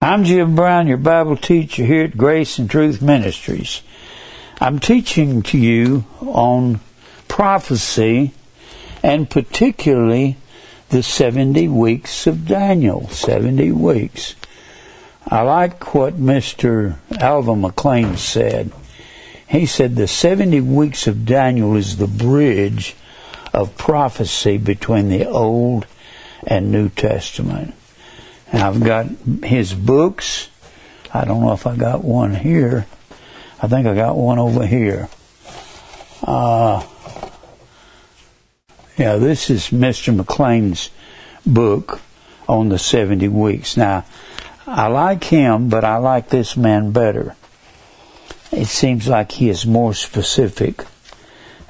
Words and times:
I'm 0.00 0.22
Jim 0.22 0.54
Brown, 0.54 0.86
your 0.86 0.96
Bible 0.96 1.36
teacher 1.36 1.84
here 1.84 2.04
at 2.04 2.16
Grace 2.16 2.60
and 2.60 2.70
Truth 2.70 3.02
Ministries. 3.02 3.82
I'm 4.60 4.78
teaching 4.78 5.42
to 5.42 5.58
you 5.58 6.04
on 6.20 6.78
prophecy 7.26 8.32
and 9.02 9.28
particularly 9.28 10.36
the 10.90 11.02
70 11.02 11.66
weeks 11.66 12.28
of 12.28 12.46
Daniel. 12.46 13.08
70 13.08 13.72
weeks. 13.72 14.36
I 15.26 15.42
like 15.42 15.92
what 15.96 16.14
Mr. 16.16 16.98
Alvin 17.18 17.62
McClain 17.62 18.16
said. 18.18 18.70
He 19.48 19.66
said 19.66 19.96
the 19.96 20.06
70 20.06 20.60
weeks 20.60 21.08
of 21.08 21.26
Daniel 21.26 21.74
is 21.74 21.96
the 21.96 22.06
bridge 22.06 22.94
of 23.52 23.76
prophecy 23.76 24.58
between 24.58 25.08
the 25.08 25.26
Old 25.26 25.88
and 26.46 26.70
New 26.70 26.88
Testament. 26.88 27.74
I've 28.52 28.82
got 28.82 29.06
his 29.44 29.74
books. 29.74 30.48
I 31.12 31.24
don't 31.24 31.42
know 31.42 31.52
if 31.52 31.66
I 31.66 31.76
got 31.76 32.04
one 32.04 32.34
here. 32.34 32.86
I 33.60 33.68
think 33.68 33.86
I 33.86 33.94
got 33.94 34.16
one 34.16 34.38
over 34.38 34.66
here. 34.66 35.08
Uh, 36.22 36.86
yeah, 38.96 39.16
this 39.16 39.50
is 39.50 39.68
Mr. 39.68 40.18
McClain's 40.18 40.90
book 41.46 42.00
on 42.48 42.68
the 42.68 42.78
70 42.78 43.28
weeks. 43.28 43.76
Now, 43.76 44.04
I 44.66 44.86
like 44.88 45.24
him, 45.24 45.68
but 45.68 45.84
I 45.84 45.96
like 45.96 46.28
this 46.28 46.56
man 46.56 46.92
better. 46.92 47.34
It 48.50 48.66
seems 48.66 49.06
like 49.06 49.32
he 49.32 49.48
is 49.48 49.66
more 49.66 49.94
specific. 49.94 50.84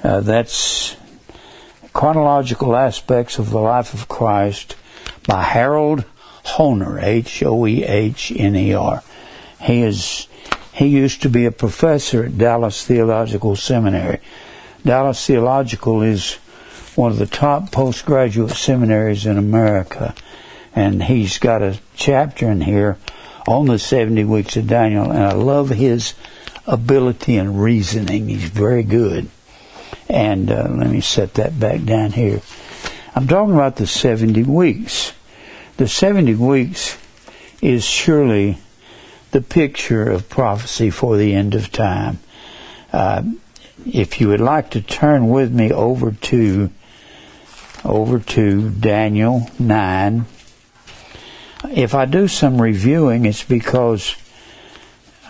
Uh, 0.02 0.20
that's 0.20 0.96
chronological 1.92 2.76
aspects 2.76 3.38
of 3.38 3.50
the 3.50 3.58
life 3.58 3.94
of 3.94 4.08
Christ 4.08 4.76
by 5.26 5.42
Harold 5.42 6.04
Hoehner, 6.52 7.02
H-O-E-H-N-E-R. 7.02 9.02
He 9.62 9.82
is, 9.82 10.28
he 10.72 10.86
used 10.86 11.22
to 11.22 11.28
be 11.28 11.44
a 11.44 11.52
professor 11.52 12.24
at 12.24 12.38
Dallas 12.38 12.84
Theological 12.84 13.56
Seminary. 13.56 14.20
Dallas 14.84 15.26
Theological 15.26 16.02
is 16.02 16.34
one 16.94 17.12
of 17.12 17.18
the 17.18 17.26
top 17.26 17.70
postgraduate 17.70 18.52
seminaries 18.52 19.26
in 19.26 19.38
America. 19.38 20.14
And 20.74 21.04
he's 21.04 21.38
got 21.38 21.62
a 21.62 21.78
chapter 21.94 22.50
in 22.50 22.60
here 22.60 22.98
on 23.46 23.66
the 23.66 23.78
70 23.78 24.24
weeks 24.24 24.56
of 24.56 24.66
Daniel, 24.66 25.10
and 25.10 25.24
I 25.24 25.32
love 25.32 25.70
his 25.70 26.14
ability 26.66 27.36
and 27.36 27.62
reasoning. 27.62 28.28
He's 28.28 28.44
very 28.44 28.82
good. 28.82 29.28
And 30.08 30.50
uh, 30.50 30.68
let 30.70 30.90
me 30.90 31.00
set 31.00 31.34
that 31.34 31.58
back 31.58 31.84
down 31.84 32.12
here. 32.12 32.40
I'm 33.14 33.26
talking 33.26 33.54
about 33.54 33.76
the 33.76 33.86
70 33.86 34.42
weeks 34.44 35.12
the 35.78 35.88
70 35.88 36.34
weeks 36.34 36.98
is 37.62 37.84
surely 37.84 38.58
the 39.30 39.40
picture 39.40 40.10
of 40.10 40.28
prophecy 40.28 40.90
for 40.90 41.16
the 41.16 41.34
end 41.34 41.54
of 41.54 41.70
time. 41.70 42.18
Uh, 42.92 43.22
if 43.86 44.20
you 44.20 44.28
would 44.28 44.40
like 44.40 44.70
to 44.70 44.82
turn 44.82 45.28
with 45.28 45.52
me 45.52 45.70
over 45.70 46.10
to 46.10 46.70
over 47.84 48.18
to 48.18 48.70
Daniel 48.70 49.48
9. 49.60 50.26
If 51.70 51.94
I 51.94 52.06
do 52.06 52.26
some 52.26 52.60
reviewing, 52.60 53.24
it's 53.24 53.44
because 53.44 54.16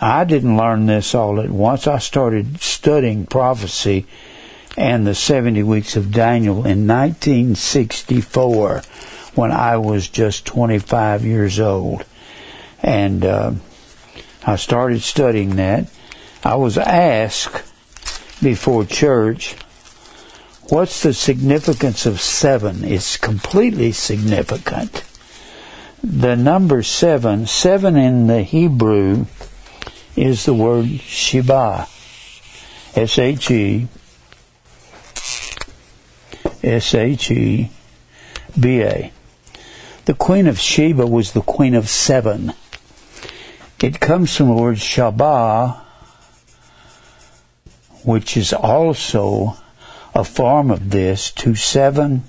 I 0.01 0.23
didn't 0.23 0.57
learn 0.57 0.87
this 0.87 1.13
all 1.13 1.39
at 1.39 1.51
once. 1.51 1.85
I 1.85 1.99
started 1.99 2.59
studying 2.59 3.27
prophecy 3.27 4.07
and 4.75 5.05
the 5.05 5.13
70 5.13 5.61
weeks 5.61 5.95
of 5.95 6.11
Daniel 6.11 6.65
in 6.65 6.87
1964 6.87 8.81
when 9.35 9.51
I 9.51 9.77
was 9.77 10.07
just 10.07 10.45
25 10.45 11.25
years 11.25 11.59
old. 11.59 12.05
And 12.81 13.25
uh, 13.25 13.53
I 14.45 14.55
started 14.55 15.01
studying 15.01 15.55
that. 15.57 15.89
I 16.43 16.55
was 16.55 16.77
asked 16.77 17.63
before 18.41 18.85
church, 18.85 19.55
what's 20.69 21.03
the 21.03 21.13
significance 21.13 22.05
of 22.05 22.21
seven? 22.21 22.83
It's 22.83 23.17
completely 23.17 23.91
significant. 23.91 25.03
The 26.01 26.35
number 26.35 26.81
seven, 26.81 27.45
seven 27.45 27.97
in 27.97 28.27
the 28.27 28.43
Hebrew 28.43 29.25
is 30.15 30.45
the 30.45 30.53
word 30.53 30.87
Sheba. 31.01 31.87
S 32.95 33.19
H 33.19 33.51
E 33.51 33.87
S 36.63 36.95
H 36.95 37.31
E 37.31 37.69
B 38.59 38.81
A. 38.81 39.11
The 40.09 40.15
Queen 40.15 40.47
of 40.47 40.59
Sheba 40.59 41.05
was 41.05 41.33
the 41.33 41.41
Queen 41.43 41.75
of 41.75 41.87
Seven. 41.87 42.53
It 43.79 43.99
comes 43.99 44.35
from 44.35 44.47
the 44.47 44.55
word 44.55 44.77
Shabbat, 44.77 45.79
which 48.03 48.35
is 48.35 48.51
also 48.51 49.55
a 50.15 50.23
form 50.23 50.71
of 50.71 50.89
this, 50.89 51.29
to 51.33 51.53
seven. 51.53 52.23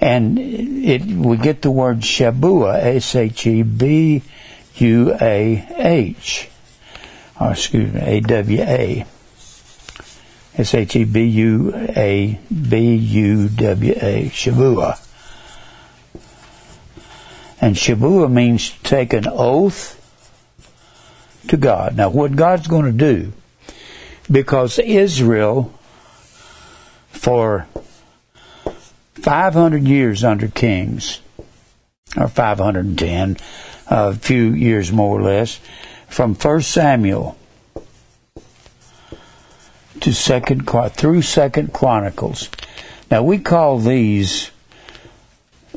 And 0.00 0.36
it, 0.40 1.04
we 1.04 1.36
get 1.36 1.62
the 1.62 1.70
word 1.70 2.00
Shabua, 2.00 2.82
S-H-E-B-U-A-H, 2.82 4.20
or 7.40 7.46
oh, 7.46 7.50
excuse 7.52 7.92
me, 7.94 8.00
A-W-A. 8.00 9.06
S-H-E-B-U-A-B-U-W-A, 10.58 11.10
Shabua. 14.30 15.11
And 17.62 17.76
Shabuah 17.76 18.30
means 18.30 18.70
to 18.70 18.82
take 18.82 19.12
an 19.12 19.28
oath 19.28 19.96
to 21.46 21.56
God. 21.56 21.96
Now, 21.96 22.10
what 22.10 22.34
God's 22.34 22.66
going 22.66 22.86
to 22.86 22.92
do, 22.92 23.32
because 24.28 24.80
Israel, 24.80 25.72
for 27.10 27.68
500 29.14 29.84
years 29.84 30.24
under 30.24 30.48
kings, 30.48 31.20
or 32.16 32.26
510, 32.26 33.36
a 33.86 34.14
few 34.14 34.52
years 34.52 34.90
more 34.90 35.20
or 35.20 35.22
less, 35.22 35.60
from 36.08 36.34
1 36.34 36.62
Samuel 36.62 37.38
to 40.00 40.12
second 40.12 40.66
through 40.66 41.22
Second 41.22 41.72
Chronicles. 41.72 42.50
Now 43.08 43.22
we 43.22 43.38
call 43.38 43.78
these 43.78 44.50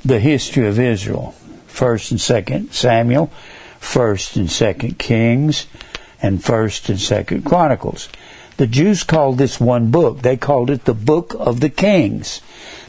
the 0.03 0.19
history 0.19 0.67
of 0.67 0.79
Israel. 0.79 1.35
First 1.75 2.11
and 2.11 2.21
Second 2.21 2.71
Samuel, 2.73 3.27
First 3.79 4.37
and 4.37 4.49
Second 4.49 4.97
Kings, 4.97 5.67
and 6.21 6.41
First 6.41 6.87
and 6.87 6.99
Second 6.99 7.43
Chronicles. 7.43 8.07
The 8.55 8.65
Jews 8.65 9.03
called 9.03 9.37
this 9.37 9.59
one 9.59 9.91
book. 9.91 10.21
They 10.21 10.37
called 10.37 10.69
it 10.69 10.85
the 10.85 10.93
Book 10.93 11.35
of 11.37 11.59
the 11.59 11.69
Kings. 11.69 12.39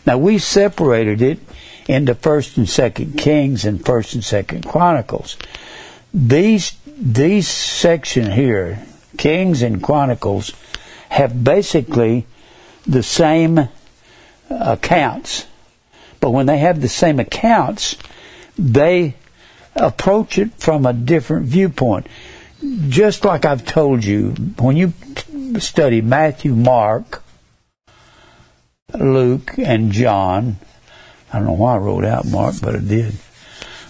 Now 0.06 0.19
we 0.19 0.38
separated 0.38 1.20
it 1.20 1.41
into 1.88 2.14
First 2.14 2.56
and 2.56 2.69
Second 2.69 3.19
Kings 3.19 3.64
and 3.64 3.84
First 3.84 4.14
and 4.14 4.22
Second 4.22 4.64
Chronicles. 4.64 5.36
These 6.14 6.76
these 6.97 7.48
section 7.48 8.30
here, 8.30 8.86
Kings 9.18 9.62
and 9.62 9.82
Chronicles, 9.82 10.53
have 11.08 11.42
basically 11.42 12.24
the 12.86 13.03
same 13.03 13.68
accounts. 14.48 15.47
But 16.20 16.30
when 16.30 16.47
they 16.47 16.58
have 16.58 16.80
the 16.80 16.88
same 16.88 17.18
accounts, 17.18 17.97
they 18.58 19.14
approach 19.74 20.38
it 20.38 20.54
from 20.54 20.86
a 20.86 20.92
different 20.92 21.46
viewpoint. 21.46 22.06
Just 22.88 23.24
like 23.24 23.44
I've 23.44 23.66
told 23.66 24.04
you, 24.04 24.30
when 24.58 24.76
you 24.76 24.92
study 25.58 26.00
Matthew, 26.00 26.54
Mark, 26.54 27.22
Luke, 28.94 29.54
and 29.58 29.92
John, 29.92 30.56
I 31.32 31.38
don't 31.38 31.46
know 31.46 31.52
why 31.52 31.74
I 31.74 31.78
wrote 31.78 32.04
out 32.04 32.26
Mark, 32.26 32.54
but 32.62 32.76
I 32.76 32.80
did. 32.80 33.14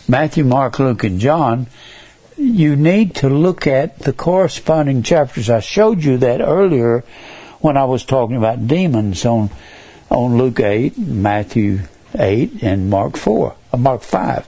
Matthew, 0.08 0.44
Mark, 0.44 0.78
Luke, 0.78 1.04
and 1.04 1.20
John, 1.20 1.68
you 2.36 2.76
need 2.76 3.14
to 3.16 3.28
look 3.28 3.66
at 3.66 4.00
the 4.00 4.12
corresponding 4.12 5.02
chapters. 5.02 5.48
I 5.48 5.60
showed 5.60 6.02
you 6.02 6.18
that 6.18 6.40
earlier 6.40 7.04
when 7.60 7.76
I 7.76 7.84
was 7.84 8.04
talking 8.04 8.36
about 8.36 8.66
demons 8.66 9.24
on 9.24 9.50
on 10.08 10.38
Luke 10.38 10.60
8, 10.60 10.96
Matthew 10.98 11.80
8, 12.14 12.62
and 12.62 12.90
Mark 12.90 13.16
4. 13.16 13.54
Uh, 13.72 13.76
Mark 13.76 14.02
5. 14.02 14.46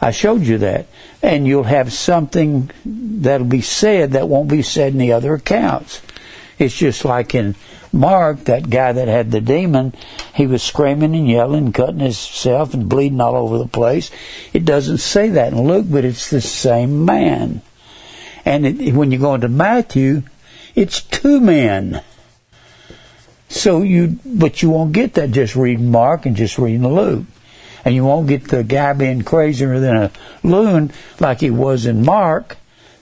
I 0.00 0.10
showed 0.10 0.42
you 0.42 0.58
that. 0.58 0.86
And 1.22 1.46
you'll 1.46 1.64
have 1.64 1.92
something 1.92 2.70
that'll 2.84 3.46
be 3.46 3.60
said 3.60 4.12
that 4.12 4.28
won't 4.28 4.48
be 4.48 4.62
said 4.62 4.92
in 4.92 4.98
the 4.98 5.12
other 5.12 5.34
accounts. 5.34 6.00
It's 6.58 6.76
just 6.76 7.04
like 7.04 7.34
in 7.34 7.56
Mark, 7.92 8.44
that 8.44 8.70
guy 8.70 8.92
that 8.92 9.08
had 9.08 9.30
the 9.30 9.40
demon, 9.40 9.94
he 10.34 10.46
was 10.46 10.62
screaming 10.62 11.14
and 11.14 11.28
yelling, 11.28 11.72
cutting 11.72 12.00
himself 12.00 12.74
and 12.74 12.88
bleeding 12.88 13.20
all 13.20 13.36
over 13.36 13.58
the 13.58 13.68
place. 13.68 14.10
It 14.52 14.64
doesn't 14.64 14.98
say 14.98 15.30
that 15.30 15.52
in 15.52 15.66
Luke, 15.66 15.86
but 15.88 16.04
it's 16.04 16.30
the 16.30 16.40
same 16.40 17.04
man. 17.04 17.62
And 18.44 18.66
it, 18.66 18.94
when 18.94 19.10
you 19.10 19.18
go 19.18 19.34
into 19.34 19.48
Matthew, 19.48 20.22
it's 20.74 21.02
two 21.02 21.40
men. 21.40 22.02
So 23.48 23.82
you, 23.82 24.18
but 24.24 24.62
you 24.62 24.70
won't 24.70 24.92
get 24.92 25.14
that 25.14 25.30
just 25.30 25.56
reading 25.56 25.90
Mark 25.90 26.26
and 26.26 26.36
just 26.36 26.58
reading 26.58 26.86
Luke. 26.86 27.24
and 27.84 27.94
you 27.94 28.04
won't 28.04 28.28
get 28.28 28.48
the 28.48 28.62
guy 28.62 28.92
being 28.92 29.22
crazier 29.22 29.80
than 29.80 29.96
a 29.96 30.10
loon 30.42 30.92
like 31.20 31.40
he 31.40 31.50
was 31.50 31.86
in 31.86 32.04
Mark, 32.04 32.56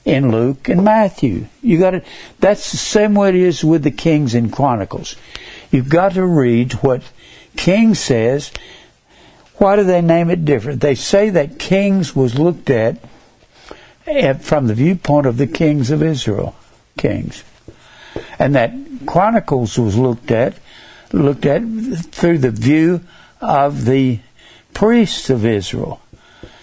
in 0.04 0.30
Luke, 0.30 0.68
and 0.68 0.84
Matthew. 0.84 1.46
You 1.62 1.78
got 1.78 1.90
to. 1.90 2.02
That's 2.38 2.70
the 2.70 2.76
same 2.76 3.14
way 3.14 3.30
it 3.30 3.34
is 3.34 3.64
with 3.64 3.82
the 3.82 3.90
Kings 3.90 4.34
and 4.34 4.52
Chronicles. 4.52 5.16
You've 5.70 5.88
got 5.88 6.14
to 6.14 6.24
read 6.24 6.74
what 6.74 7.02
King 7.56 7.94
says. 7.94 8.52
Why 9.56 9.74
do 9.74 9.84
they 9.84 10.02
name 10.02 10.30
it 10.30 10.44
different? 10.44 10.82
They 10.82 10.94
say 10.94 11.30
that 11.30 11.58
Kings 11.58 12.14
was 12.14 12.38
looked 12.38 12.68
at, 12.70 12.98
at 14.06 14.44
from 14.44 14.66
the 14.66 14.74
viewpoint 14.74 15.26
of 15.26 15.38
the 15.38 15.46
kings 15.46 15.90
of 15.90 16.02
Israel, 16.02 16.54
kings, 16.98 17.42
and 18.38 18.54
that 18.54 18.72
Chronicles 19.06 19.78
was 19.78 19.96
looked 19.96 20.30
at 20.30 20.58
looked 21.12 21.46
at 21.46 21.62
through 21.62 22.38
the 22.38 22.50
view 22.50 23.00
of 23.40 23.84
the 23.84 24.20
priests 24.74 25.30
of 25.30 25.44
Israel. 25.44 26.00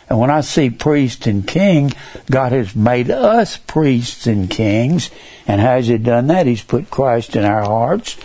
And 0.09 0.19
when 0.19 0.29
I 0.29 0.41
see 0.41 0.69
priest 0.69 1.25
and 1.25 1.47
king, 1.47 1.93
God 2.29 2.51
has 2.51 2.75
made 2.75 3.09
us 3.09 3.57
priests 3.57 4.27
and 4.27 4.49
kings. 4.49 5.09
And 5.47 5.59
how 5.59 5.75
has 5.75 5.87
He 5.87 5.97
done 5.97 6.27
that? 6.27 6.45
He's 6.45 6.61
put 6.61 6.91
Christ 6.91 7.35
in 7.35 7.43
our 7.45 7.63
hearts. 7.63 8.17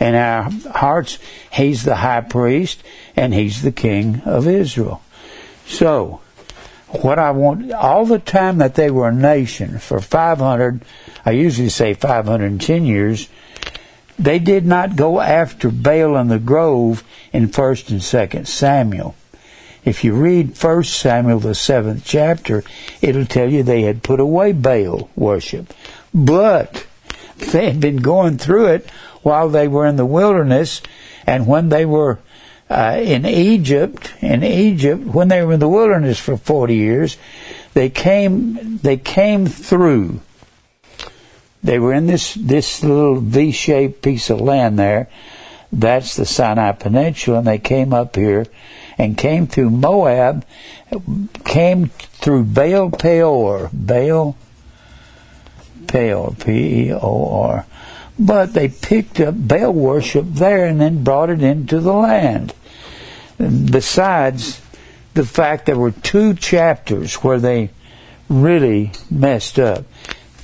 In 0.00 0.14
our 0.14 0.50
hearts, 0.74 1.18
He's 1.52 1.84
the 1.84 1.96
high 1.96 2.22
priest 2.22 2.82
and 3.14 3.32
He's 3.32 3.62
the 3.62 3.72
king 3.72 4.22
of 4.24 4.48
Israel. 4.48 5.02
So, 5.66 6.20
what 6.88 7.18
I 7.18 7.32
want, 7.32 7.72
all 7.72 8.06
the 8.06 8.18
time 8.18 8.58
that 8.58 8.74
they 8.74 8.90
were 8.90 9.08
a 9.08 9.14
nation, 9.14 9.78
for 9.78 10.00
500, 10.00 10.84
I 11.24 11.30
usually 11.32 11.68
say 11.68 11.94
510 11.94 12.84
years, 12.86 13.28
they 14.18 14.38
did 14.38 14.66
not 14.66 14.96
go 14.96 15.20
after 15.20 15.70
Baal 15.70 16.16
in 16.16 16.28
the 16.28 16.38
grove 16.38 17.04
in 17.32 17.48
1st 17.48 17.90
and 17.90 18.00
2nd 18.00 18.46
Samuel. 18.46 19.14
If 19.84 20.02
you 20.02 20.14
read 20.14 20.54
1st 20.54 20.86
Samuel, 20.86 21.38
the 21.38 21.50
7th 21.50 22.02
chapter, 22.04 22.64
it'll 23.00 23.26
tell 23.26 23.50
you 23.50 23.62
they 23.62 23.82
had 23.82 24.02
put 24.02 24.18
away 24.18 24.52
Baal 24.52 25.08
worship. 25.14 25.72
But 26.12 26.86
they 27.38 27.66
had 27.66 27.80
been 27.80 27.98
going 27.98 28.38
through 28.38 28.66
it 28.66 28.90
while 29.22 29.48
they 29.48 29.68
were 29.68 29.86
in 29.86 29.96
the 29.96 30.06
wilderness, 30.06 30.80
and 31.26 31.46
when 31.46 31.68
they 31.68 31.84
were 31.84 32.18
uh, 32.68 32.98
in 33.00 33.26
Egypt, 33.26 34.12
in 34.20 34.42
Egypt, 34.42 35.04
when 35.04 35.28
they 35.28 35.42
were 35.44 35.52
in 35.52 35.60
the 35.60 35.68
wilderness 35.68 36.18
for 36.18 36.36
40 36.36 36.74
years, 36.74 37.16
they 37.74 37.90
came, 37.90 38.78
they 38.78 38.96
came 38.96 39.46
through 39.46 40.20
they 41.66 41.78
were 41.78 41.92
in 41.92 42.06
this, 42.06 42.34
this 42.34 42.82
little 42.84 43.16
V-shaped 43.16 44.00
piece 44.00 44.30
of 44.30 44.40
land 44.40 44.78
there. 44.78 45.08
That's 45.72 46.14
the 46.14 46.24
Sinai 46.24 46.72
Peninsula, 46.72 47.38
and 47.38 47.46
they 47.46 47.58
came 47.58 47.92
up 47.92 48.14
here 48.14 48.46
and 48.96 49.18
came 49.18 49.46
through 49.48 49.70
Moab, 49.70 50.46
came 51.44 51.88
through 51.88 52.44
Baal 52.44 52.90
Peor, 52.90 53.68
Baal 53.72 54.36
Peor, 55.88 56.34
P-E-O-R. 56.38 57.66
But 58.18 58.54
they 58.54 58.68
picked 58.68 59.20
up 59.20 59.34
Baal 59.36 59.72
worship 59.72 60.26
there 60.28 60.66
and 60.66 60.80
then 60.80 61.04
brought 61.04 61.30
it 61.30 61.42
into 61.42 61.80
the 61.80 61.92
land. 61.92 62.54
Besides 63.38 64.60
the 65.14 65.24
fact 65.24 65.66
there 65.66 65.76
were 65.76 65.90
two 65.90 66.32
chapters 66.34 67.16
where 67.16 67.38
they 67.38 67.70
really 68.28 68.92
messed 69.10 69.58
up. 69.58 69.84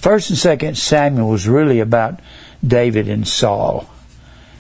First 0.02 0.31
and 0.31 0.38
Second 0.38 0.76
Samuel 0.76 1.28
was 1.28 1.46
really 1.46 1.78
about 1.78 2.19
David 2.66 3.08
and 3.08 3.26
Saul. 3.26 3.88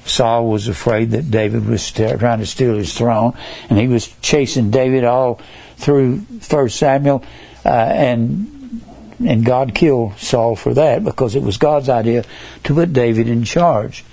Saul 0.04 0.48
was 0.48 0.68
afraid 0.68 1.10
that 1.10 1.32
David 1.32 1.66
was 1.66 1.90
trying 1.90 2.38
to 2.38 2.46
steal 2.46 2.76
his 2.76 2.94
throne, 2.94 3.36
and 3.68 3.76
he 3.76 3.88
was 3.88 4.06
chasing 4.22 4.70
David 4.70 5.02
all 5.02 5.40
through 5.78 6.20
First 6.40 6.76
Samuel, 6.78 7.24
uh, 7.64 7.68
and 7.68 8.82
and 9.24 9.44
God 9.44 9.74
killed 9.74 10.16
Saul 10.16 10.54
for 10.54 10.74
that 10.74 11.02
because 11.02 11.34
it 11.34 11.42
was 11.42 11.56
God's 11.56 11.88
idea 11.88 12.24
to 12.62 12.74
put 12.74 12.92
David 12.92 13.28
in 13.28 13.42
charge. 13.42 14.04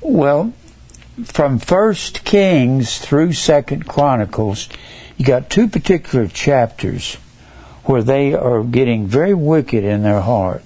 Well, 0.00 0.54
from 1.24 1.58
First 1.58 2.24
Kings 2.24 2.98
through 2.98 3.34
Second 3.34 3.86
Chronicles, 3.86 4.70
you 5.18 5.26
got 5.26 5.50
two 5.50 5.68
particular 5.68 6.26
chapters 6.26 7.18
where 7.88 8.02
they 8.02 8.34
are 8.34 8.62
getting 8.62 9.06
very 9.06 9.32
wicked 9.32 9.82
in 9.82 10.02
their 10.02 10.20
heart. 10.20 10.62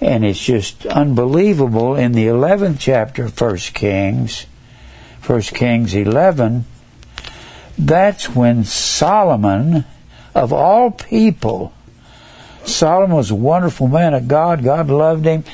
And 0.00 0.24
it's 0.24 0.40
just 0.40 0.84
unbelievable. 0.84 1.94
In 1.94 2.10
the 2.10 2.26
11th 2.26 2.78
chapter 2.80 3.26
of 3.26 3.40
1 3.40 3.56
Kings, 3.72 4.46
1 5.24 5.42
Kings 5.42 5.94
11, 5.94 6.64
that's 7.78 8.28
when 8.30 8.64
Solomon, 8.64 9.84
of 10.34 10.52
all 10.52 10.90
people, 10.90 11.72
Solomon 12.64 13.16
was 13.16 13.30
a 13.30 13.36
wonderful 13.36 13.86
man 13.86 14.12
of 14.12 14.26
God. 14.26 14.64
God 14.64 14.88
loved 14.88 15.26
him. 15.26 15.44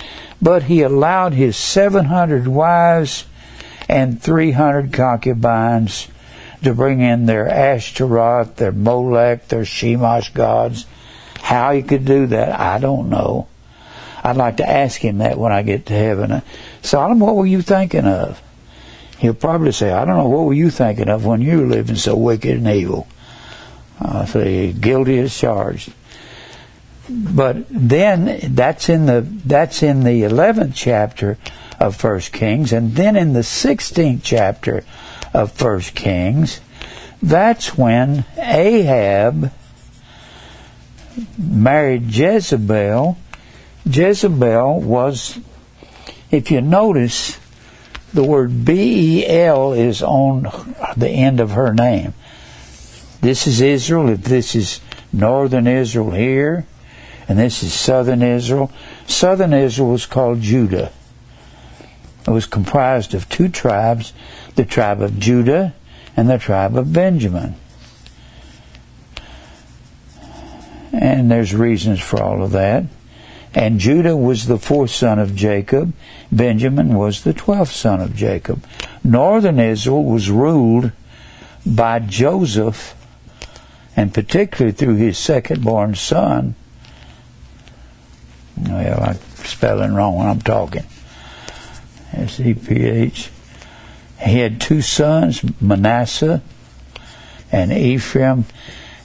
But 0.40 0.62
he 0.62 0.81
allowed 0.81 1.34
his 1.34 1.58
700 1.58 2.49
wives 2.49 3.26
and 3.87 4.22
300 4.22 4.94
concubines 4.94 6.08
to 6.66 6.74
bring 6.74 7.00
in 7.00 7.26
their 7.26 7.48
Ashtaroth, 7.48 8.56
their 8.56 8.72
Molech, 8.72 9.48
their 9.48 9.62
Chemosh 9.62 10.34
gods. 10.34 10.84
How 11.40 11.72
he 11.72 11.82
could 11.82 12.04
do 12.04 12.26
that, 12.26 12.58
I 12.58 12.78
don't 12.78 13.08
know. 13.08 13.46
I'd 14.24 14.36
like 14.36 14.56
to 14.56 14.68
ask 14.68 15.00
him 15.00 15.18
that 15.18 15.38
when 15.38 15.52
I 15.52 15.62
get 15.62 15.86
to 15.86 15.92
heaven. 15.92 16.32
Uh, 16.32 16.40
Solomon, 16.82 17.20
what 17.20 17.36
were 17.36 17.46
you 17.46 17.62
thinking 17.62 18.04
of? 18.04 18.42
He'll 19.18 19.34
probably 19.34 19.70
say, 19.70 19.92
I 19.92 20.04
don't 20.04 20.16
know, 20.16 20.28
what 20.28 20.46
were 20.46 20.54
you 20.54 20.70
thinking 20.70 21.08
of 21.08 21.24
when 21.24 21.40
you 21.40 21.60
were 21.60 21.66
living 21.66 21.94
so 21.94 22.16
wicked 22.16 22.56
and 22.56 22.66
evil? 22.66 23.06
I 24.00 24.24
say, 24.24 24.72
guilty 24.72 25.20
as 25.20 25.36
charged. 25.36 25.92
But 27.08 27.66
then 27.70 28.40
that's 28.54 28.88
in 28.88 29.06
the 29.06 29.20
that's 29.20 29.84
in 29.84 30.02
the 30.02 30.24
eleventh 30.24 30.74
chapter 30.74 31.38
of 31.78 31.94
First 31.94 32.32
Kings, 32.32 32.72
and 32.72 32.96
then 32.96 33.14
in 33.14 33.32
the 33.32 33.44
sixteenth 33.44 34.24
chapter 34.24 34.82
of 35.36 35.52
First 35.52 35.94
Kings, 35.94 36.60
that's 37.22 37.76
when 37.76 38.24
Ahab 38.38 39.52
married 41.38 42.14
Jezebel. 42.14 43.18
Jezebel 43.84 44.80
was, 44.80 45.38
if 46.30 46.50
you 46.50 46.62
notice, 46.62 47.38
the 48.14 48.24
word 48.24 48.64
B-E-L 48.64 49.74
is 49.74 50.02
on 50.02 50.44
the 50.96 51.10
end 51.10 51.40
of 51.40 51.50
her 51.50 51.74
name. 51.74 52.14
This 53.20 53.46
is 53.46 53.60
Israel, 53.60 54.08
if 54.08 54.22
this 54.22 54.54
is 54.54 54.80
northern 55.12 55.66
Israel 55.66 56.12
here, 56.12 56.66
and 57.28 57.38
this 57.38 57.62
is 57.62 57.75
southern 57.75 58.22
Israel. 58.22 58.70
Southern 59.06 59.52
Israel 59.52 59.90
was 59.90 60.06
called 60.06 60.40
Judah. 60.40 60.92
It 62.26 62.30
was 62.30 62.46
comprised 62.46 63.14
of 63.14 63.28
two 63.28 63.49
tribes, 63.49 64.12
the 64.56 64.64
tribe 64.64 65.00
of 65.00 65.18
Judah 65.18 65.75
and 66.16 66.28
the 66.28 66.38
tribe 66.38 66.76
of 66.76 66.92
Benjamin. 66.92 67.54
And 70.92 71.30
there's 71.30 71.54
reasons 71.54 72.00
for 72.00 72.22
all 72.22 72.42
of 72.42 72.52
that. 72.52 72.84
And 73.54 73.78
Judah 73.78 74.16
was 74.16 74.46
the 74.46 74.58
fourth 74.58 74.90
son 74.90 75.18
of 75.18 75.34
Jacob. 75.34 75.94
Benjamin 76.30 76.94
was 76.94 77.22
the 77.22 77.32
twelfth 77.32 77.72
son 77.72 78.00
of 78.00 78.14
Jacob. 78.14 78.64
Northern 79.02 79.58
Israel 79.58 80.04
was 80.04 80.30
ruled 80.30 80.92
by 81.64 81.98
Joseph, 82.00 82.94
and 83.96 84.12
particularly 84.12 84.72
through 84.72 84.96
his 84.96 85.16
second 85.16 85.64
born 85.64 85.94
son. 85.94 86.54
Well, 88.58 89.02
I'm 89.02 89.18
spelling 89.44 89.94
wrong 89.94 90.16
when 90.16 90.28
I'm 90.28 90.40
talking. 90.40 90.84
S 92.12 92.40
E 92.40 92.54
P 92.54 92.84
H. 92.84 93.30
He 94.20 94.38
had 94.38 94.61
two 94.61 94.82
sons, 94.82 95.44
Manasseh 95.61 96.42
and 97.52 97.73
Ephraim. 97.73 98.46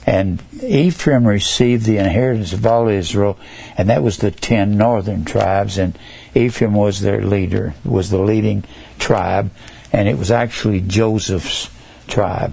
And 0.04 0.42
Ephraim 0.62 1.26
received 1.26 1.84
the 1.86 1.98
inheritance 1.98 2.52
of 2.52 2.66
all 2.66 2.88
Israel, 2.88 3.38
and 3.78 3.88
that 3.88 4.02
was 4.02 4.18
the 4.18 4.32
ten 4.32 4.76
northern 4.76 5.24
tribes, 5.24 5.78
and 5.78 5.96
Ephraim 6.34 6.74
was 6.74 7.00
their 7.00 7.24
leader, 7.24 7.74
was 7.84 8.10
the 8.10 8.18
leading 8.18 8.64
tribe, 8.98 9.50
and 9.92 10.08
it 10.08 10.18
was 10.18 10.32
actually 10.32 10.80
Joseph's 10.80 11.70
tribe. 12.08 12.52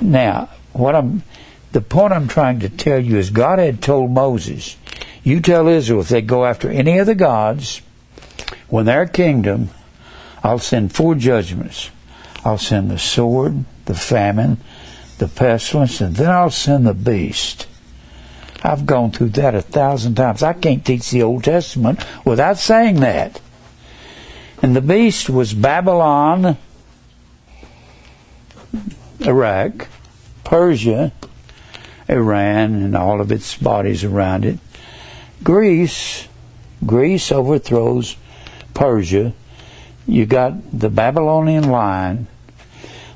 Now, 0.00 0.48
what 0.72 0.94
I'm 0.94 1.22
the 1.72 1.82
point 1.82 2.14
I'm 2.14 2.28
trying 2.28 2.60
to 2.60 2.70
tell 2.70 2.98
you 2.98 3.18
is 3.18 3.28
God 3.28 3.58
had 3.58 3.82
told 3.82 4.10
Moses, 4.10 4.78
you 5.22 5.40
tell 5.40 5.68
Israel 5.68 6.00
if 6.00 6.08
they 6.08 6.22
go 6.22 6.46
after 6.46 6.70
any 6.70 6.96
of 6.98 7.06
the 7.06 7.14
gods, 7.14 7.82
when 8.68 8.86
their 8.86 9.06
kingdom, 9.06 9.68
I'll 10.42 10.58
send 10.58 10.94
four 10.94 11.14
judgments. 11.14 11.90
I'll 12.46 12.58
send 12.58 12.92
the 12.92 12.98
sword, 12.98 13.64
the 13.86 13.94
famine, 13.96 14.58
the 15.18 15.26
pestilence, 15.26 16.00
and 16.00 16.14
then 16.14 16.30
I'll 16.30 16.48
send 16.48 16.86
the 16.86 16.94
beast. 16.94 17.66
I've 18.62 18.86
gone 18.86 19.10
through 19.10 19.30
that 19.30 19.56
a 19.56 19.62
thousand 19.62 20.14
times. 20.14 20.44
I 20.44 20.52
can't 20.52 20.86
teach 20.86 21.10
the 21.10 21.24
Old 21.24 21.42
Testament 21.42 22.06
without 22.24 22.58
saying 22.58 23.00
that. 23.00 23.40
And 24.62 24.76
the 24.76 24.80
beast 24.80 25.28
was 25.28 25.54
Babylon, 25.54 26.56
Iraq, 29.22 29.88
Persia, 30.44 31.12
Iran, 32.08 32.76
and 32.76 32.96
all 32.96 33.20
of 33.20 33.32
its 33.32 33.56
bodies 33.56 34.04
around 34.04 34.44
it. 34.44 34.60
Greece, 35.42 36.28
Greece 36.86 37.32
overthrows 37.32 38.16
Persia. 38.72 39.32
You 40.06 40.26
got 40.26 40.78
the 40.78 40.90
Babylonian 40.90 41.68
lion, 41.68 42.28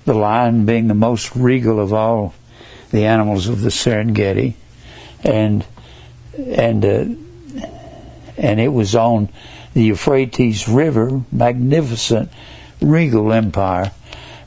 the 0.04 0.14
lion 0.14 0.66
being 0.66 0.88
the 0.88 0.94
most 0.94 1.34
regal 1.36 1.80
of 1.80 1.92
all 1.92 2.34
the 2.90 3.04
animals 3.04 3.48
of 3.48 3.60
the 3.60 3.68
Serengeti, 3.68 4.54
and 5.22 5.64
and 6.36 6.84
uh, 6.84 7.04
and 8.36 8.60
it 8.60 8.72
was 8.72 8.94
on 8.94 9.28
the 9.74 9.84
Euphrates 9.84 10.68
River, 10.68 11.22
magnificent, 11.30 12.30
regal 12.80 13.32
empire, 13.32 13.92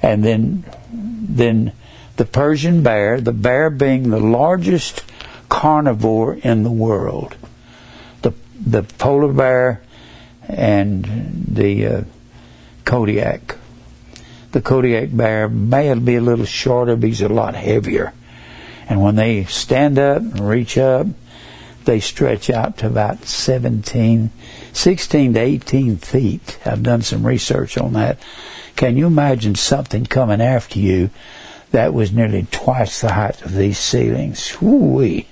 and 0.01 0.23
then 0.23 0.65
then 0.91 1.71
the 2.17 2.25
Persian 2.25 2.83
bear, 2.83 3.19
the 3.21 3.31
bear 3.31 3.69
being 3.69 4.09
the 4.09 4.19
largest 4.19 5.03
carnivore 5.49 6.35
in 6.35 6.63
the 6.63 6.71
world, 6.71 7.35
the 8.21 8.33
the 8.65 8.83
polar 8.83 9.31
bear 9.31 9.81
and 10.47 11.45
the 11.47 11.85
uh, 11.85 12.01
Kodiak. 12.85 13.57
The 14.53 14.61
Kodiak 14.61 15.15
bear 15.17 15.49
may 15.49 15.93
be 15.95 16.15
a 16.15 16.21
little 16.21 16.45
shorter, 16.45 16.95
but 16.95 17.09
he's 17.09 17.21
a 17.21 17.27
lot 17.27 17.55
heavier. 17.55 18.13
And 18.87 19.01
when 19.01 19.15
they 19.15 19.45
stand 19.45 19.97
up 19.97 20.21
and 20.21 20.47
reach 20.47 20.77
up, 20.77 21.07
they 21.85 21.99
stretch 21.99 22.51
out 22.51 22.77
to 22.77 22.87
about 22.87 23.25
17, 23.25 24.29
16 24.71 25.33
to 25.33 25.39
18 25.39 25.97
feet. 25.97 26.59
I've 26.65 26.83
done 26.83 27.01
some 27.01 27.25
research 27.25 27.79
on 27.79 27.93
that. 27.93 28.19
Can 28.75 28.95
you 28.95 29.07
imagine 29.07 29.55
something 29.55 30.05
coming 30.05 30.39
after 30.39 30.79
you 30.79 31.09
that 31.71 31.93
was 31.93 32.11
nearly 32.11 32.45
twice 32.51 33.01
the 33.01 33.13
height 33.13 33.41
of 33.41 33.55
these 33.55 33.79
ceilings? 33.79 34.61
Woo-wee. 34.61 35.27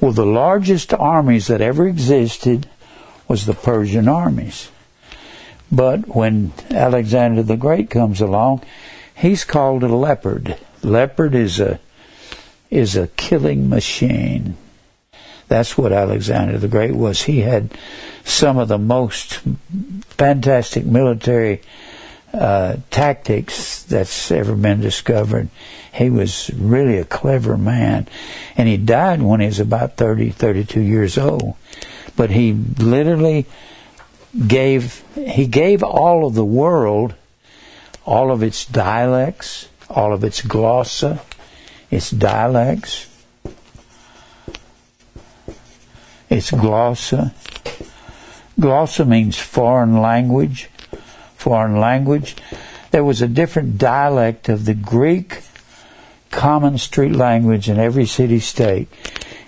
Well, 0.00 0.12
the 0.12 0.24
largest 0.24 0.94
armies 0.94 1.48
that 1.48 1.60
ever 1.60 1.86
existed 1.86 2.68
was 3.28 3.44
the 3.44 3.54
Persian 3.54 4.08
armies. 4.08 4.70
But 5.72 6.14
when 6.14 6.52
Alexander 6.70 7.42
the 7.42 7.56
Great 7.56 7.90
comes 7.90 8.20
along, 8.20 8.62
he's 9.14 9.44
called 9.44 9.82
a 9.82 9.88
leopard. 9.88 10.56
Leopard 10.82 11.34
is 11.34 11.60
a 11.60 11.80
is 12.70 12.96
a 12.96 13.08
killing 13.08 13.68
machine. 13.68 14.56
That's 15.48 15.76
what 15.76 15.92
Alexander 15.92 16.58
the 16.58 16.68
Great 16.68 16.94
was. 16.94 17.22
He 17.22 17.40
had 17.40 17.76
some 18.24 18.58
of 18.58 18.68
the 18.68 18.78
most 18.78 19.40
fantastic 20.06 20.86
military 20.86 21.62
uh, 22.32 22.76
tactics 22.90 23.82
that's 23.82 24.30
ever 24.30 24.54
been 24.54 24.80
discovered. 24.80 25.48
He 25.92 26.08
was 26.08 26.50
really 26.54 26.98
a 26.98 27.04
clever 27.04 27.58
man. 27.58 28.06
And 28.56 28.68
he 28.68 28.76
died 28.76 29.22
when 29.22 29.40
he 29.40 29.46
was 29.46 29.58
about 29.58 29.96
30, 29.96 30.30
32 30.30 30.80
years 30.80 31.18
old. 31.18 31.56
But 32.14 32.30
he 32.30 32.52
literally 32.52 33.46
gave, 34.46 35.02
he 35.14 35.46
gave 35.46 35.82
all 35.82 36.26
of 36.26 36.34
the 36.34 36.44
world 36.44 37.14
all 38.04 38.32
of 38.32 38.42
its 38.42 38.64
dialects, 38.64 39.68
all 39.88 40.12
of 40.12 40.24
its 40.24 40.40
glossa, 40.42 41.20
its 41.90 42.10
dialects, 42.10 43.06
its 46.28 46.50
glossa. 46.50 47.32
Glossa 48.58 49.06
means 49.06 49.38
foreign 49.38 50.00
language. 50.00 50.68
Foreign 51.36 51.80
language. 51.80 52.36
There 52.90 53.04
was 53.04 53.22
a 53.22 53.28
different 53.28 53.78
dialect 53.78 54.48
of 54.48 54.64
the 54.64 54.74
Greek 54.74 55.42
common 56.30 56.78
street 56.78 57.12
language 57.12 57.68
in 57.68 57.78
every 57.78 58.06
city 58.06 58.40
state. 58.40 58.88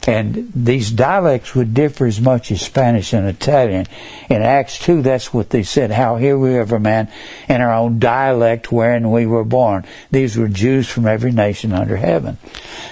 And 0.06 0.50
these 0.52 0.90
dialects 0.90 1.54
would 1.54 1.74
differ 1.74 2.06
as 2.06 2.20
much 2.20 2.50
as 2.50 2.60
Spanish 2.60 3.12
and 3.12 3.28
Italian. 3.28 3.86
In 4.28 4.42
Acts 4.42 4.80
2, 4.80 5.00
that's 5.00 5.32
what 5.32 5.50
they 5.50 5.62
said, 5.62 5.92
how 5.92 6.16
here 6.16 6.36
we 6.36 6.54
have 6.54 6.72
a 6.72 6.80
man 6.80 7.08
in 7.48 7.60
our 7.60 7.72
own 7.72 8.00
dialect 8.00 8.72
wherein 8.72 9.12
we 9.12 9.26
were 9.26 9.44
born. 9.44 9.84
These 10.10 10.36
were 10.36 10.48
Jews 10.48 10.88
from 10.88 11.06
every 11.06 11.30
nation 11.30 11.72
under 11.72 11.96
heaven. 11.96 12.38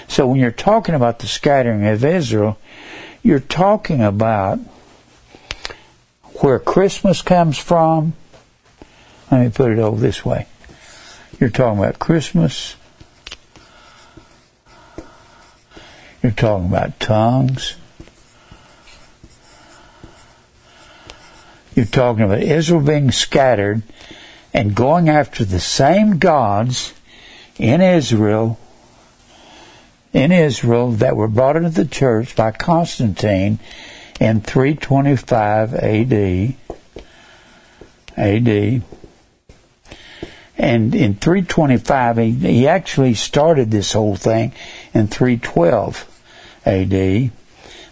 So 0.07 0.25
when 0.27 0.39
you're 0.39 0.51
talking 0.51 0.95
about 0.95 1.19
the 1.19 1.27
scattering 1.27 1.85
of 1.85 2.05
Israel, 2.05 2.57
you're 3.23 3.39
talking 3.39 4.01
about 4.01 4.59
where 6.39 6.59
Christmas 6.59 7.21
comes 7.21 7.57
from. 7.57 8.13
Let 9.29 9.41
me 9.41 9.49
put 9.49 9.71
it 9.71 9.79
over 9.79 9.99
this 9.99 10.23
way. 10.23 10.47
You're 11.39 11.49
talking 11.49 11.79
about 11.79 11.99
Christmas, 11.99 12.75
You're 16.21 16.31
talking 16.31 16.67
about 16.67 16.99
tongues. 16.99 17.75
You're 21.75 21.85
talking 21.85 22.23
about 22.23 22.43
Israel 22.43 22.81
being 22.81 23.11
scattered 23.11 23.81
and 24.53 24.75
going 24.75 25.09
after 25.09 25.43
the 25.43 25.59
same 25.59 26.19
gods 26.19 26.93
in 27.57 27.81
Israel, 27.81 28.59
in 30.13 30.31
Israel 30.31 30.91
that 30.91 31.15
were 31.15 31.27
brought 31.27 31.55
into 31.55 31.69
the 31.69 31.85
church 31.85 32.35
by 32.35 32.51
Constantine 32.51 33.57
in 34.19 34.41
325 34.41 35.73
AD. 35.73 36.55
AD. 38.17 38.83
And 40.57 40.93
in 40.93 41.15
325, 41.15 42.17
he, 42.17 42.31
he 42.31 42.67
actually 42.67 43.15
started 43.15 43.71
this 43.71 43.93
whole 43.93 44.15
thing 44.15 44.53
in 44.93 45.07
312. 45.07 46.10
AD. 46.65 47.31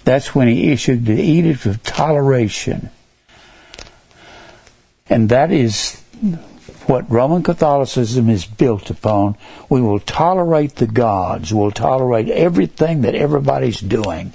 That's 0.04 0.34
when 0.34 0.48
he 0.48 0.72
issued 0.72 1.06
the 1.06 1.22
Edict 1.22 1.66
of 1.66 1.84
Toleration. 1.84 2.90
And 5.10 5.30
that 5.30 5.52
is 5.52 6.00
what 6.86 7.10
Roman 7.10 7.44
Catholicism 7.44 8.30
is 8.30 8.46
built 8.46 8.90
upon. 8.90 9.38
We 9.70 9.82
will 9.82 10.00
tolerate 10.00 10.76
the 10.76 10.88
gods. 10.88 11.54
We'll 11.54 11.72
tolerate 11.72 12.30
everything 12.30 13.02
that 13.02 13.16
everybody's 13.16 13.80
doing. 13.80 14.34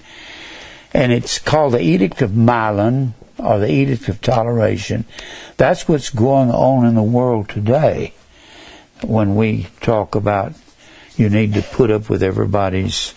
And 0.93 1.13
it's 1.13 1.39
called 1.39 1.73
the 1.73 1.81
Edict 1.81 2.23
of 2.23 2.37
Milan 2.37 3.15
or 3.39 3.59
the 3.59 3.71
Edict 3.71 4.09
of 4.09 4.21
Toleration. 4.21 5.05
That's 5.57 5.89
what's 5.89 6.11
going 6.11 6.51
on 6.51 6.87
in 6.87 6.95
the 6.95 7.03
world 7.03 7.49
today 7.49 8.15
when 9.03 9.35
we 9.35 9.67
talk 9.81 10.15
about 10.15 10.55
you 11.17 11.29
need 11.29 11.55
to 11.55 11.63
put 11.63 11.91
up 11.91 12.09
with 12.09 12.23
everybody's 12.23 13.15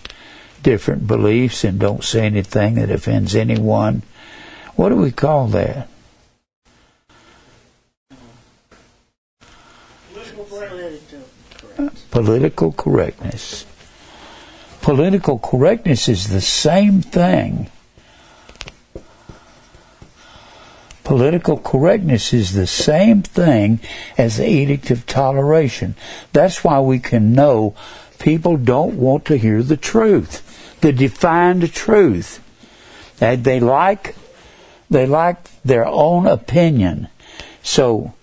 different 0.63 1.07
beliefs 1.07 1.63
and 1.63 1.79
don't 1.79 2.03
say 2.03 2.25
anything 2.25 2.75
that 2.75 2.91
offends 2.91 3.35
anyone. 3.35 4.03
What 4.75 4.89
do 4.89 4.95
we 4.95 5.11
call 5.11 5.47
that? 5.47 5.87
Political 12.11 12.71
correctness. 12.73 13.65
Political 14.81 15.39
correctness 15.39 16.07
is 16.07 16.29
the 16.29 16.41
same 16.41 17.01
thing. 17.01 17.69
Political 21.03 21.59
correctness 21.59 22.33
is 22.33 22.53
the 22.53 22.67
same 22.67 23.21
thing 23.21 23.79
as 24.17 24.37
the 24.37 24.47
Edict 24.47 24.91
of 24.91 25.05
Toleration. 25.05 25.95
That's 26.33 26.63
why 26.63 26.79
we 26.79 26.99
can 26.99 27.33
know 27.33 27.75
people 28.19 28.57
don't 28.57 28.95
want 28.95 29.25
to 29.25 29.37
hear 29.37 29.63
the 29.63 29.77
truth 29.77 30.46
the 30.87 30.93
defined 30.93 31.73
truth. 31.73 32.41
That 33.17 33.43
they 33.43 33.59
like 33.59 34.15
they 34.89 35.05
like 35.05 35.37
their 35.63 35.85
own 35.85 36.27
opinion. 36.27 37.09
So 37.61 38.13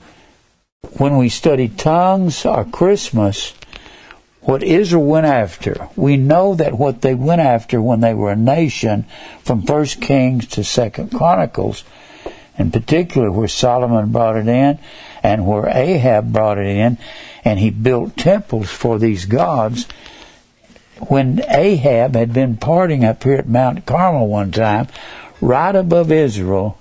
when 0.96 1.18
we 1.18 1.28
study 1.28 1.68
tongues 1.68 2.46
or 2.46 2.64
Christmas, 2.64 3.52
what 4.40 4.62
Israel 4.62 5.04
went 5.04 5.26
after, 5.26 5.88
we 5.94 6.16
know 6.16 6.54
that 6.54 6.78
what 6.78 7.02
they 7.02 7.14
went 7.14 7.42
after 7.42 7.82
when 7.82 8.00
they 8.00 8.14
were 8.14 8.32
a 8.32 8.36
nation, 8.36 9.04
from 9.42 9.62
First 9.62 10.00
Kings 10.00 10.46
to 10.48 10.64
Second 10.64 11.10
Chronicles, 11.10 11.84
in 12.56 12.70
particular 12.70 13.30
where 13.30 13.48
Solomon 13.48 14.10
brought 14.10 14.36
it 14.36 14.48
in 14.48 14.78
and 15.22 15.46
where 15.46 15.68
Ahab 15.68 16.32
brought 16.32 16.58
it 16.58 16.66
in, 16.66 16.96
and 17.44 17.58
he 17.58 17.68
built 17.68 18.16
temples 18.16 18.70
for 18.70 18.98
these 18.98 19.26
gods, 19.26 19.86
when 21.08 21.42
Ahab 21.48 22.14
had 22.14 22.32
been 22.32 22.56
partying 22.56 23.04
up 23.04 23.22
here 23.22 23.34
at 23.34 23.48
Mount 23.48 23.86
Carmel 23.86 24.28
one 24.28 24.50
time, 24.50 24.88
right 25.40 25.74
above 25.74 26.10
Israel 26.12 26.78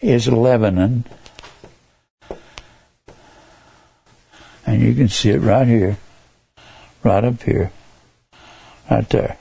is 0.00 0.28
Lebanon. 0.28 1.04
And 4.66 4.80
you 4.80 4.94
can 4.94 5.08
see 5.08 5.30
it 5.30 5.40
right 5.40 5.66
here, 5.66 5.98
right 7.02 7.24
up 7.24 7.42
here, 7.42 7.70
right 8.90 9.08
there. 9.10 9.36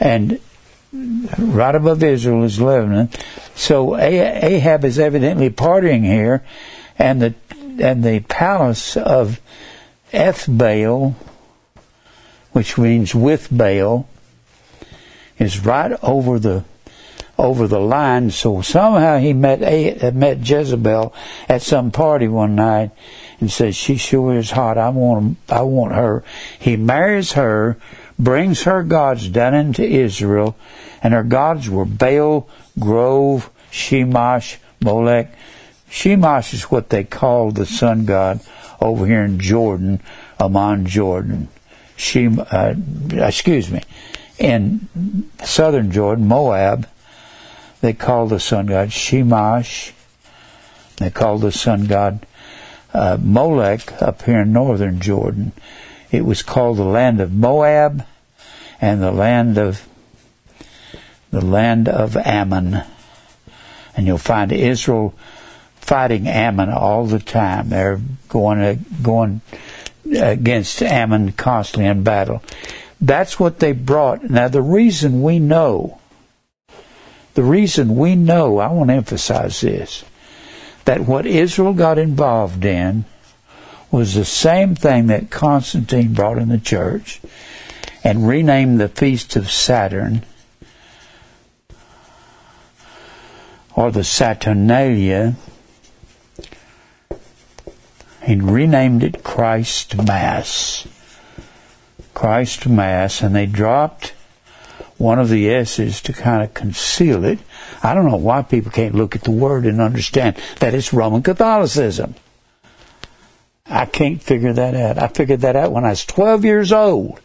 And 0.00 0.40
right 1.38 1.74
above 1.74 2.02
Israel 2.02 2.44
is 2.44 2.60
Lebanon. 2.60 3.10
So 3.54 3.96
Ahab 3.96 4.84
is 4.84 4.98
evidently 4.98 5.50
partying 5.50 6.04
here, 6.04 6.44
and 6.98 7.22
the 7.22 7.34
and 7.80 8.04
the 8.04 8.20
palace 8.20 8.96
of 8.96 9.40
Ethbaal 10.12 11.14
which 12.54 12.78
means 12.78 13.14
with 13.16 13.48
Baal, 13.50 14.08
is 15.38 15.64
right 15.64 15.92
over 16.02 16.38
the 16.38 16.64
over 17.36 17.66
the 17.66 17.80
line. 17.80 18.30
So 18.30 18.62
somehow 18.62 19.18
he 19.18 19.32
met 19.32 19.60
a, 19.60 19.98
uh, 19.98 20.10
met 20.12 20.48
Jezebel 20.48 21.12
at 21.48 21.62
some 21.62 21.90
party 21.90 22.28
one 22.28 22.54
night 22.54 22.92
and 23.40 23.50
said, 23.50 23.74
"She 23.74 23.96
sure 23.96 24.34
is 24.34 24.52
hot. 24.52 24.78
I 24.78 24.90
want 24.90 25.36
I 25.48 25.62
want 25.62 25.94
her." 25.94 26.22
He 26.60 26.76
marries 26.76 27.32
her, 27.32 27.76
brings 28.20 28.62
her 28.62 28.84
gods 28.84 29.28
down 29.28 29.54
into 29.54 29.84
Israel, 29.84 30.54
and 31.02 31.12
her 31.12 31.24
gods 31.24 31.68
were 31.68 31.84
Baal, 31.84 32.48
Grove, 32.78 33.50
Shemash, 33.72 34.58
Molech. 34.80 35.34
Shemash 35.90 36.54
is 36.54 36.70
what 36.70 36.90
they 36.90 37.02
called 37.02 37.56
the 37.56 37.66
sun 37.66 38.04
god 38.04 38.38
over 38.80 39.06
here 39.06 39.24
in 39.24 39.40
Jordan, 39.40 40.00
Amman, 40.38 40.86
Jordan. 40.86 41.48
Shem, 41.96 42.44
uh, 42.50 42.74
excuse 43.12 43.70
me, 43.70 43.82
in 44.38 44.88
southern 45.44 45.90
Jordan, 45.90 46.26
Moab, 46.26 46.88
they 47.80 47.92
called 47.92 48.30
the 48.30 48.40
sun 48.40 48.66
god 48.66 48.88
Shemash. 48.88 49.92
They 50.96 51.10
called 51.10 51.42
the 51.42 51.52
sun 51.52 51.86
god 51.86 52.26
uh, 52.92 53.18
Molech 53.20 54.00
up 54.00 54.22
here 54.22 54.40
in 54.40 54.52
northern 54.52 55.00
Jordan. 55.00 55.52
It 56.10 56.24
was 56.24 56.42
called 56.42 56.78
the 56.78 56.84
land 56.84 57.20
of 57.20 57.32
Moab 57.32 58.06
and 58.80 59.02
the 59.02 59.12
land 59.12 59.58
of 59.58 59.86
the 61.30 61.44
land 61.44 61.88
of 61.88 62.16
Ammon. 62.16 62.82
And 63.96 64.06
you'll 64.06 64.18
find 64.18 64.52
Israel 64.52 65.14
fighting 65.76 66.26
Ammon 66.26 66.70
all 66.70 67.04
the 67.06 67.18
time. 67.18 67.68
They're 67.68 68.00
going 68.28 68.84
going 69.02 69.40
against 70.10 70.82
Ammon 70.82 71.32
constantly 71.32 71.86
in 71.88 72.02
battle. 72.02 72.42
That's 73.00 73.38
what 73.38 73.58
they 73.58 73.72
brought. 73.72 74.24
Now, 74.24 74.48
the 74.48 74.62
reason 74.62 75.22
we 75.22 75.38
know, 75.38 76.00
the 77.34 77.42
reason 77.42 77.96
we 77.96 78.14
know, 78.14 78.58
I 78.58 78.70
want 78.72 78.90
to 78.90 78.94
emphasize 78.94 79.60
this, 79.60 80.04
that 80.84 81.00
what 81.00 81.26
Israel 81.26 81.72
got 81.72 81.98
involved 81.98 82.64
in 82.64 83.04
was 83.90 84.14
the 84.14 84.24
same 84.24 84.74
thing 84.74 85.06
that 85.06 85.30
Constantine 85.30 86.14
brought 86.14 86.38
in 86.38 86.48
the 86.48 86.58
church 86.58 87.20
and 88.02 88.28
renamed 88.28 88.80
the 88.80 88.88
Feast 88.88 89.36
of 89.36 89.50
Saturn 89.50 90.24
or 93.74 93.90
the 93.90 94.04
Saturnalia 94.04 95.36
he 98.24 98.36
renamed 98.36 99.02
it 99.02 99.22
Christ 99.22 99.96
Mass. 99.96 100.88
Christ 102.14 102.66
Mass, 102.66 103.20
and 103.20 103.34
they 103.34 103.46
dropped 103.46 104.14
one 104.96 105.18
of 105.18 105.28
the 105.28 105.50
S's 105.50 106.00
to 106.02 106.12
kind 106.12 106.42
of 106.42 106.54
conceal 106.54 107.24
it. 107.24 107.38
I 107.82 107.94
don't 107.94 108.08
know 108.08 108.16
why 108.16 108.42
people 108.42 108.70
can't 108.70 108.94
look 108.94 109.14
at 109.14 109.24
the 109.24 109.30
word 109.30 109.66
and 109.66 109.80
understand 109.80 110.36
that 110.60 110.74
it's 110.74 110.92
Roman 110.92 111.22
Catholicism. 111.22 112.14
I 113.66 113.86
can't 113.86 114.22
figure 114.22 114.52
that 114.52 114.74
out. 114.74 114.98
I 114.98 115.08
figured 115.08 115.40
that 115.40 115.56
out 115.56 115.72
when 115.72 115.84
I 115.84 115.90
was 115.90 116.04
12 116.04 116.44
years 116.44 116.72
old. 116.72 117.20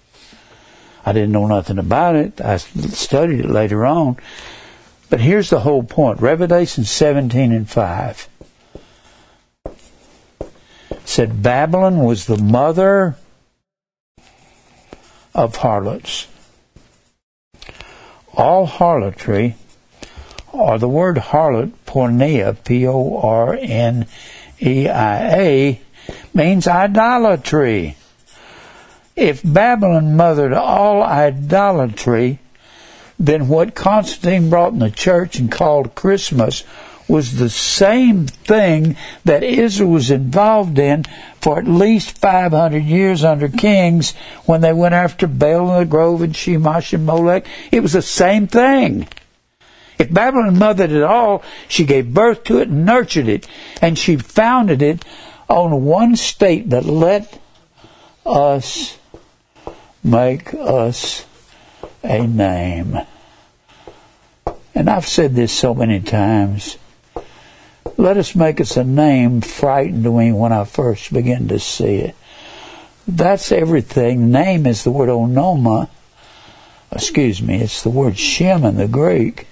I 1.06 1.13
didn't 1.13 1.32
know 1.32 1.48
nothing 1.48 1.77
about 1.77 2.15
it. 2.15 2.41
I 2.41 2.58
studied 2.58 3.41
it 3.41 3.50
later 3.50 3.86
on. 3.86 4.18
But 5.10 5.22
here's 5.22 5.50
the 5.50 5.62
whole 5.62 5.84
point. 5.84 6.22
Revelation 6.22 6.84
17 6.84 7.51
and 7.51 7.70
5 7.70 8.28
said 11.10 11.42
Babylon 11.42 11.98
was 11.98 12.28
the 12.28 12.38
mother 12.38 13.16
of 15.34 15.56
harlots. 15.56 16.28
All 18.36 18.68
harlotry, 18.68 19.55
or 20.53 20.77
the 20.77 20.88
word 20.88 21.18
harlot, 21.18 21.72
porneia, 21.88 22.64
P 22.64 22.86
O 22.86 23.18
R 23.18 23.57
N 23.60 24.05
E 24.62 24.88
I 24.88 25.40
A, 25.40 25.81
means 26.36 26.68
idolatry. 26.68 27.98
If 29.16 29.42
Babylon 29.44 30.16
mothered 30.16 30.53
all 30.53 31.01
idolatry, 31.01 32.38
then 33.18 33.48
what 33.48 33.74
Constantine 33.74 34.51
brought 34.51 34.74
in 34.74 34.79
the 34.79 34.92
church 34.92 35.40
and 35.40 35.51
called 35.51 35.96
Christmas 35.96 36.64
was 37.09 37.37
the 37.37 37.50
same 37.50 38.27
thing 38.27 38.95
that 39.25 39.43
Israel 39.43 39.89
was 39.89 40.11
involved 40.11 40.77
in 40.77 41.03
for 41.41 41.57
at 41.57 41.67
least 41.67 42.17
500 42.19 42.83
years 42.83 43.24
under 43.24 43.50
kings 43.50 44.13
when 44.45 44.61
they 44.61 44.74
went 44.74 44.93
after 44.93 45.27
Baal 45.27 45.72
and 45.72 45.81
the 45.81 45.85
Grove 45.89 46.22
and 46.22 46.33
Shemash 46.33 46.93
and 46.93 47.05
Molech. 47.05 47.48
It 47.72 47.81
was 47.81 47.93
the 47.93 48.01
same 48.01 48.48
thing. 48.48 49.07
If 49.98 50.13
Babylon 50.13 50.57
mothered 50.57 50.91
it 50.91 51.03
all, 51.03 51.43
she 51.67 51.83
gave 51.83 52.13
birth 52.13 52.45
to 52.45 52.59
it 52.59 52.69
and 52.69 52.85
nurtured 52.85 53.27
it, 53.27 53.48
and 53.81 53.98
she 53.98 54.15
founded 54.15 54.81
it 54.81 55.03
on 55.50 55.83
one 55.83 56.15
statement 56.15 56.85
let 56.85 57.41
us 58.25 58.98
make 60.03 60.53
us 60.53 61.25
a 62.03 62.25
name. 62.25 63.00
And 64.74 64.89
I've 64.89 65.07
said 65.07 65.35
this 65.35 65.51
so 65.51 65.74
many 65.74 66.00
times. 66.00 66.77
Let 68.00 68.16
us 68.16 68.33
make 68.33 68.62
us 68.62 68.77
a 68.77 68.85
name 68.85 69.42
frightened 69.42 70.03
me 70.03 70.31
when 70.31 70.53
I 70.53 70.64
first 70.64 71.12
began 71.12 71.50
to 71.50 71.59
see 71.59 71.96
it. 71.96 72.16
That's 73.05 73.51
everything. 73.51 74.31
Name 74.31 74.66
is 74.66 74.85
the 74.85 74.92
word 74.92 75.09
onoma. 75.09 75.90
Excuse 76.94 77.42
me, 77.42 77.59
it's 77.59 77.83
the 77.83 77.90
word 77.90 78.18
Shem 78.18 78.64
in 78.64 78.77
the 78.77 78.88
Greek. 78.88 79.48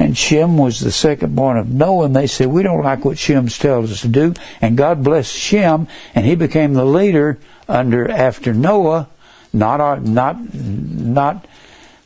And 0.00 0.18
Shem 0.18 0.58
was 0.58 0.80
the 0.80 0.90
second 0.90 1.36
born 1.36 1.56
of 1.56 1.68
Noah, 1.70 2.06
and 2.06 2.16
they 2.16 2.26
said, 2.26 2.48
We 2.48 2.64
don't 2.64 2.82
like 2.82 3.04
what 3.04 3.16
Shem 3.16 3.46
tells 3.46 3.92
us 3.92 4.00
to 4.00 4.08
do. 4.08 4.34
And 4.60 4.76
God 4.76 5.04
blessed 5.04 5.32
Shem, 5.32 5.86
and 6.16 6.26
he 6.26 6.34
became 6.34 6.74
the 6.74 6.84
leader 6.84 7.38
under 7.68 8.10
after 8.10 8.52
Noah, 8.52 9.08
not 9.52 9.80
our, 9.80 10.00
not 10.00 10.52
not 10.52 11.46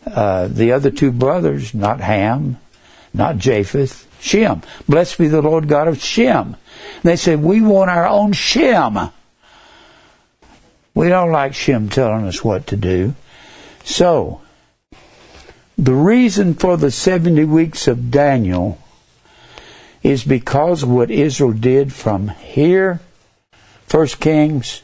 uh, 0.07 0.49
the 0.49 0.73
other 0.73 0.91
two 0.91 1.13
brothers, 1.13 1.73
not 1.73 2.03
Ham, 2.03 2.59
not 3.15 3.39
Japheth, 3.39 4.07
Shem. 4.21 4.63
Blessed 4.89 5.19
be 5.19 5.29
the 5.29 5.43
Lord 5.43 5.69
God 5.69 5.89
of 5.89 6.01
Shem. 6.01 6.57
They 7.03 7.17
said, 7.17 7.43
we 7.43 7.61
want 7.61 7.91
our 7.91 8.07
own 8.07 8.33
Shem. 8.33 8.99
We 10.95 11.09
don't 11.09 11.33
like 11.33 11.55
Shem 11.55 11.89
telling 11.89 12.27
us 12.27 12.45
what 12.45 12.67
to 12.69 12.77
do. 12.77 13.15
So, 13.85 14.41
the 15.79 15.95
reason 15.95 16.55
for 16.55 16.77
the 16.77 16.91
70 16.91 17.45
weeks 17.45 17.89
of 17.89 18.11
Daniel 18.11 18.79
is 20.03 20.25
because 20.25 20.83
of 20.83 20.91
what 20.91 21.11
Israel 21.11 21.53
did 21.53 21.93
from 21.93 22.29
here, 22.29 23.01
First 23.87 24.21
Kings, 24.21 24.83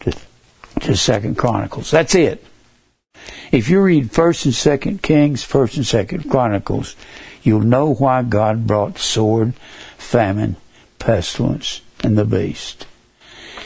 to, 0.00 0.12
to 0.80 0.96
Second 0.96 1.36
Chronicles. 1.36 1.90
That's 1.90 2.14
it. 2.14 2.44
If 3.50 3.68
you 3.68 3.80
read 3.82 4.10
First 4.10 4.44
and 4.44 4.54
Second 4.54 5.02
Kings, 5.02 5.44
First 5.44 5.76
and 5.76 5.86
Second 5.86 6.30
Chronicles, 6.30 6.96
you'll 7.42 7.60
know 7.60 7.94
why 7.94 8.22
God 8.22 8.66
brought 8.66 8.98
sword, 8.98 9.54
famine, 9.98 10.56
pestilence, 10.98 11.80
and 12.02 12.16
the 12.16 12.24
beast. 12.24 12.86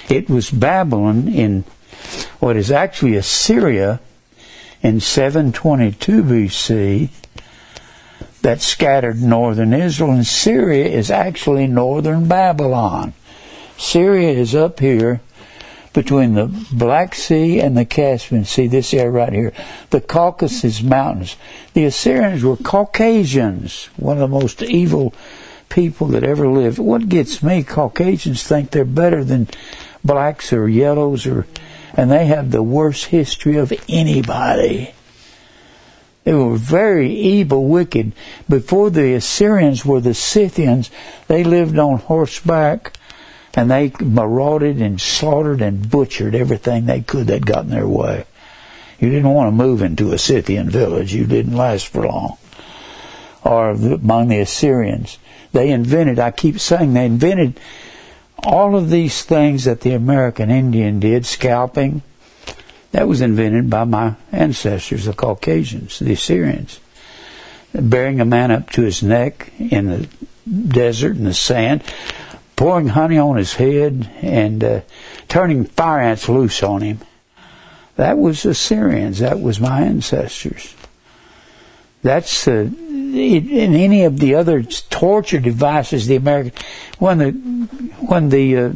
It 0.08 0.28
was 0.28 0.50
Babylon 0.50 1.28
in 1.28 1.64
what 2.38 2.56
is 2.56 2.70
actually 2.70 3.16
Assyria 3.16 4.00
in 4.82 5.00
722 5.00 6.22
BC 6.22 7.08
that 8.42 8.60
scattered 8.60 9.20
northern 9.20 9.72
Israel, 9.72 10.12
and 10.12 10.26
Syria 10.26 10.86
is 10.86 11.10
actually 11.10 11.66
northern 11.66 12.28
Babylon. 12.28 13.12
Syria 13.76 14.30
is 14.30 14.54
up 14.54 14.78
here 14.80 15.20
between 15.96 16.34
the 16.34 16.44
Black 16.70 17.14
Sea 17.14 17.58
and 17.58 17.74
the 17.74 17.86
Caspian 17.86 18.44
Sea, 18.44 18.66
this 18.66 18.92
area 18.92 19.10
right 19.10 19.32
here, 19.32 19.52
the 19.88 20.00
Caucasus 20.02 20.82
Mountains. 20.82 21.36
The 21.72 21.86
Assyrians 21.86 22.44
were 22.44 22.58
Caucasians, 22.58 23.86
one 23.96 24.18
of 24.18 24.30
the 24.30 24.38
most 24.38 24.62
evil 24.62 25.14
people 25.70 26.08
that 26.08 26.22
ever 26.22 26.46
lived. 26.48 26.78
What 26.78 27.08
gets 27.08 27.42
me, 27.42 27.62
Caucasians 27.62 28.42
think 28.44 28.70
they're 28.70 28.84
better 28.84 29.24
than 29.24 29.48
blacks 30.04 30.52
or 30.52 30.68
yellows 30.68 31.26
or, 31.26 31.46
and 31.94 32.10
they 32.10 32.26
have 32.26 32.50
the 32.50 32.62
worst 32.62 33.06
history 33.06 33.56
of 33.56 33.72
anybody. 33.88 34.92
They 36.24 36.34
were 36.34 36.56
very 36.56 37.10
evil, 37.10 37.68
wicked. 37.68 38.12
Before 38.50 38.90
the 38.90 39.14
Assyrians 39.14 39.86
were 39.86 40.02
the 40.02 40.12
Scythians, 40.12 40.90
they 41.26 41.42
lived 41.42 41.78
on 41.78 42.00
horseback 42.00 42.98
and 43.56 43.70
they 43.70 43.90
marauded 44.00 44.82
and 44.82 45.00
slaughtered 45.00 45.62
and 45.62 45.90
butchered 45.90 46.34
everything 46.34 46.84
they 46.84 47.00
could 47.00 47.26
that 47.28 47.46
got 47.46 47.64
in 47.64 47.70
their 47.70 47.88
way. 47.88 48.26
You 49.00 49.08
didn't 49.08 49.30
want 49.30 49.48
to 49.48 49.64
move 49.64 49.82
into 49.82 50.12
a 50.12 50.18
Scythian 50.18 50.68
village. 50.68 51.14
You 51.14 51.24
didn't 51.24 51.56
last 51.56 51.88
for 51.88 52.06
long. 52.06 52.36
Or 53.42 53.70
among 53.70 54.28
the 54.28 54.40
Assyrians. 54.40 55.18
They 55.52 55.70
invented, 55.70 56.18
I 56.18 56.32
keep 56.32 56.60
saying, 56.60 56.92
they 56.92 57.06
invented 57.06 57.58
all 58.44 58.76
of 58.76 58.90
these 58.90 59.22
things 59.22 59.64
that 59.64 59.80
the 59.80 59.94
American 59.94 60.50
Indian 60.50 61.00
did, 61.00 61.24
scalping, 61.24 62.02
That 62.92 63.08
was 63.08 63.20
invented 63.20 63.70
by 63.70 63.84
my 63.84 64.16
ancestors, 64.32 65.06
the 65.06 65.12
Caucasians, 65.12 65.98
the 65.98 66.12
Assyrians. 66.12 66.80
Bearing 67.72 68.20
a 68.20 68.24
man 68.24 68.50
up 68.50 68.70
to 68.70 68.82
his 68.82 69.02
neck 69.02 69.52
in 69.58 69.86
the 69.86 70.08
desert 70.46 71.16
in 71.16 71.24
the 71.24 71.34
sand, 71.34 71.82
pouring 72.56 72.88
honey 72.88 73.18
on 73.18 73.36
his 73.36 73.54
head, 73.54 74.10
and 74.22 74.64
uh, 74.64 74.80
turning 75.28 75.64
fire 75.64 76.00
ants 76.00 76.28
loose 76.28 76.62
on 76.62 76.80
him. 76.80 77.00
That 77.96 78.18
was 78.18 78.44
Assyrians. 78.44 79.18
That 79.20 79.40
was 79.40 79.60
my 79.60 79.82
ancestors. 79.82 80.74
That's 82.02 82.46
uh, 82.46 82.70
in 82.80 83.74
any 83.74 84.04
of 84.04 84.18
the 84.18 84.34
other 84.34 84.62
torture 84.62 85.40
devices 85.40 86.06
the 86.06 86.16
American 86.16 86.52
when 86.98 87.18
the 87.18 87.30
when 88.06 88.28
the 88.28 88.56
uh, 88.56 88.72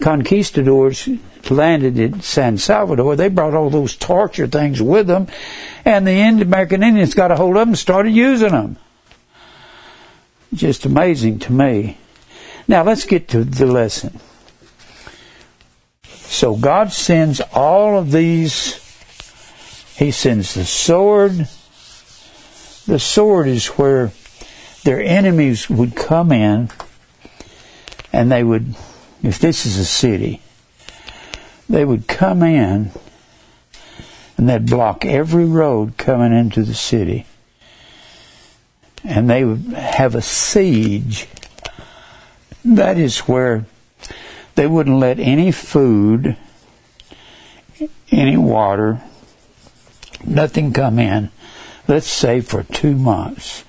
conquistadors 0.00 1.08
landed 1.50 1.98
in 1.98 2.20
San 2.20 2.58
Salvador, 2.58 3.16
they 3.16 3.28
brought 3.28 3.54
all 3.54 3.70
those 3.70 3.96
torture 3.96 4.46
things 4.46 4.80
with 4.80 5.06
them, 5.06 5.26
and 5.84 6.06
the 6.06 6.20
American 6.20 6.82
Indians 6.82 7.14
got 7.14 7.30
a 7.30 7.36
hold 7.36 7.56
of 7.56 7.60
them 7.60 7.68
and 7.70 7.78
started 7.78 8.10
using 8.10 8.50
them. 8.50 8.76
Just 10.54 10.84
amazing 10.84 11.38
to 11.40 11.52
me. 11.52 11.98
Now 12.68 12.82
let's 12.84 13.04
get 13.04 13.28
to 13.28 13.44
the 13.44 13.66
lesson. 13.66 14.20
So 16.04 16.56
God 16.56 16.92
sends 16.92 17.40
all 17.52 17.98
of 17.98 18.10
these. 18.10 18.76
He 19.96 20.10
sends 20.10 20.54
the 20.54 20.64
sword. 20.64 21.48
The 22.86 22.98
sword 22.98 23.48
is 23.48 23.66
where 23.68 24.12
their 24.84 25.00
enemies 25.00 25.70
would 25.70 25.94
come 25.94 26.32
in 26.32 26.70
and 28.12 28.30
they 28.30 28.42
would, 28.42 28.74
if 29.22 29.38
this 29.38 29.66
is 29.66 29.78
a 29.78 29.84
city, 29.84 30.42
they 31.68 31.84
would 31.84 32.06
come 32.08 32.42
in 32.42 32.90
and 34.36 34.48
they'd 34.48 34.68
block 34.68 35.04
every 35.04 35.44
road 35.44 35.96
coming 35.96 36.32
into 36.32 36.62
the 36.62 36.74
city. 36.74 37.26
And 39.04 39.28
they 39.30 39.44
would 39.44 39.72
have 39.74 40.14
a 40.14 40.22
siege. 40.22 41.28
That 42.64 42.98
is 42.98 43.20
where 43.20 43.66
they 44.54 44.66
wouldn't 44.66 44.98
let 44.98 45.18
any 45.18 45.50
food, 45.50 46.36
any 48.10 48.36
water, 48.36 49.00
nothing 50.24 50.72
come 50.72 50.98
in, 50.98 51.30
let's 51.88 52.06
say 52.06 52.40
for 52.40 52.62
two 52.62 52.94
months. 52.94 53.64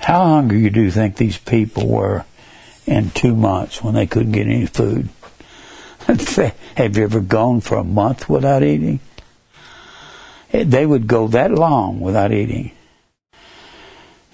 How 0.00 0.24
hungry 0.24 0.68
do 0.70 0.82
you 0.82 0.90
think 0.90 1.16
these 1.16 1.38
people 1.38 1.88
were 1.88 2.24
in 2.86 3.10
two 3.10 3.34
months 3.34 3.82
when 3.82 3.94
they 3.94 4.06
couldn't 4.06 4.32
get 4.32 4.46
any 4.46 4.66
food? 4.66 5.08
Have 6.06 6.96
you 6.96 7.04
ever 7.04 7.20
gone 7.20 7.62
for 7.62 7.78
a 7.78 7.84
month 7.84 8.28
without 8.28 8.62
eating? 8.62 9.00
They 10.52 10.86
would 10.86 11.06
go 11.06 11.26
that 11.28 11.50
long 11.50 12.00
without 12.00 12.32
eating. 12.32 12.72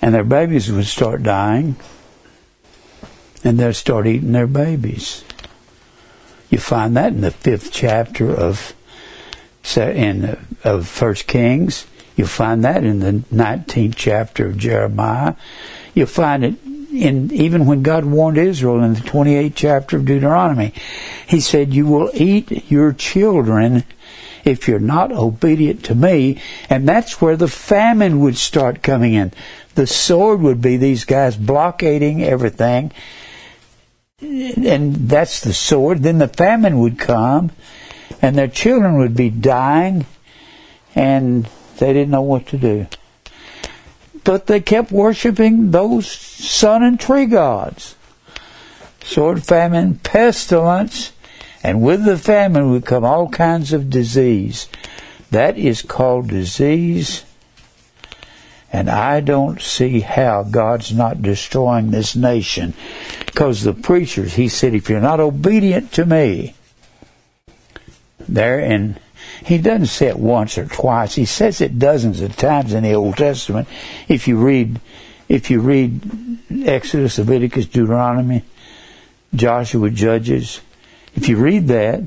And 0.02 0.12
their 0.12 0.24
babies 0.24 0.70
would 0.70 0.86
start 0.86 1.22
dying 1.22 1.76
and 3.42 3.58
they'll 3.58 3.72
start 3.72 4.06
eating 4.06 4.32
their 4.32 4.46
babies. 4.46 5.24
You 6.50 6.58
find 6.58 6.96
that 6.96 7.12
in 7.12 7.20
the 7.20 7.30
fifth 7.30 7.72
chapter 7.72 8.30
of 8.30 8.74
in 9.76 10.38
of 10.64 10.88
First 10.88 11.26
Kings. 11.26 11.86
You'll 12.16 12.26
find 12.26 12.64
that 12.64 12.84
in 12.84 13.00
the 13.00 13.22
nineteenth 13.30 13.96
chapter 13.96 14.46
of 14.46 14.58
Jeremiah. 14.58 15.34
You'll 15.94 16.06
find 16.06 16.44
it 16.44 16.54
in 16.92 17.30
even 17.32 17.66
when 17.66 17.82
God 17.82 18.04
warned 18.04 18.36
Israel 18.36 18.82
in 18.82 18.94
the 18.94 19.00
twenty 19.00 19.36
eighth 19.36 19.54
chapter 19.56 19.96
of 19.96 20.04
Deuteronomy. 20.04 20.74
He 21.26 21.40
said, 21.40 21.72
"You 21.72 21.86
will 21.86 22.10
eat 22.14 22.70
your 22.70 22.92
children." 22.92 23.84
If 24.42 24.66
you're 24.66 24.78
not 24.78 25.12
obedient 25.12 25.84
to 25.84 25.94
me, 25.94 26.40
and 26.70 26.88
that's 26.88 27.20
where 27.20 27.36
the 27.36 27.46
famine 27.46 28.20
would 28.20 28.38
start 28.38 28.82
coming 28.82 29.12
in. 29.12 29.32
The 29.74 29.86
sword 29.86 30.40
would 30.40 30.62
be 30.62 30.78
these 30.78 31.04
guys 31.04 31.36
blockading 31.36 32.22
everything, 32.22 32.90
and 34.20 34.94
that's 35.08 35.40
the 35.40 35.52
sword. 35.52 36.02
Then 36.02 36.18
the 36.18 36.28
famine 36.28 36.78
would 36.80 36.98
come, 36.98 37.52
and 38.20 38.36
their 38.36 38.48
children 38.48 38.98
would 38.98 39.14
be 39.14 39.30
dying, 39.30 40.06
and 40.94 41.48
they 41.78 41.92
didn't 41.92 42.10
know 42.10 42.22
what 42.22 42.46
to 42.48 42.58
do. 42.58 42.86
But 44.24 44.46
they 44.46 44.60
kept 44.60 44.92
worshiping 44.92 45.70
those 45.70 46.10
sun 46.10 46.82
and 46.82 47.00
tree 47.00 47.26
gods. 47.26 47.94
Sword, 49.02 49.44
famine, 49.44 49.98
pestilence, 49.98 51.12
and 51.62 51.82
with 51.82 52.04
the 52.04 52.18
famine 52.18 52.70
would 52.70 52.84
come 52.84 53.04
all 53.04 53.28
kinds 53.28 53.72
of 53.72 53.90
disease. 53.90 54.68
That 55.30 55.56
is 55.56 55.82
called 55.82 56.28
disease 56.28 57.24
and 58.72 58.88
I 58.88 59.20
don't 59.20 59.60
see 59.60 60.00
how 60.00 60.44
God's 60.44 60.92
not 60.92 61.22
destroying 61.22 61.90
this 61.90 62.14
nation. 62.14 62.74
Because 63.26 63.62
the 63.62 63.74
preachers, 63.74 64.34
he 64.34 64.48
said, 64.48 64.74
if 64.74 64.88
you're 64.88 65.00
not 65.00 65.20
obedient 65.20 65.92
to 65.92 66.06
me, 66.06 66.54
there, 68.28 68.60
and 68.60 69.00
he 69.44 69.58
doesn't 69.58 69.86
say 69.86 70.06
it 70.06 70.18
once 70.18 70.56
or 70.56 70.66
twice. 70.66 71.14
He 71.14 71.24
says 71.24 71.60
it 71.60 71.78
dozens 71.78 72.20
of 72.20 72.36
times 72.36 72.72
in 72.72 72.84
the 72.84 72.94
Old 72.94 73.16
Testament. 73.16 73.66
If 74.08 74.28
you 74.28 74.36
read, 74.36 74.80
if 75.28 75.50
you 75.50 75.60
read 75.60 76.38
Exodus, 76.64 77.18
Leviticus, 77.18 77.66
Deuteronomy, 77.66 78.44
Joshua, 79.34 79.90
Judges, 79.90 80.60
if 81.16 81.28
you 81.28 81.36
read 81.38 81.68
that, 81.68 82.02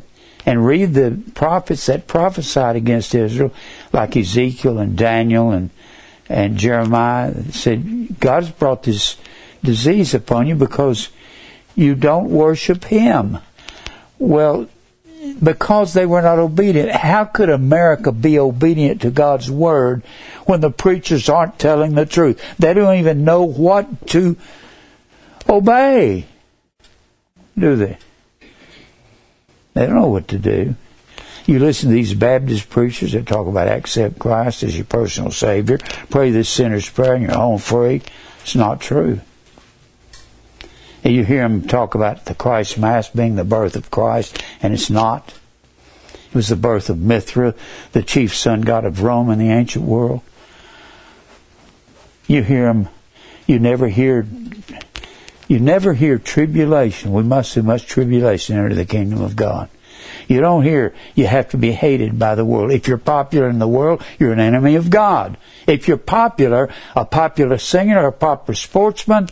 and 0.46 0.66
read 0.66 0.94
the 0.94 1.22
prophets 1.36 1.86
that 1.86 2.08
prophesied 2.08 2.76
against 2.76 3.16
Israel, 3.16 3.54
like 3.94 4.18
Ezekiel 4.18 4.78
and 4.78 4.98
Daniel 4.98 5.52
and 5.52 5.70
and 6.34 6.58
Jeremiah 6.58 7.52
said, 7.52 8.20
God's 8.20 8.50
brought 8.50 8.84
this 8.84 9.18
disease 9.64 10.16
upon 10.16 10.48
you 10.48 10.56
because 10.56 11.10
you 11.76 11.94
don't 11.94 12.30
worship 12.30 12.86
Him. 12.86 13.38
Well, 14.18 14.68
because 15.42 15.94
they 15.94 16.06
were 16.08 16.24
not 16.24 16.40
obedient. 16.40 16.92
How 16.92 17.26
could 17.26 17.50
America 17.50 18.12
be 18.12 18.40
obedient 18.40 19.02
to 19.02 19.12
God's 19.12 19.50
Word 19.50 20.02
when 20.46 20.62
the 20.62 20.72
preachers 20.72 21.30
aren't 21.30 21.60
telling 21.60 21.94
the 21.94 22.06
truth? 22.06 22.44
They 22.58 22.74
don't 22.74 22.98
even 22.98 23.24
know 23.24 23.44
what 23.44 24.08
to 24.08 24.36
obey, 25.48 26.26
do 27.58 27.76
they? 27.76 27.98
They 29.76 29.86
don't 29.86 29.96
know 29.96 30.08
what 30.08 30.28
to 30.30 30.40
do. 30.40 30.76
You 31.46 31.60
listen 31.60 31.90
to 31.90 31.96
these 31.96 32.14
Baptist 32.14 32.70
preachers 32.70 33.12
that 33.12 33.28
talk 33.28 33.48
about 33.48 33.68
accept 33.68 34.18
Christ 34.18 34.64
as 34.64 34.78
your 34.78 34.86
personal 34.86 35.32
Savior, 35.32 35.78
pray 36.10 36.32
this 36.32 36.48
sinner's 36.48 36.90
prayer 36.90 37.16
and 37.16 37.24
you're 37.24 37.34
home 37.34 37.60
free. 37.60 38.02
It's 38.42 38.56
not 38.56 38.80
true. 38.80 39.20
And 41.04 41.14
you 41.14 41.26
hear 41.26 41.42
them 41.42 41.68
talk 41.68 41.96
about 41.96 42.26
the 42.26 42.36
Christ 42.36 42.78
Mass 42.78 43.10
being 43.10 43.36
the 43.36 43.44
birth 43.44 43.76
of 43.76 43.92
Christ, 43.92 44.42
and 44.62 44.74
it's 44.74 44.90
not. 44.90 45.34
It 46.28 46.36
was 46.36 46.48
the 46.48 46.56
birth 46.56 46.90
of 46.90 46.98
Mithra, 46.98 47.56
the 47.92 48.04
chief 48.04 48.34
sun 48.34 48.62
god 48.62 48.86
of 48.86 49.04
Rome 49.04 49.30
in 49.30 49.38
the 49.38 49.50
ancient 49.50 49.84
world. 49.84 50.22
You 52.26 52.42
hear 52.42 52.66
them, 52.66 52.88
you 53.46 53.60
never 53.60 53.90
hear, 53.90 54.26
you 55.50 55.60
never 55.60 55.94
hear 55.94 56.18
tribulation. 56.18 57.12
We 57.12 57.24
must 57.24 57.54
do 57.54 57.64
much 57.64 57.86
tribulation 57.86 58.58
enter 58.58 58.74
the 58.74 58.86
kingdom 58.86 59.22
of 59.22 59.36
God. 59.36 59.70
You 60.28 60.42
don't 60.42 60.64
hear 60.64 60.94
you 61.16 61.28
have 61.28 61.50
to 61.50 61.58
be 61.58 61.72
hated 61.72 62.18
by 62.18 62.36
the 62.36 62.46
world. 62.46 62.72
If 62.72 62.88
you're 62.88 62.98
popular 62.98 63.50
in 63.50 63.60
the 63.60 63.68
world, 63.68 64.04
you're 64.20 64.34
an 64.34 64.40
enemy 64.40 64.76
of 64.76 64.90
God. 64.90 65.38
If 65.68 65.88
you're 65.88 65.98
popular, 65.98 66.70
a 66.96 67.06
popular 67.06 67.58
singer 67.58 68.04
or 68.04 68.08
a 68.08 68.12
popular 68.12 68.56
sportsman, 68.56 69.30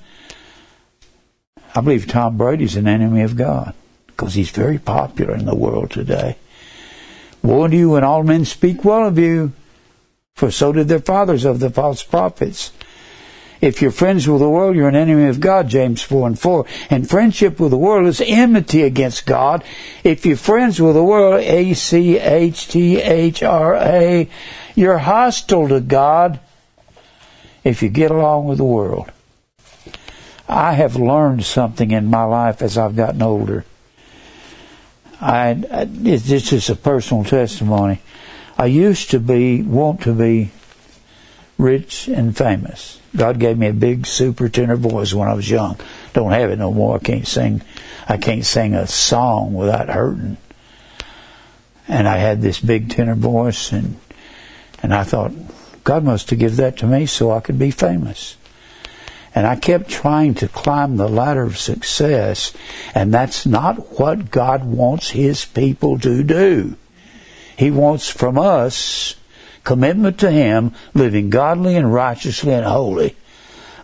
I 1.73 1.81
believe 1.81 2.07
Tom 2.07 2.37
Brady's 2.37 2.75
an 2.75 2.87
enemy 2.87 3.21
of 3.21 3.35
God 3.35 3.73
because 4.07 4.33
he's 4.33 4.51
very 4.51 4.77
popular 4.77 5.33
in 5.33 5.45
the 5.45 5.55
world 5.55 5.91
today. 5.91 6.37
Woe 7.41 7.67
to 7.67 7.75
you 7.75 7.91
when 7.91 8.03
all 8.03 8.23
men 8.23 8.45
speak 8.45 8.85
well 8.85 9.07
of 9.07 9.17
you, 9.17 9.53
for 10.35 10.51
so 10.51 10.71
did 10.71 10.87
their 10.87 10.99
fathers 10.99 11.45
of 11.45 11.59
the 11.59 11.69
false 11.69 12.03
prophets. 12.03 12.71
If 13.61 13.81
you're 13.81 13.91
friends 13.91 14.27
with 14.27 14.41
the 14.41 14.49
world, 14.49 14.75
you're 14.75 14.89
an 14.89 14.95
enemy 14.95 15.29
of 15.29 15.39
God, 15.39 15.69
James 15.69 16.01
4 16.01 16.27
and 16.27 16.39
4. 16.39 16.65
And 16.89 17.07
friendship 17.07 17.59
with 17.59 17.69
the 17.69 17.77
world 17.77 18.07
is 18.07 18.19
enmity 18.25 18.81
against 18.81 19.27
God. 19.27 19.63
If 20.03 20.25
you're 20.25 20.35
friends 20.35 20.81
with 20.81 20.95
the 20.95 21.03
world, 21.03 21.41
A-C-H-T-H-R-A, 21.41 21.89
you're 24.75 24.97
hostile 24.97 25.67
to 25.67 25.79
God 25.79 26.39
if 27.63 27.83
you 27.83 27.89
get 27.89 28.09
along 28.09 28.47
with 28.47 28.57
the 28.57 28.63
world. 28.63 29.11
I 30.49 30.73
have 30.73 30.95
learned 30.95 31.45
something 31.45 31.91
in 31.91 32.07
my 32.07 32.23
life 32.23 32.63
as 32.63 32.79
I've 32.79 32.95
gotten 32.95 33.21
older. 33.21 33.63
I, 35.21 35.63
I 35.71 35.87
it's 36.03 36.25
just 36.25 36.69
a 36.69 36.75
personal 36.75 37.23
testimony. 37.23 38.01
I 38.57 38.65
used 38.65 39.11
to 39.11 39.19
be, 39.19 39.61
want 39.61 40.01
to 40.01 40.13
be 40.13 40.49
rich 41.59 42.07
and 42.07 42.35
famous. 42.35 43.00
God 43.15 43.39
gave 43.39 43.57
me 43.57 43.67
a 43.67 43.73
big 43.73 44.05
super 44.05 44.47
tenor 44.49 44.77
voice 44.77 45.13
when 45.13 45.27
I 45.27 45.33
was 45.33 45.49
young. 45.49 45.77
Don't 46.13 46.31
have 46.31 46.49
it 46.49 46.59
no 46.59 46.71
more. 46.71 46.95
I 46.95 46.99
can't 46.99 47.27
sing. 47.27 47.61
I 48.07 48.17
can't 48.17 48.45
sing 48.45 48.73
a 48.73 48.87
song 48.87 49.53
without 49.53 49.89
hurting. 49.89 50.37
and 51.87 52.07
I 52.07 52.17
had 52.17 52.41
this 52.41 52.59
big 52.59 52.89
tenor 52.89 53.15
voice, 53.15 53.71
and 53.71 53.99
and 54.81 54.93
I 54.93 55.03
thought 55.03 55.33
God 55.83 56.03
must 56.03 56.29
have 56.29 56.39
given 56.39 56.57
that 56.57 56.77
to 56.77 56.87
me 56.87 57.05
so 57.05 57.31
I 57.31 57.41
could 57.41 57.59
be 57.59 57.71
famous. 57.71 58.37
And 59.33 59.47
I 59.47 59.55
kept 59.55 59.89
trying 59.89 60.33
to 60.35 60.47
climb 60.47 60.97
the 60.97 61.07
ladder 61.07 61.43
of 61.43 61.57
success, 61.57 62.53
and 62.93 63.13
that's 63.13 63.45
not 63.45 63.99
what 63.99 64.29
God 64.31 64.65
wants 64.65 65.11
His 65.11 65.45
people 65.45 65.99
to 65.99 66.23
do. 66.23 66.75
He 67.57 67.71
wants 67.71 68.09
from 68.09 68.37
us 68.37 69.15
commitment 69.63 70.19
to 70.19 70.31
Him, 70.31 70.73
living 70.93 71.29
godly 71.29 71.75
and 71.75 71.93
righteously 71.93 72.53
and 72.53 72.65
holy. 72.65 73.15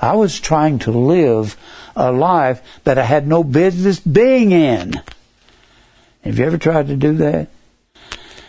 I 0.02 0.16
was 0.16 0.40
trying 0.40 0.80
to 0.80 0.92
live 0.92 1.58
a 1.96 2.12
life 2.12 2.62
that 2.84 2.98
I 2.98 3.04
had 3.04 3.28
no 3.28 3.44
business 3.44 4.00
being 4.00 4.52
in. 4.52 4.94
Have 6.22 6.38
you 6.38 6.46
ever 6.46 6.58
tried 6.58 6.88
to 6.88 6.96
do 6.96 7.14
that? 7.18 7.50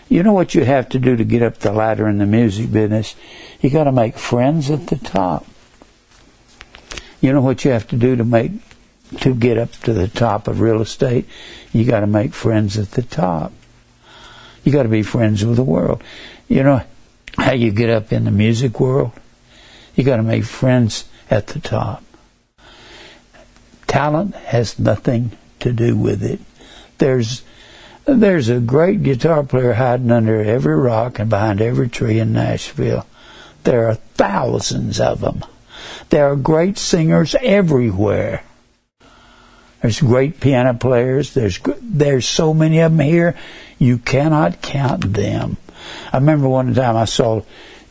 You 0.09 0.23
know 0.23 0.33
what 0.33 0.55
you 0.55 0.65
have 0.65 0.89
to 0.91 0.99
do 0.99 1.17
to 1.17 1.25
get 1.25 1.43
up 1.43 1.59
the 1.59 1.73
ladder 1.73 2.09
in 2.09 2.19
the 2.19 2.27
music 2.27 2.73
business? 2.73 3.15
You 3.61 3.71
got 3.71 3.85
to 3.85 3.93
make 3.93 4.17
friends 4.17 4.71
at 4.71 4.87
the 4.87 4.97
top. 4.97 5.47
You 7.21 7.33
know 7.33 7.41
what 7.41 7.65
you 7.65 7.73
have 7.73 7.89
to 7.89 7.97
do 7.97 8.17
to 8.17 8.25
make 8.25 8.53
to 9.21 9.35
get 9.35 9.59
up 9.59 9.73
to 9.73 9.93
the 9.93 10.09
top 10.09 10.49
of 10.49 10.61
real 10.61 10.81
estate? 10.81 11.27
You 11.73 11.85
got 11.85 12.01
to 12.01 12.07
make 12.07 12.33
friends 12.33 12.79
at 12.79 12.93
the 12.93 13.03
top. 13.03 13.53
You 14.65 14.73
got 14.73 14.85
to 14.85 14.89
be 14.89 15.03
friends 15.03 15.45
with 15.45 15.57
the 15.57 15.65
world. 15.65 16.03
You 16.49 16.63
know 16.63 16.83
how 17.39 17.53
you 17.53 17.71
get 17.71 17.91
up 17.91 18.13
in 18.13 18.25
the 18.25 18.31
music 18.31 18.81
world? 18.81 19.13
You 19.95 20.05
got 20.05 20.17
to 20.17 20.23
make 20.23 20.45
friends 20.45 21.05
at 21.31 21.49
the 21.49 21.61
top. 21.61 22.03
Talent 23.87 24.35
has 24.35 24.79
nothing 24.79 25.33
to 25.61 25.73
do 25.73 25.97
with 25.97 26.23
it. 26.23 26.41
There's 26.99 27.43
there's 28.05 28.49
a 28.49 28.61
great 28.61 29.03
guitar 29.03 29.43
player 29.43 29.75
hiding 29.75 30.11
under 30.11 30.41
every 30.43 30.77
rock 30.77 31.19
and 31.19 31.29
behind 31.29 31.61
every 31.61 31.89
tree 31.89 32.19
in 32.19 32.33
Nashville. 32.33 33.07
There 33.65 33.87
are 33.89 33.95
thousands 33.95 34.99
of 34.99 35.21
them. 35.21 35.45
There 36.09 36.31
are 36.31 36.37
great 36.37 36.79
singers 36.79 37.35
everywhere. 37.43 38.43
There's 39.83 40.01
great 40.01 40.41
piano 40.41 40.75
players. 40.75 41.35
There's 41.35 41.61
there's 41.83 42.27
so 42.27 42.53
many 42.53 42.81
of 42.81 42.97
them 42.97 43.07
here, 43.07 43.37
you 43.79 43.99
cannot 43.99 44.63
count 44.63 45.13
them. 45.13 45.57
I 46.13 46.19
remember 46.19 46.49
one 46.49 46.75
time 46.75 46.97
I 46.97 47.05
saw 47.05 47.43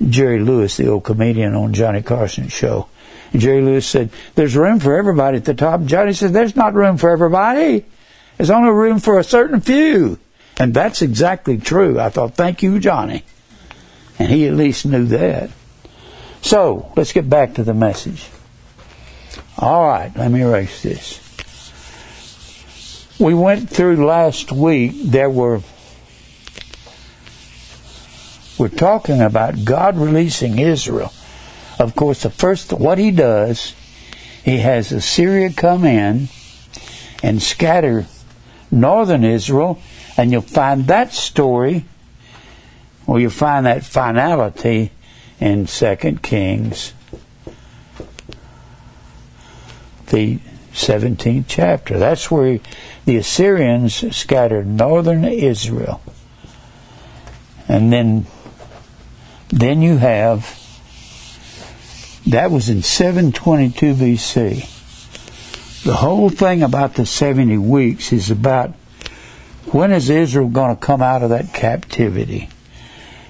Jerry 0.08 0.40
Lewis, 0.40 0.78
the 0.78 0.88
old 0.88 1.04
comedian 1.04 1.56
on 1.56 1.74
Johnny 1.74 2.02
Carson's 2.02 2.54
show. 2.54 2.88
And 3.34 3.42
Jerry 3.42 3.62
Lewis 3.62 3.86
said, 3.86 4.10
"There's 4.36 4.56
room 4.56 4.80
for 4.80 4.96
everybody 4.98 5.38
at 5.38 5.46
the 5.46 5.54
top." 5.54 5.84
Johnny 5.86 6.14
said, 6.14 6.34
"There's 6.34 6.56
not 6.56 6.74
room 6.74 6.98
for 6.98 7.10
everybody. 7.10 7.86
There's 8.38 8.52
only 8.52 8.70
room 8.72 9.00
for 9.00 9.20
a 9.20 9.24
certain 9.24 9.62
few." 9.62 10.20
And 10.60 10.74
that's 10.74 11.02
exactly 11.02 11.58
true. 11.58 12.00
I 12.00 12.10
thought, 12.10 12.36
"Thank 12.36 12.64
you, 12.64 12.80
Johnny." 12.80 13.24
And 14.20 14.32
he 14.32 14.48
at 14.48 14.56
least 14.56 14.86
knew 14.86 15.06
that. 15.06 15.50
So 16.42 16.92
let's 16.96 17.14
get 17.14 17.30
back 17.30 17.56
to 17.56 17.64
the 17.64 17.74
message. 17.74 18.26
All 19.60 19.86
right, 19.86 20.12
let 20.16 20.32
me 20.32 20.42
erase 20.42 20.82
this. 20.82 21.20
We 23.20 23.34
went 23.34 23.70
through 23.70 24.06
last 24.06 24.52
week, 24.52 24.94
there 25.04 25.30
were, 25.30 25.62
we're 28.58 28.70
talking 28.70 29.22
about 29.22 29.65
God 29.65 29.98
releasing 29.98 30.60
Israel. 30.60 31.13
Of 31.80 31.96
course, 31.96 32.24
the 32.24 32.30
first, 32.30 32.74
what 32.74 32.98
he 32.98 33.12
does, 33.12 33.74
he 34.43 34.58
has 34.58 34.91
Assyria 34.91 35.52
come 35.52 35.86
in 35.86 36.30
and 37.22 37.41
scatter 37.41 38.06
northern 38.72 39.24
Israel, 39.24 39.80
and 40.17 40.32
you'll 40.32 40.41
find 40.41 40.88
that 40.88 41.13
story, 41.13 41.86
or 43.06 43.20
you'll 43.20 43.30
find 43.30 43.65
that 43.65 43.84
finality 43.84 44.91
in 45.39 45.67
Second 45.67 46.24
Kings, 46.24 46.93
the 50.08 50.39
17th 50.74 51.46
chapter. 51.48 51.98
That's 51.98 52.32
where 52.32 52.60
the 53.06 53.17
Assyrians 53.17 54.15
scattered 54.15 54.67
northern 54.67 55.26
Israel. 55.26 56.02
And 57.67 57.91
then 57.91 58.26
then 59.50 59.82
you 59.82 59.98
have 59.98 60.64
that 62.28 62.52
was 62.52 62.68
in 62.68 62.84
722 62.84 63.94
BC. 63.94 65.84
The 65.84 65.96
whole 65.96 66.30
thing 66.30 66.62
about 66.62 66.96
the 66.96 67.06
70 67.06 67.58
weeks 67.58 68.12
is 68.12 68.30
about 68.30 68.74
when 69.72 69.94
is 69.94 70.10
Israel 70.10 70.50
going 70.50 70.76
to 70.76 70.82
come 70.82 71.02
out 71.02 71.24
of 71.24 71.30
that 71.30 71.54
captivity? 71.54 72.50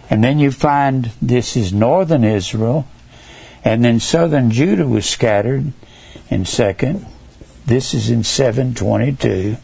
And 0.09 0.23
then 0.23 0.39
you 0.39 0.51
find 0.51 1.11
this 1.21 1.55
is 1.55 1.71
northern 1.71 2.23
Israel, 2.23 2.87
and 3.63 3.83
then 3.83 3.99
southern 3.99 4.49
Judah 4.49 4.87
was 4.87 5.07
scattered 5.07 5.73
in 6.29 6.45
second. 6.45 7.05
This 7.65 7.93
is 7.93 8.09
in 8.09 8.23
722 8.23 9.57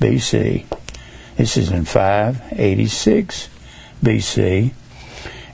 BC. 0.00 0.64
This 1.36 1.56
is 1.56 1.70
in 1.70 1.84
586 1.84 3.48
BC. 4.02 4.72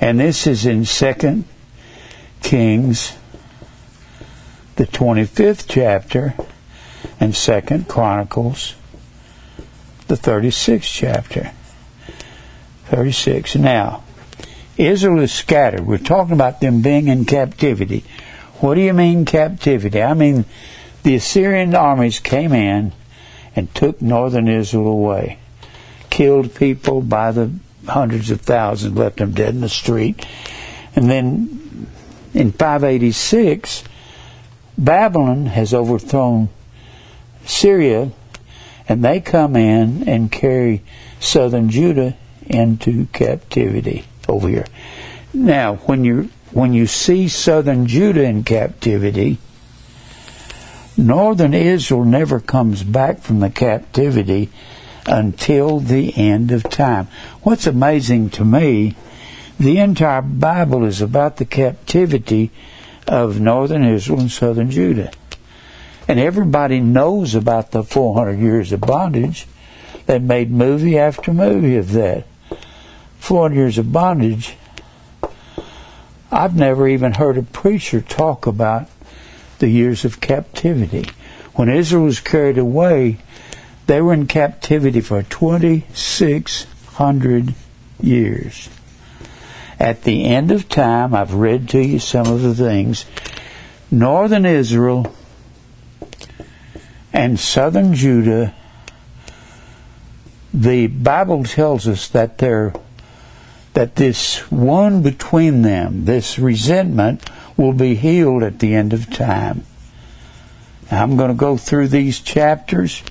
And 0.00 0.20
this 0.20 0.46
is 0.46 0.64
in 0.64 0.84
second 0.84 1.44
Kings, 2.42 3.16
the 4.76 4.86
25th 4.86 5.66
chapter, 5.68 6.34
and 7.18 7.34
second 7.34 7.88
Chronicles, 7.88 8.74
the 10.06 10.14
36th 10.14 10.82
chapter. 10.82 11.52
36. 12.86 13.56
Now, 13.56 14.04
Israel 14.76 15.20
is 15.20 15.32
scattered. 15.32 15.86
We're 15.86 15.98
talking 15.98 16.32
about 16.32 16.60
them 16.60 16.80
being 16.80 17.08
in 17.08 17.24
captivity. 17.24 18.04
What 18.60 18.76
do 18.76 18.80
you 18.80 18.94
mean 18.94 19.24
captivity? 19.24 20.02
I 20.02 20.14
mean, 20.14 20.44
the 21.02 21.16
Assyrian 21.16 21.74
armies 21.74 22.20
came 22.20 22.52
in 22.52 22.92
and 23.54 23.74
took 23.74 24.00
northern 24.00 24.48
Israel 24.48 24.86
away, 24.86 25.38
killed 26.10 26.54
people 26.54 27.02
by 27.02 27.32
the 27.32 27.50
hundreds 27.88 28.30
of 28.30 28.40
thousands, 28.40 28.96
left 28.96 29.18
them 29.18 29.32
dead 29.32 29.50
in 29.50 29.60
the 29.60 29.68
street. 29.68 30.26
And 30.94 31.10
then 31.10 31.86
in 32.34 32.52
586, 32.52 33.84
Babylon 34.76 35.46
has 35.46 35.74
overthrown 35.74 36.48
Syria, 37.44 38.10
and 38.88 39.04
they 39.04 39.20
come 39.20 39.56
in 39.56 40.08
and 40.08 40.30
carry 40.30 40.82
southern 41.20 41.70
Judah 41.70 42.16
into 42.46 43.06
captivity 43.06 44.04
over 44.28 44.48
here. 44.48 44.66
Now, 45.34 45.76
when 45.76 46.04
you 46.04 46.30
when 46.52 46.72
you 46.72 46.86
see 46.86 47.28
southern 47.28 47.86
Judah 47.86 48.24
in 48.24 48.42
captivity, 48.42 49.38
northern 50.96 51.52
Israel 51.52 52.04
never 52.04 52.40
comes 52.40 52.82
back 52.82 53.20
from 53.20 53.40
the 53.40 53.50
captivity 53.50 54.50
until 55.08 55.80
the 55.80 56.16
end 56.16 56.52
of 56.52 56.62
time. 56.64 57.08
What's 57.42 57.66
amazing 57.66 58.30
to 58.30 58.44
me, 58.44 58.94
the 59.58 59.78
entire 59.78 60.22
Bible 60.22 60.84
is 60.84 61.00
about 61.00 61.38
the 61.38 61.44
captivity 61.44 62.50
of 63.06 63.40
northern 63.40 63.84
Israel 63.84 64.20
and 64.20 64.30
southern 64.30 64.70
Judah. 64.70 65.10
And 66.06 66.20
everybody 66.20 66.80
knows 66.80 67.34
about 67.34 67.72
the 67.72 67.82
400 67.82 68.38
years 68.38 68.72
of 68.72 68.82
bondage. 68.82 69.46
They 70.06 70.18
made 70.18 70.50
movie 70.50 70.98
after 70.98 71.32
movie 71.32 71.76
of 71.76 71.92
that. 71.92 72.26
400 73.18 73.54
years 73.54 73.78
of 73.78 73.92
bondage, 73.92 74.56
I've 76.30 76.54
never 76.54 76.86
even 76.86 77.14
heard 77.14 77.36
a 77.36 77.42
preacher 77.42 78.00
talk 78.00 78.46
about 78.46 78.88
the 79.58 79.68
years 79.68 80.04
of 80.04 80.20
captivity. 80.20 81.06
When 81.54 81.68
Israel 81.68 82.04
was 82.04 82.20
carried 82.20 82.58
away, 82.58 83.18
they 83.88 84.00
were 84.00 84.12
in 84.12 84.28
captivity 84.28 85.00
for 85.00 85.24
2,600 85.24 87.54
years. 88.00 88.68
At 89.80 90.02
the 90.02 90.26
end 90.26 90.50
of 90.50 90.68
time, 90.68 91.14
I've 91.14 91.32
read 91.32 91.70
to 91.70 91.80
you 91.80 91.98
some 91.98 92.26
of 92.26 92.42
the 92.42 92.54
things. 92.54 93.06
Northern 93.90 94.44
Israel 94.44 95.16
and 97.14 97.40
southern 97.40 97.94
Judah, 97.94 98.54
the 100.52 100.88
Bible 100.88 101.44
tells 101.44 101.88
us 101.88 102.08
that 102.08 102.36
they're 102.38 102.74
that 103.72 103.96
this 103.96 104.50
one 104.50 105.00
between 105.02 105.62
them, 105.62 106.04
this 106.04 106.38
resentment, 106.38 107.24
will 107.56 107.72
be 107.72 107.94
healed 107.94 108.42
at 108.42 108.58
the 108.58 108.74
end 108.74 108.92
of 108.92 109.08
time. 109.08 109.64
I'm 110.90 111.16
going 111.16 111.30
to 111.30 111.34
go 111.34 111.56
through 111.56 111.88
these 111.88 112.20
chapters. 112.20 113.02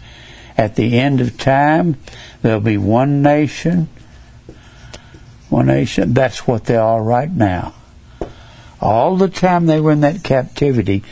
At 0.57 0.75
the 0.75 0.97
end 0.97 1.21
of 1.21 1.37
time, 1.37 1.97
there'll 2.41 2.59
be 2.59 2.77
one 2.77 3.21
nation. 3.21 3.89
One 5.49 5.67
nation. 5.67 6.13
That's 6.13 6.47
what 6.47 6.65
they 6.65 6.75
are 6.75 7.01
right 7.01 7.31
now. 7.31 7.73
All 8.81 9.15
the 9.17 9.29
time 9.29 9.65
they 9.65 9.79
were 9.79 9.91
in 9.91 10.01
that 10.01 10.23
captivity, 10.23 11.03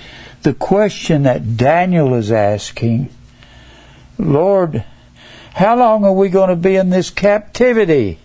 the 0.42 0.54
question 0.54 1.24
that 1.24 1.58
Daniel 1.58 2.14
is 2.16 2.32
asking, 2.32 3.10
Lord, 4.18 4.84
How 5.54 5.78
long 5.78 6.04
are 6.04 6.14
we 6.14 6.30
going 6.30 6.50
to 6.50 6.56
be 6.56 6.76
in 6.76 6.90
this 6.90 7.10
captivity? 7.10 8.20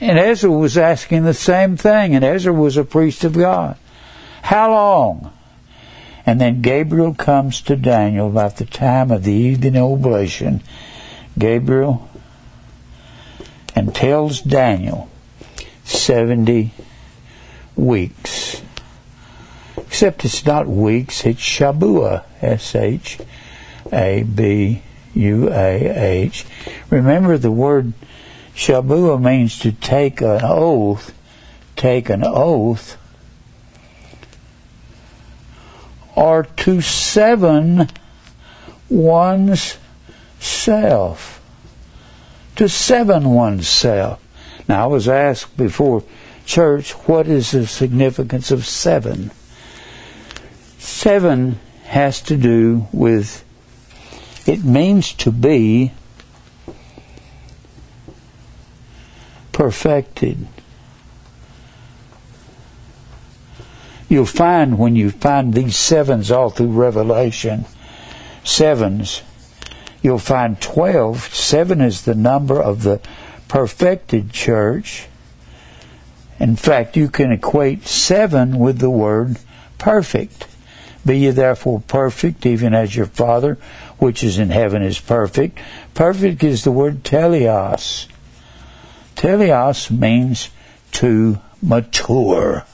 And 0.00 0.18
Ezra 0.18 0.50
was 0.50 0.76
asking 0.76 1.24
the 1.24 1.34
same 1.34 1.76
thing, 1.76 2.14
and 2.14 2.24
Ezra 2.24 2.52
was 2.52 2.76
a 2.76 2.84
priest 2.84 3.24
of 3.24 3.32
God. 3.32 3.76
How 4.42 4.70
long? 4.70 5.32
And 6.26 6.40
then 6.40 6.62
Gabriel 6.62 7.14
comes 7.14 7.60
to 7.62 7.76
Daniel 7.76 8.28
about 8.28 8.56
the 8.56 8.64
time 8.64 9.10
of 9.10 9.24
the 9.24 9.32
evening 9.32 9.76
oblation. 9.76 10.62
Gabriel 11.38 12.08
and 13.74 13.94
tells 13.94 14.40
Daniel 14.40 15.10
70 15.84 16.72
weeks. 17.76 18.62
Except 19.76 20.24
it's 20.24 20.46
not 20.46 20.66
weeks, 20.66 21.24
it's 21.26 21.40
Shabuah, 21.40 22.24
S 22.40 22.74
H 22.74 23.18
A 23.92 24.22
B 24.22 24.82
U 25.14 25.48
A 25.50 26.24
H. 26.24 26.46
Remember 26.90 27.36
the 27.36 27.50
word 27.50 27.92
Shabuah 28.54 29.20
means 29.20 29.58
to 29.60 29.72
take 29.72 30.20
an 30.20 30.40
oath, 30.42 31.12
take 31.76 32.08
an 32.08 32.22
oath, 32.24 32.96
or 36.16 36.44
to 36.44 36.80
seven 36.80 37.88
one's 38.88 39.78
self. 40.38 41.40
To 42.56 42.68
seven 42.68 43.30
oneself. 43.30 44.20
Now, 44.68 44.84
I 44.84 44.86
was 44.86 45.08
asked 45.08 45.56
before 45.56 46.04
church, 46.46 46.92
what 46.92 47.26
is 47.26 47.50
the 47.50 47.66
significance 47.66 48.50
of 48.50 48.66
seven? 48.66 49.30
Seven 50.78 51.58
has 51.84 52.20
to 52.22 52.36
do 52.36 52.86
with, 52.92 53.44
it 54.46 54.64
means 54.64 55.12
to 55.14 55.32
be 55.32 55.92
perfected. 59.52 60.46
You'll 64.08 64.26
find 64.26 64.78
when 64.78 64.96
you 64.96 65.10
find 65.10 65.54
these 65.54 65.76
sevens 65.76 66.30
all 66.30 66.50
through 66.50 66.72
Revelation, 66.72 67.64
sevens, 68.44 69.22
you'll 70.02 70.18
find 70.18 70.60
12. 70.60 71.34
Seven 71.34 71.80
is 71.80 72.02
the 72.02 72.14
number 72.14 72.62
of 72.62 72.82
the 72.82 73.00
perfected 73.48 74.32
church. 74.32 75.06
In 76.38 76.56
fact, 76.56 76.96
you 76.96 77.08
can 77.08 77.32
equate 77.32 77.86
seven 77.86 78.58
with 78.58 78.78
the 78.78 78.90
word 78.90 79.38
perfect. 79.78 80.46
Be 81.06 81.18
ye 81.18 81.30
therefore 81.30 81.82
perfect, 81.86 82.46
even 82.46 82.74
as 82.74 82.96
your 82.96 83.06
Father, 83.06 83.58
which 83.98 84.24
is 84.24 84.38
in 84.38 84.50
heaven, 84.50 84.82
is 84.82 85.00
perfect. 85.00 85.58
Perfect 85.94 86.42
is 86.42 86.64
the 86.64 86.72
word 86.72 87.04
teleos. 87.04 88.06
Teleos 89.14 89.90
means 89.90 90.50
to 90.92 91.38
mature. 91.62 92.64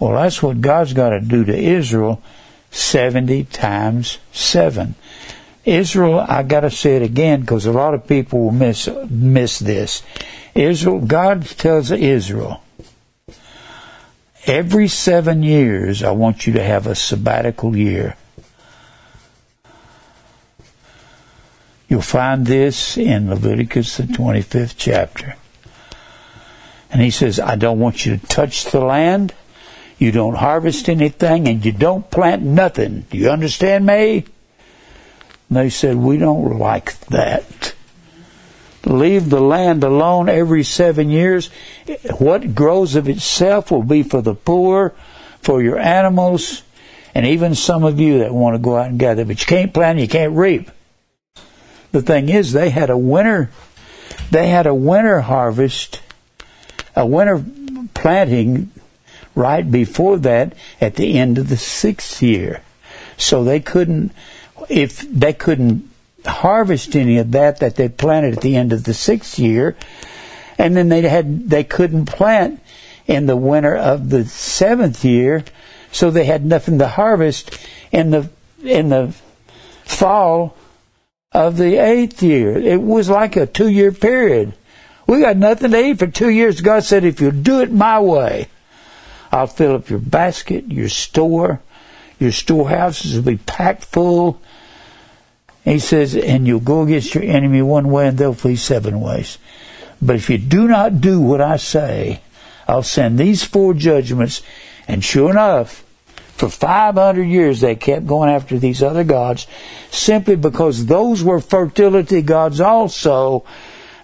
Well, 0.00 0.14
that's 0.14 0.42
what 0.42 0.62
God's 0.62 0.94
got 0.94 1.10
to 1.10 1.20
do 1.20 1.44
to 1.44 1.54
Israel 1.54 2.22
70 2.70 3.44
times 3.44 4.18
7. 4.32 4.94
Israel, 5.66 6.20
I 6.20 6.42
got 6.42 6.60
to 6.60 6.70
say 6.70 6.96
it 6.96 7.02
again 7.02 7.42
because 7.42 7.66
a 7.66 7.72
lot 7.72 7.92
of 7.92 8.06
people 8.06 8.40
will 8.40 8.50
miss, 8.50 8.88
miss 9.10 9.58
this. 9.58 10.02
Israel, 10.54 11.00
God 11.00 11.44
tells 11.44 11.90
Israel, 11.90 12.62
every 14.46 14.88
seven 14.88 15.42
years 15.42 16.02
I 16.02 16.12
want 16.12 16.46
you 16.46 16.54
to 16.54 16.62
have 16.62 16.86
a 16.86 16.94
sabbatical 16.94 17.76
year. 17.76 18.16
You'll 21.88 22.00
find 22.00 22.46
this 22.46 22.96
in 22.96 23.28
Leviticus, 23.28 23.98
the 23.98 24.04
25th 24.04 24.74
chapter. 24.78 25.36
And 26.90 27.02
he 27.02 27.10
says, 27.10 27.38
I 27.38 27.56
don't 27.56 27.80
want 27.80 28.06
you 28.06 28.16
to 28.16 28.26
touch 28.26 28.64
the 28.66 28.80
land, 28.80 29.34
you 30.00 30.10
don't 30.10 30.34
harvest 30.34 30.88
anything, 30.88 31.46
and 31.46 31.62
you 31.64 31.72
don't 31.72 32.10
plant 32.10 32.42
nothing. 32.42 33.02
Do 33.10 33.18
you 33.18 33.28
understand 33.28 33.84
me? 33.84 34.24
And 35.48 35.58
they 35.58 35.68
said, 35.68 35.96
We 35.96 36.16
don't 36.16 36.58
like 36.58 36.98
that. 37.08 37.74
Leave 38.86 39.28
the 39.28 39.42
land 39.42 39.84
alone 39.84 40.30
every 40.30 40.64
seven 40.64 41.10
years. 41.10 41.50
What 42.18 42.54
grows 42.54 42.94
of 42.94 43.10
itself 43.10 43.70
will 43.70 43.82
be 43.82 44.02
for 44.02 44.22
the 44.22 44.34
poor, 44.34 44.94
for 45.42 45.62
your 45.62 45.78
animals, 45.78 46.62
and 47.14 47.26
even 47.26 47.54
some 47.54 47.84
of 47.84 48.00
you 48.00 48.20
that 48.20 48.32
want 48.32 48.54
to 48.54 48.58
go 48.58 48.78
out 48.78 48.88
and 48.88 48.98
gather. 48.98 49.26
But 49.26 49.40
you 49.40 49.46
can't 49.46 49.74
plant, 49.74 49.98
you 49.98 50.08
can't 50.08 50.32
reap. 50.32 50.70
The 51.92 52.00
thing 52.00 52.30
is, 52.30 52.52
they 52.52 52.70
had 52.70 52.88
a 52.88 52.96
winter, 52.96 53.50
they 54.30 54.48
had 54.48 54.66
a 54.66 54.74
winter 54.74 55.20
harvest, 55.20 56.00
a 56.96 57.04
winter 57.04 57.44
planting 57.92 58.70
right 59.34 59.68
before 59.70 60.18
that 60.18 60.54
at 60.80 60.96
the 60.96 61.18
end 61.18 61.38
of 61.38 61.48
the 61.48 61.56
sixth 61.56 62.22
year. 62.22 62.62
So 63.16 63.44
they 63.44 63.60
couldn't, 63.60 64.12
if 64.68 65.00
they 65.00 65.32
couldn't 65.32 65.88
harvest 66.24 66.96
any 66.96 67.18
of 67.18 67.32
that 67.32 67.60
that 67.60 67.76
they 67.76 67.88
planted 67.88 68.36
at 68.36 68.42
the 68.42 68.56
end 68.56 68.72
of 68.72 68.84
the 68.84 68.94
sixth 68.94 69.38
year, 69.38 69.76
and 70.58 70.76
then 70.76 70.88
they 70.88 71.02
had, 71.02 71.48
they 71.48 71.64
couldn't 71.64 72.06
plant 72.06 72.60
in 73.06 73.26
the 73.26 73.36
winter 73.36 73.76
of 73.76 74.10
the 74.10 74.24
seventh 74.24 75.04
year, 75.04 75.44
so 75.92 76.10
they 76.10 76.24
had 76.24 76.44
nothing 76.44 76.78
to 76.78 76.88
harvest 76.88 77.58
in 77.90 78.10
the, 78.10 78.30
in 78.62 78.90
the 78.90 79.14
fall 79.84 80.56
of 81.32 81.56
the 81.56 81.76
eighth 81.76 82.22
year. 82.22 82.56
It 82.58 82.80
was 82.80 83.08
like 83.08 83.36
a 83.36 83.46
two 83.46 83.68
year 83.68 83.92
period. 83.92 84.52
We 85.06 85.20
got 85.20 85.36
nothing 85.36 85.72
to 85.72 85.84
eat 85.84 85.98
for 85.98 86.06
two 86.06 86.28
years. 86.28 86.60
God 86.60 86.84
said, 86.84 87.04
if 87.04 87.20
you 87.20 87.32
do 87.32 87.60
it 87.60 87.72
my 87.72 87.98
way, 87.98 88.48
I'll 89.32 89.46
fill 89.46 89.74
up 89.74 89.88
your 89.88 89.98
basket, 89.98 90.70
your 90.70 90.88
store, 90.88 91.60
your 92.18 92.32
storehouses 92.32 93.16
will 93.16 93.22
be 93.22 93.38
packed 93.38 93.84
full. 93.84 94.40
He 95.64 95.78
says, 95.78 96.16
and 96.16 96.46
you'll 96.46 96.60
go 96.60 96.82
against 96.82 97.14
your 97.14 97.24
enemy 97.24 97.62
one 97.62 97.90
way 97.90 98.08
and 98.08 98.18
they'll 98.18 98.34
flee 98.34 98.56
seven 98.56 99.00
ways. 99.00 99.38
But 100.02 100.16
if 100.16 100.30
you 100.30 100.38
do 100.38 100.66
not 100.66 101.00
do 101.00 101.20
what 101.20 101.40
I 101.40 101.56
say, 101.56 102.20
I'll 102.66 102.82
send 102.82 103.18
these 103.18 103.44
four 103.44 103.74
judgments. 103.74 104.42
And 104.88 105.04
sure 105.04 105.30
enough, 105.30 105.84
for 106.40 106.48
500 106.48 107.22
years 107.22 107.60
they 107.60 107.74
kept 107.74 108.06
going 108.06 108.30
after 108.30 108.58
these 108.58 108.82
other 108.82 109.04
gods 109.04 109.46
simply 109.90 110.36
because 110.36 110.86
those 110.86 111.22
were 111.22 111.40
fertility 111.40 112.22
gods 112.22 112.60
also, 112.60 113.44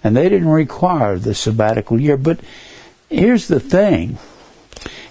and 0.03 0.15
they 0.15 0.29
didn't 0.29 0.49
require 0.49 1.17
the 1.17 1.33
sabbatical 1.33 1.99
year. 1.99 2.17
But 2.17 2.39
here's 3.09 3.47
the 3.47 3.59
thing. 3.59 4.19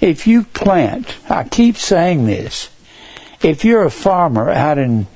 If 0.00 0.26
you 0.26 0.44
plant, 0.44 1.16
I 1.28 1.44
keep 1.44 1.76
saying 1.76 2.26
this, 2.26 2.70
if 3.42 3.64
you're 3.64 3.84
a 3.84 3.90
farmer 3.90 4.50
out 4.50 4.78
in 4.78 5.06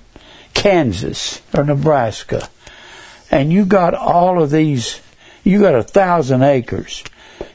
Kansas 0.55 1.41
or 1.55 1.65
Nebraska, 1.65 2.49
and 3.31 3.53
you 3.53 3.65
got 3.65 3.95
all 3.95 4.43
of 4.43 4.51
these, 4.51 5.01
you 5.45 5.61
got 5.61 5.75
a 5.75 5.83
thousand 5.83 6.43
acres, 6.43 7.05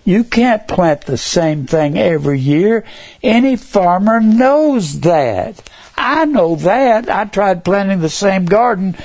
you 0.04 0.24
can't 0.24 0.68
plant 0.68 1.02
the 1.02 1.18
same 1.18 1.66
thing 1.66 1.98
every 1.98 2.40
year. 2.40 2.84
Any 3.24 3.56
farmer 3.56 4.22
knows 4.22 5.02
that. 5.02 5.68
I 5.98 6.26
know 6.26 6.56
that. 6.58 7.10
I 7.10 7.26
tried 7.26 7.66
planting 7.66 8.00
the 8.00 8.10
same 8.10 8.46
garden 8.46 8.96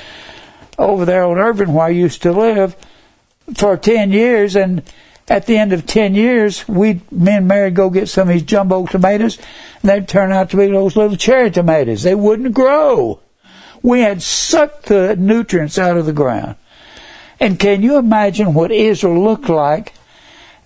over 0.77 1.05
there 1.05 1.23
on 1.23 1.37
Irvin 1.37 1.73
where 1.73 1.87
I 1.87 1.89
used 1.89 2.21
to 2.23 2.31
live 2.31 2.75
for 3.55 3.77
10 3.77 4.11
years 4.11 4.55
and 4.55 4.83
at 5.31 5.45
the 5.45 5.57
end 5.57 5.71
of 5.71 5.85
10 5.85 6.13
years, 6.13 6.67
we, 6.67 6.99
me 7.09 7.37
and 7.37 7.47
Mary 7.47 7.71
go 7.71 7.89
get 7.89 8.09
some 8.09 8.27
of 8.27 8.33
these 8.33 8.43
jumbo 8.43 8.85
tomatoes 8.85 9.37
and 9.81 9.89
they'd 9.89 10.05
turn 10.05 10.33
out 10.33 10.49
to 10.49 10.57
be 10.57 10.67
those 10.67 10.97
little 10.97 11.15
cherry 11.15 11.49
tomatoes. 11.49 12.03
They 12.03 12.15
wouldn't 12.15 12.53
grow. 12.53 13.21
We 13.81 14.01
had 14.01 14.21
sucked 14.21 14.87
the 14.87 15.15
nutrients 15.15 15.77
out 15.77 15.95
of 15.95 16.05
the 16.05 16.11
ground. 16.11 16.57
And 17.39 17.57
can 17.57 17.81
you 17.81 17.97
imagine 17.97 18.53
what 18.53 18.73
Israel 18.73 19.23
looked 19.23 19.47
like 19.47 19.93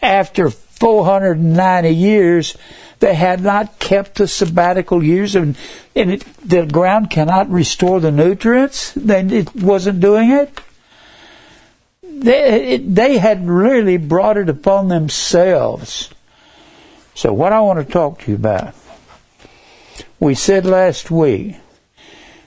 after 0.02 0.50
490 0.50 1.90
years, 1.90 2.58
they 3.00 3.14
had 3.14 3.42
not 3.42 3.78
kept 3.78 4.16
the 4.16 4.28
sabbatical 4.28 5.04
years, 5.04 5.36
and, 5.36 5.56
and 5.96 6.14
it, 6.14 6.26
the 6.44 6.66
ground 6.66 7.12
cannot 7.12 7.52
restore 7.52 8.00
the 8.00 8.12
nutrients. 8.12 8.94
Then 8.96 9.30
it 9.30 9.56
wasn't 9.56 10.00
doing 10.00 10.32
it. 10.32 10.60
They, 12.22 12.74
it, 12.74 12.96
they 12.96 13.18
had 13.18 13.48
really 13.48 13.98
brought 13.98 14.38
it 14.38 14.50
upon 14.50 14.88
themselves. 14.88 16.10
So, 17.14 17.34
what 17.34 17.54
I 17.54 17.62
want 17.62 17.86
to 17.86 17.92
talk 17.92 18.22
to 18.22 18.32
you 18.32 18.36
about, 18.36 18.74
we 20.20 20.36
said 20.36 20.66
last 20.66 21.12
week 21.12 21.58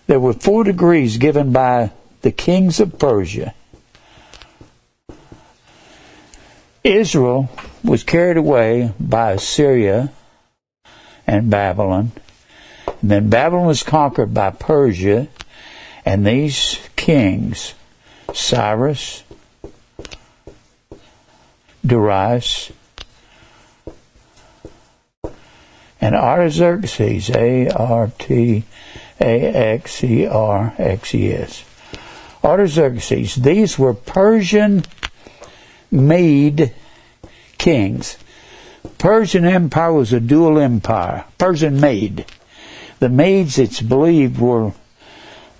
there 0.06 0.20
were 0.20 0.32
four 0.32 0.64
degrees 0.64 1.16
given 1.16 1.52
by 1.52 1.92
the 2.22 2.32
kings 2.32 2.80
of 2.80 2.98
Persia 2.98 3.54
Israel 6.88 7.50
was 7.84 8.02
carried 8.02 8.36
away 8.36 8.92
by 8.98 9.32
Assyria 9.32 10.10
and 11.26 11.50
Babylon. 11.50 12.12
And 13.02 13.10
then 13.10 13.28
Babylon 13.28 13.66
was 13.66 13.82
conquered 13.82 14.32
by 14.32 14.50
Persia, 14.50 15.28
and 16.04 16.26
these 16.26 16.78
kings 16.96 17.74
Cyrus, 18.32 19.22
Darius, 21.84 22.72
and 26.00 26.14
Artaxerxes, 26.14 27.30
A 27.30 27.68
R 27.68 28.12
T 28.18 28.64
A 29.20 29.24
X 29.24 30.04
E 30.04 30.26
R 30.26 30.74
X 30.78 31.14
E 31.14 31.32
S. 31.32 31.64
Artaxerxes, 32.44 33.34
these 33.36 33.78
were 33.78 33.94
Persian 33.94 34.84
made 35.90 36.72
kings. 37.58 38.16
Persian 38.98 39.44
Empire 39.44 39.92
was 39.92 40.12
a 40.12 40.20
dual 40.20 40.58
empire, 40.58 41.24
Persian 41.36 41.80
made. 41.80 42.24
The 43.00 43.08
Medes, 43.08 43.58
it's 43.58 43.80
believed, 43.80 44.40
were 44.40 44.72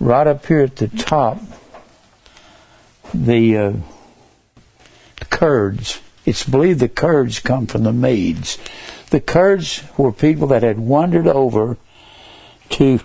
right 0.01 0.27
up 0.27 0.47
here 0.47 0.61
at 0.61 0.77
the 0.77 0.89
top. 0.89 1.41
The 3.15 3.57
uh, 3.57 3.73
Kurds. 5.31 6.01
It's 6.29 6.45
believed 6.45 6.81
the 6.81 6.91
Kurds 6.91 7.41
come 7.41 7.67
from 7.67 7.85
the 7.85 7.93
Medes. 7.93 8.59
The 9.09 9.19
Kurds 9.19 9.83
were 9.97 10.13
people 10.13 10.49
that 10.49 10.63
had 10.63 10.79
wandered 10.79 11.27
over 11.27 11.79
to 12.69 13.01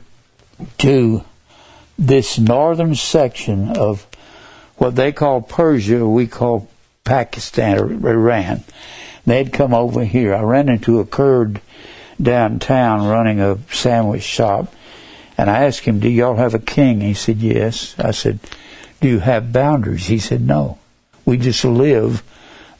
to 0.80 1.24
this 1.98 2.38
northern 2.38 2.96
section 2.96 3.78
of 3.78 4.06
what 4.76 4.98
they 4.98 5.14
call 5.14 5.40
Persia, 5.40 6.06
we 6.06 6.28
call 6.28 6.68
Pakistan 7.06 7.80
or 7.80 8.10
Iran. 8.10 8.66
They'd 9.26 9.54
come 9.54 9.74
over 9.74 10.04
here. 10.04 10.36
I 10.36 10.42
ran 10.42 10.68
into 10.68 11.00
a 11.00 11.06
Kurd 11.06 11.62
downtown 12.22 13.08
running 13.08 13.40
a 13.40 13.58
sandwich 13.72 14.24
shop, 14.24 14.76
and 15.38 15.50
I 15.50 15.64
asked 15.64 15.86
him, 15.86 16.02
"Do 16.02 16.10
y'all 16.10 16.36
have 16.36 16.56
a 16.56 16.60
king?" 16.60 17.00
He 17.00 17.14
said, 17.14 17.38
"Yes." 17.38 17.96
I 17.98 18.12
said, 18.12 18.40
"Do 19.00 19.08
you 19.08 19.20
have 19.20 19.54
boundaries?" 19.54 20.08
He 20.08 20.20
said, 20.20 20.46
"No. 20.46 20.78
We 21.24 21.38
just 21.38 21.64
live 21.64 22.22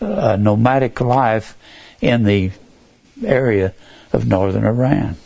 a 0.04 0.38
nomadic 0.38 1.00
life 1.02 1.58
in 2.02 2.24
the 2.24 2.52
area 3.24 3.74
of 4.12 4.28
northern 4.28 4.66
Iran. 4.66 5.18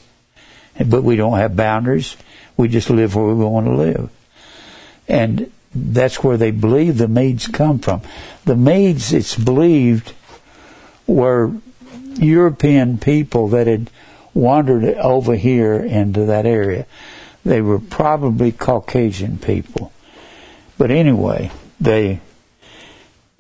But 0.78 1.04
we 1.04 1.16
don't 1.16 1.38
have 1.38 1.56
boundaries. 1.56 2.16
We 2.56 2.68
just 2.68 2.90
live 2.90 3.16
where 3.16 3.26
we 3.26 3.44
want 3.44 3.68
to 3.68 3.76
live. 3.76 4.10
And 5.08 5.52
that's 5.74 6.24
where 6.24 6.38
they 6.38 6.52
believe 6.52 6.98
the 6.98 7.08
Medes 7.08 7.48
come 7.48 7.80
from. 7.80 8.02
The 8.46 8.56
Medes, 8.56 9.14
it's 9.14 9.36
believed, 9.36 10.14
were 11.06 11.54
European 12.20 12.98
people 12.98 13.48
that 13.50 13.68
had 13.68 13.90
wandered 14.34 14.84
over 14.98 15.36
here 15.36 15.76
into 15.76 16.26
that 16.26 16.46
area. 16.46 16.86
They 17.44 17.62
were 17.62 17.80
probably 17.80 18.52
Caucasian 18.52 19.38
people. 19.38 19.92
But 20.78 20.92
anyway, 20.92 21.52
they 21.80 22.20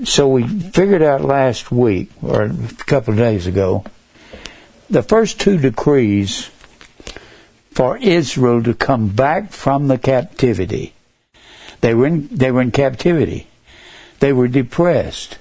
so 0.03 0.27
we 0.27 0.47
figured 0.47 1.01
out 1.01 1.21
last 1.21 1.71
week 1.71 2.11
or 2.21 2.43
a 2.43 2.55
couple 2.85 3.13
of 3.13 3.17
days 3.17 3.47
ago 3.47 3.83
the 4.89 5.01
first 5.01 5.39
two 5.39 5.57
decrees 5.57 6.49
for 7.71 7.97
Israel 7.97 8.61
to 8.63 8.73
come 8.73 9.09
back 9.09 9.51
from 9.51 9.87
the 9.87 9.97
captivity. 9.97 10.93
They 11.81 11.93
were 11.93 12.07
in, 12.07 12.27
they 12.27 12.51
were 12.51 12.61
in 12.61 12.71
captivity. 12.71 13.47
They 14.19 14.33
were 14.33 14.47
depressed 14.47 15.37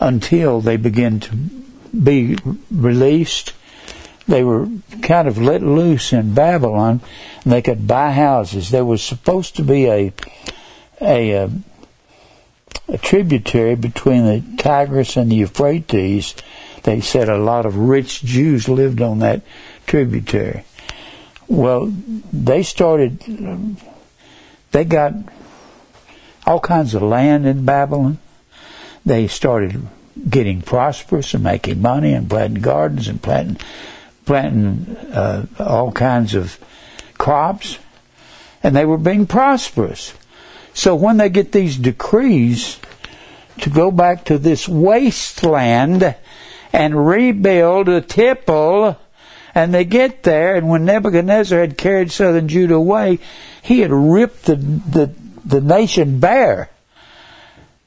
until 0.00 0.60
they 0.60 0.76
began 0.76 1.20
to 1.20 1.34
be 1.34 2.36
released. 2.70 3.52
They 4.26 4.42
were 4.44 4.68
kind 5.02 5.28
of 5.28 5.36
let 5.36 5.62
loose 5.62 6.12
in 6.12 6.34
Babylon, 6.34 7.00
and 7.42 7.52
they 7.52 7.60
could 7.60 7.86
buy 7.86 8.12
houses. 8.12 8.70
There 8.70 8.84
was 8.84 9.02
supposed 9.02 9.56
to 9.56 9.62
be 9.62 9.86
a 9.86 10.12
a, 11.00 11.30
a, 11.32 11.50
a 12.88 12.98
tributary 12.98 13.74
between 13.74 14.24
the 14.24 14.42
Tigris 14.62 15.16
and 15.16 15.30
the 15.30 15.36
Euphrates 15.36 16.34
they 16.84 17.00
said 17.00 17.30
a 17.30 17.38
lot 17.38 17.66
of 17.66 17.76
rich 17.76 18.22
Jews 18.22 18.68
lived 18.68 19.00
on 19.00 19.18
that 19.20 19.40
tributary. 19.86 20.64
Well, 21.48 21.92
they 22.32 22.62
started, 22.62 23.78
they 24.70 24.84
got 24.84 25.14
all 26.46 26.60
kinds 26.60 26.94
of 26.94 27.02
land 27.02 27.46
in 27.46 27.64
Babylon. 27.64 28.18
They 29.04 29.28
started 29.28 29.86
getting 30.28 30.60
prosperous 30.60 31.32
and 31.32 31.42
making 31.42 31.80
money 31.80 32.12
and 32.12 32.28
planting 32.28 32.62
gardens 32.62 33.08
and 33.08 33.20
planting, 33.20 33.56
planting 34.26 34.96
uh, 35.10 35.46
all 35.58 35.90
kinds 35.90 36.34
of 36.34 36.58
crops. 37.16 37.78
And 38.62 38.76
they 38.76 38.84
were 38.84 38.98
being 38.98 39.26
prosperous. 39.26 40.12
So 40.74 40.94
when 40.94 41.16
they 41.16 41.30
get 41.30 41.52
these 41.52 41.76
decrees 41.76 42.78
to 43.60 43.70
go 43.70 43.90
back 43.90 44.24
to 44.26 44.38
this 44.38 44.68
wasteland 44.68 46.14
and 46.72 47.06
rebuild 47.06 47.88
a 47.88 48.00
temple. 48.00 48.98
And 49.54 49.72
they 49.72 49.84
get 49.84 50.24
there, 50.24 50.56
and 50.56 50.68
when 50.68 50.84
Nebuchadnezzar 50.84 51.60
had 51.60 51.78
carried 51.78 52.10
southern 52.10 52.48
Judah 52.48 52.74
away, 52.74 53.20
he 53.62 53.80
had 53.80 53.92
ripped 53.92 54.46
the, 54.46 54.56
the, 54.56 55.14
the 55.44 55.60
nation 55.60 56.18
bare. 56.18 56.70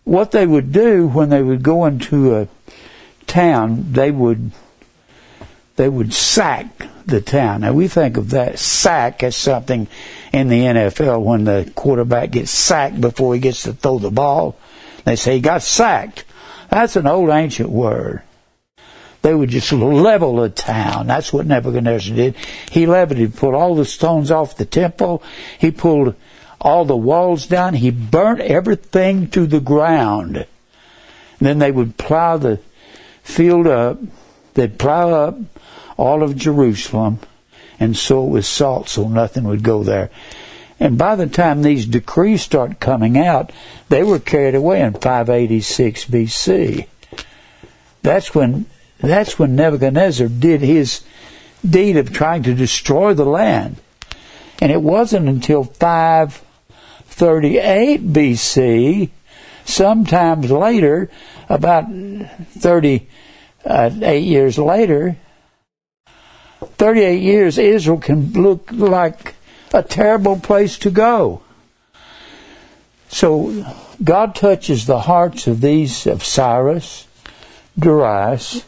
What 0.06 0.32
they 0.32 0.48
would 0.48 0.72
do 0.72 1.08
when 1.08 1.28
they 1.28 1.44
would 1.44 1.64
go 1.64 1.84
into 1.86 2.38
a 2.38 2.48
town, 3.28 3.92
they 3.92 4.10
would 4.10 4.52
they 5.76 5.90
would 5.90 6.14
sack 6.14 6.88
the 7.08 7.22
town. 7.22 7.62
Now 7.62 7.74
we 7.74 7.88
think 7.88 8.18
of 8.18 8.32
that 8.32 8.60
sack 8.60 9.24
as 9.24 9.36
something 9.36 9.88
in 10.32 10.48
the 10.48 10.62
NFL 10.62 11.24
when 11.24 11.46
the 11.46 11.72
quarterback 11.76 12.32
gets 12.32 12.52
sacked 12.52 13.02
before 13.02 13.34
he 13.34 13.40
gets 13.40 13.64
to 13.64 13.74
throw 13.74 14.00
the 14.00 14.12
ball. 14.12 14.58
They 15.06 15.16
say 15.16 15.36
he 15.36 15.40
got 15.40 15.62
sacked. 15.62 16.26
That's 16.70 16.96
an 16.96 17.08
old 17.08 17.30
ancient 17.30 17.70
word. 17.70 18.22
They 19.22 19.34
would 19.34 19.50
just 19.50 19.72
level 19.72 20.36
the 20.38 20.50
town. 20.50 21.08
That's 21.08 21.34
what 21.34 21.48
Nebuchadnezzar 21.48 22.16
did. 22.16 22.36
He 22.72 22.86
leveled, 22.86 23.20
he 23.20 23.28
pulled 23.28 23.56
all 23.56 23.76
the 23.76 23.86
stones 23.86 24.32
off 24.32 24.58
the 24.58 24.66
temple. 24.66 25.24
He 25.60 25.72
pulled 25.72 26.16
all 26.62 26.86
the 26.86 26.96
walls 26.96 27.48
down. 27.48 27.74
He 27.74 27.92
burnt 27.92 28.42
everything 28.42 29.30
to 29.32 29.48
the 29.48 29.60
ground. 29.60 30.38
And 30.38 30.48
then 31.40 31.60
they 31.60 31.72
would 31.72 31.98
plow 31.98 32.38
the 32.38 32.60
field 33.24 33.68
up. 33.68 34.00
They'd 34.54 34.80
plow 34.80 35.12
up 35.12 35.38
all 35.98 36.24
of 36.24 36.36
Jerusalem 36.36 37.20
and 37.80 37.98
sow 37.98 38.26
it 38.26 38.30
with 38.30 38.46
salt 38.46 38.90
so 38.90 39.08
nothing 39.08 39.44
would 39.44 39.64
go 39.64 39.84
there. 39.84 40.10
And 40.80 40.98
by 40.98 41.16
the 41.16 41.28
time 41.28 41.62
these 41.62 41.86
decrees 41.86 42.42
start 42.44 42.80
coming 42.80 43.18
out, 43.18 43.52
they 43.90 44.04
were 44.04 44.20
carried 44.20 44.56
away 44.56 44.82
in 44.82 44.94
586 44.94 46.06
BC. 46.06 46.88
That's 48.04 48.36
when 48.36 48.68
that's 49.00 49.38
when 49.38 49.56
Nebuchadnezzar 49.56 50.28
did 50.28 50.62
his 50.62 51.04
deed 51.68 51.98
of 51.98 52.14
trying 52.14 52.44
to 52.44 52.54
destroy 52.54 53.14
the 53.14 53.26
land. 53.26 53.78
And 54.60 54.72
it 54.72 54.82
wasn't 54.82 55.30
until 55.30 55.64
538 55.64 58.12
BC, 58.12 59.10
sometimes 59.66 60.52
later, 60.52 61.12
about 61.48 61.86
38 61.90 63.08
uh, 63.66 64.12
years 64.12 64.58
later, 64.58 65.16
38 66.62 67.22
years, 67.22 67.58
Israel 67.58 68.00
can 68.00 68.34
look 68.34 68.70
like 68.72 69.36
a 69.74 69.84
terrible 69.84 70.40
place 70.40 70.78
to 70.80 70.90
go. 70.90 71.42
So 73.10 73.66
God 74.04 74.36
touches 74.36 74.86
the 74.86 75.02
hearts 75.02 75.48
of 75.48 75.62
these, 75.62 76.08
of 76.08 76.24
Cyrus, 76.24 77.08
Darius, 77.78 78.64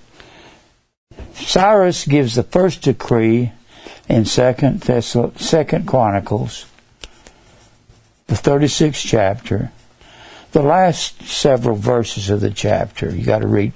Cyrus 1.33 2.05
gives 2.05 2.35
the 2.35 2.43
first 2.43 2.81
decree 2.81 3.51
in 4.07 4.25
Second 4.25 4.81
Thessal- 4.81 5.39
Second 5.39 5.87
Chronicles, 5.87 6.65
the 8.27 8.35
36th 8.35 9.05
chapter, 9.05 9.71
the 10.51 10.61
last 10.61 11.23
several 11.23 11.75
verses 11.75 12.29
of 12.29 12.41
the 12.41 12.51
chapter. 12.51 13.15
You 13.15 13.25
got 13.25 13.39
to 13.39 13.47
read 13.47 13.73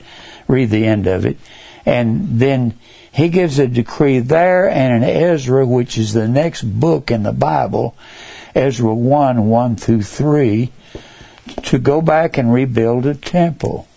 read 0.47 0.69
the 0.69 0.85
end 0.85 1.07
of 1.07 1.25
it, 1.25 1.37
and 1.85 2.39
then 2.39 2.77
he 3.13 3.29
gives 3.29 3.59
a 3.59 3.67
decree 3.67 4.19
there 4.19 4.67
and 4.67 5.03
in 5.03 5.09
Ezra, 5.09 5.65
which 5.65 5.97
is 5.97 6.13
the 6.13 6.27
next 6.27 6.63
book 6.63 7.11
in 7.11 7.23
the 7.23 7.31
Bible, 7.31 7.95
Ezra 8.55 8.93
one 8.93 9.47
one 9.49 9.75
through 9.75 10.01
three, 10.01 10.71
to 11.63 11.77
go 11.77 12.01
back 12.01 12.37
and 12.37 12.51
rebuild 12.51 13.05
a 13.05 13.13
temple. 13.13 13.87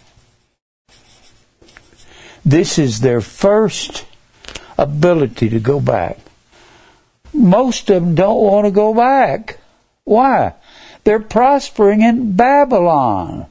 This 2.45 2.79
is 2.79 3.01
their 3.01 3.21
first 3.21 4.05
ability 4.77 5.49
to 5.49 5.61
go 5.61 5.81
back. 5.81 6.19
Most 7.33 7.91
of 7.91 8.03
them 8.03 8.14
don't 8.14 8.43
want 8.43 8.67
to 8.67 8.71
go 8.71 8.95
back. 8.95 9.59
Why? 10.05 10.55
They're 11.05 11.21
prospering 11.21 12.03
in 12.03 12.37
Babylon. 12.37 13.47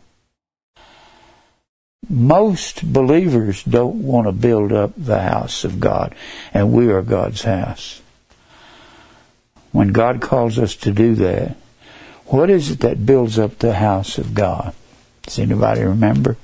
Most 2.09 2.93
believers 2.93 3.63
don't 3.63 4.03
want 4.03 4.27
to 4.27 4.31
build 4.31 4.71
up 4.71 4.93
the 4.97 5.21
house 5.21 5.63
of 5.63 5.79
God, 5.79 6.13
and 6.53 6.71
we 6.71 6.91
are 6.91 7.01
God's 7.01 7.43
house. 7.43 8.01
When 9.71 9.91
God 9.91 10.21
calls 10.21 10.57
us 10.59 10.75
to 10.77 10.91
do 10.91 11.15
that, 11.15 11.57
What 12.25 12.49
is 12.49 12.71
it 12.71 12.79
that 12.79 13.05
builds 13.05 13.37
up 13.37 13.59
the 13.59 13.73
house 13.75 14.17
of 14.17 14.33
God? 14.33 14.73
Does 15.23 15.39
anybody 15.39 15.83
remember? 15.83 16.37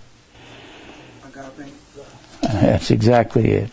That's 2.41 2.91
exactly 2.91 3.51
it. 3.51 3.69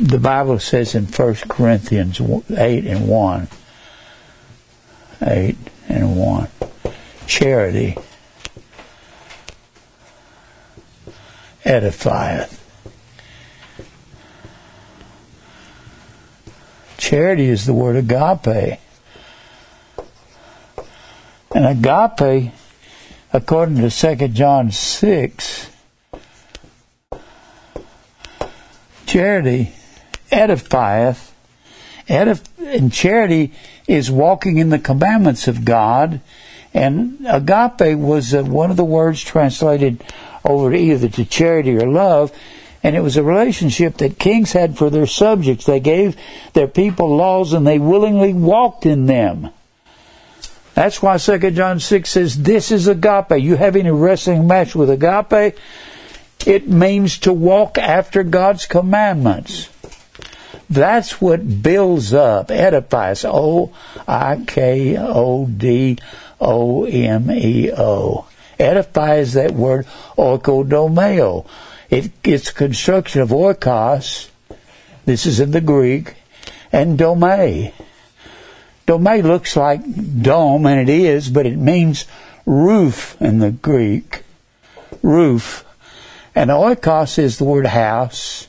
The 0.00 0.18
Bible 0.18 0.58
says 0.58 0.94
in 0.94 1.06
1 1.06 1.34
Corinthians 1.48 2.20
8 2.20 2.86
and 2.86 3.08
1, 3.08 3.48
8 5.22 5.56
and 5.88 6.16
1, 6.16 6.48
charity 7.26 7.96
edifieth. 11.66 12.60
Charity 16.96 17.48
is 17.48 17.66
the 17.66 17.74
word 17.74 17.96
agape. 17.96 18.78
And 21.54 21.66
agape, 21.66 22.52
according 23.32 23.76
to 23.76 23.90
2 23.90 24.28
John 24.28 24.70
6, 24.70 25.70
charity 29.06 29.72
edifieth. 30.30 31.30
Edif- 32.08 32.48
and 32.58 32.92
charity 32.92 33.52
is 33.88 34.10
walking 34.10 34.58
in 34.58 34.68
the 34.68 34.78
commandments 34.78 35.48
of 35.48 35.64
God. 35.64 36.20
And 36.72 37.26
agape 37.26 37.98
was 37.98 38.34
uh, 38.34 38.44
one 38.44 38.70
of 38.70 38.76
the 38.76 38.84
words 38.84 39.22
translated 39.22 40.04
over 40.46 40.72
either 40.74 41.08
to 41.08 41.24
charity 41.24 41.76
or 41.76 41.86
love. 41.86 42.32
And 42.82 42.94
it 42.94 43.00
was 43.00 43.16
a 43.16 43.22
relationship 43.22 43.96
that 43.98 44.18
kings 44.18 44.52
had 44.52 44.78
for 44.78 44.90
their 44.90 45.06
subjects. 45.06 45.66
They 45.66 45.80
gave 45.80 46.16
their 46.52 46.68
people 46.68 47.16
laws 47.16 47.52
and 47.52 47.66
they 47.66 47.78
willingly 47.78 48.32
walked 48.32 48.86
in 48.86 49.06
them. 49.06 49.50
That's 50.74 51.02
why 51.02 51.16
2 51.16 51.52
John 51.52 51.80
6 51.80 52.08
says, 52.08 52.42
This 52.42 52.70
is 52.70 52.86
agape. 52.86 53.40
You 53.40 53.56
having 53.56 53.86
a 53.86 53.94
wrestling 53.94 54.46
match 54.46 54.74
with 54.74 54.90
agape, 54.90 55.58
it 56.46 56.68
means 56.68 57.18
to 57.20 57.32
walk 57.32 57.78
after 57.78 58.22
God's 58.22 58.66
commandments. 58.66 59.70
That's 60.68 61.20
what 61.20 61.62
builds 61.62 62.12
up, 62.12 62.50
edifies. 62.50 63.24
O 63.24 63.72
I 64.06 64.42
K 64.46 64.96
O 64.98 65.46
D 65.46 65.98
O 66.40 66.84
M 66.84 67.30
E 67.30 67.72
O. 67.72 68.26
Edifies 68.58 69.34
that 69.34 69.52
word 69.52 69.86
oikodomeo. 70.16 71.46
It, 71.90 72.10
it's 72.24 72.50
construction 72.50 73.20
of 73.20 73.30
oikos. 73.30 74.28
This 75.04 75.26
is 75.26 75.38
in 75.38 75.52
the 75.52 75.60
Greek, 75.60 76.14
and 76.72 76.98
dome. 76.98 77.72
Dome 78.86 79.22
looks 79.22 79.56
like 79.56 80.22
dome, 80.22 80.66
and 80.66 80.80
it 80.80 80.92
is, 80.92 81.28
but 81.28 81.46
it 81.46 81.56
means 81.56 82.06
roof 82.44 83.16
in 83.20 83.38
the 83.38 83.50
Greek. 83.50 84.22
Roof. 85.02 85.64
And 86.34 86.50
oikos 86.50 87.18
is 87.18 87.38
the 87.38 87.44
word 87.44 87.66
house 87.66 88.48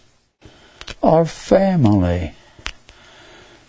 or 1.02 1.26
family. 1.26 2.34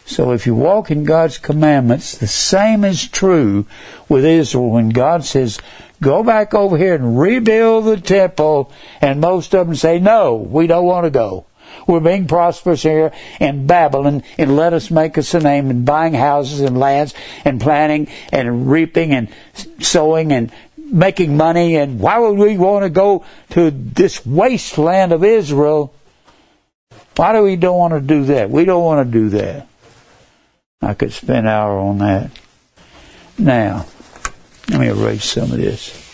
So 0.06 0.32
if 0.32 0.46
you 0.46 0.54
walk 0.54 0.90
in 0.90 1.04
God's 1.04 1.36
commandments, 1.36 2.16
the 2.16 2.26
same 2.26 2.82
is 2.82 3.06
true 3.06 3.66
with 4.08 4.24
Israel 4.24 4.70
when 4.70 4.88
God 4.88 5.24
says, 5.24 5.58
go 6.02 6.22
back 6.22 6.54
over 6.54 6.76
here 6.76 6.94
and 6.94 7.18
rebuild 7.18 7.84
the 7.84 8.00
temple, 8.00 8.72
and 9.00 9.20
most 9.20 9.54
of 9.54 9.66
them 9.66 9.76
say, 9.76 9.98
no, 9.98 10.36
we 10.36 10.66
don't 10.66 10.84
want 10.84 11.04
to 11.04 11.10
go. 11.10 11.46
We're 11.86 12.00
being 12.00 12.26
prosperous 12.26 12.82
here 12.82 13.12
in 13.40 13.66
Babylon, 13.66 14.22
and 14.36 14.56
let 14.56 14.72
us 14.72 14.90
make 14.90 15.16
us 15.18 15.34
a 15.34 15.40
name 15.40 15.70
in 15.70 15.84
buying 15.84 16.14
houses 16.14 16.60
and 16.60 16.78
lands 16.78 17.14
and 17.44 17.60
planting 17.60 18.08
and 18.32 18.70
reaping 18.70 19.12
and 19.12 19.28
sowing 19.80 20.32
and 20.32 20.52
making 20.76 21.36
money. 21.36 21.76
And 21.76 22.00
why 22.00 22.18
would 22.18 22.38
we 22.38 22.58
want 22.58 22.84
to 22.84 22.90
go 22.90 23.24
to 23.50 23.70
this 23.70 24.24
wasteland 24.24 25.12
of 25.12 25.24
Israel? 25.24 25.94
Why 27.16 27.32
do 27.32 27.42
we 27.42 27.56
don't 27.56 27.78
want 27.78 27.94
to 27.94 28.00
do 28.00 28.24
that? 28.26 28.50
We 28.50 28.64
don't 28.64 28.84
want 28.84 29.06
to 29.06 29.12
do 29.12 29.28
that. 29.30 29.68
I 30.80 30.94
could 30.94 31.12
spend 31.12 31.40
an 31.40 31.46
hour 31.48 31.78
on 31.78 31.98
that. 31.98 32.30
Now, 33.36 33.86
let 34.68 34.80
me 34.80 34.88
erase 34.88 35.24
some 35.24 35.52
of 35.52 35.58
this. 35.58 36.04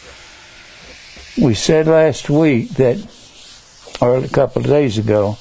We 1.36 1.54
said 1.54 1.86
last 1.86 2.30
week 2.30 2.70
that, 2.70 2.98
or 4.00 4.18
a 4.18 4.28
couple 4.28 4.62
of 4.62 4.68
days 4.68 4.98
ago, 4.98 5.38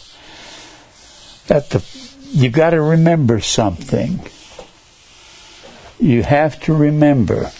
that 1.47 1.69
the 1.69 1.83
you 2.33 2.49
got 2.49 2.71
to 2.71 2.81
remember 2.81 3.39
something. 3.39 4.19
You 5.99 6.23
have 6.23 6.59
to 6.61 6.73
remember 6.73 7.51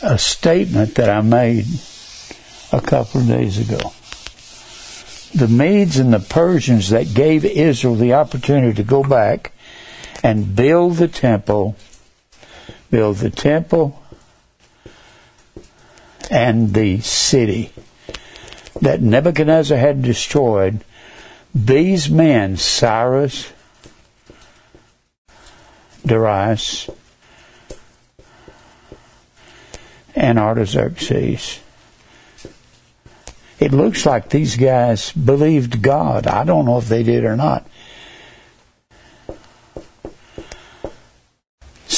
a 0.00 0.18
statement 0.18 0.94
that 0.94 1.10
I 1.10 1.20
made 1.20 1.66
a 2.70 2.80
couple 2.80 3.22
of 3.22 3.26
days 3.26 3.58
ago. 3.58 3.92
The 5.34 5.48
Medes 5.48 5.98
and 5.98 6.14
the 6.14 6.20
Persians 6.20 6.90
that 6.90 7.12
gave 7.12 7.44
Israel 7.44 7.96
the 7.96 8.14
opportunity 8.14 8.74
to 8.74 8.84
go 8.84 9.02
back 9.02 9.52
and 10.22 10.54
build 10.54 10.96
the 10.96 11.08
temple, 11.08 11.74
build 12.90 13.16
the 13.16 13.30
temple 13.30 14.02
and 16.30 16.74
the 16.74 17.00
city 17.00 17.72
that 18.80 19.00
Nebuchadnezzar 19.00 19.78
had 19.78 20.02
destroyed 20.02 20.84
these 21.54 22.08
men, 22.10 22.56
Cyrus, 22.56 23.52
Darius, 26.04 26.90
and 30.14 30.38
Artaxerxes. 30.38 31.60
It 33.58 33.72
looks 33.72 34.06
like 34.06 34.28
these 34.28 34.56
guys 34.56 35.12
believed 35.12 35.82
God. 35.82 36.26
I 36.26 36.44
don't 36.44 36.64
know 36.64 36.78
if 36.78 36.88
they 36.88 37.02
did 37.02 37.24
or 37.24 37.36
not. 37.36 37.66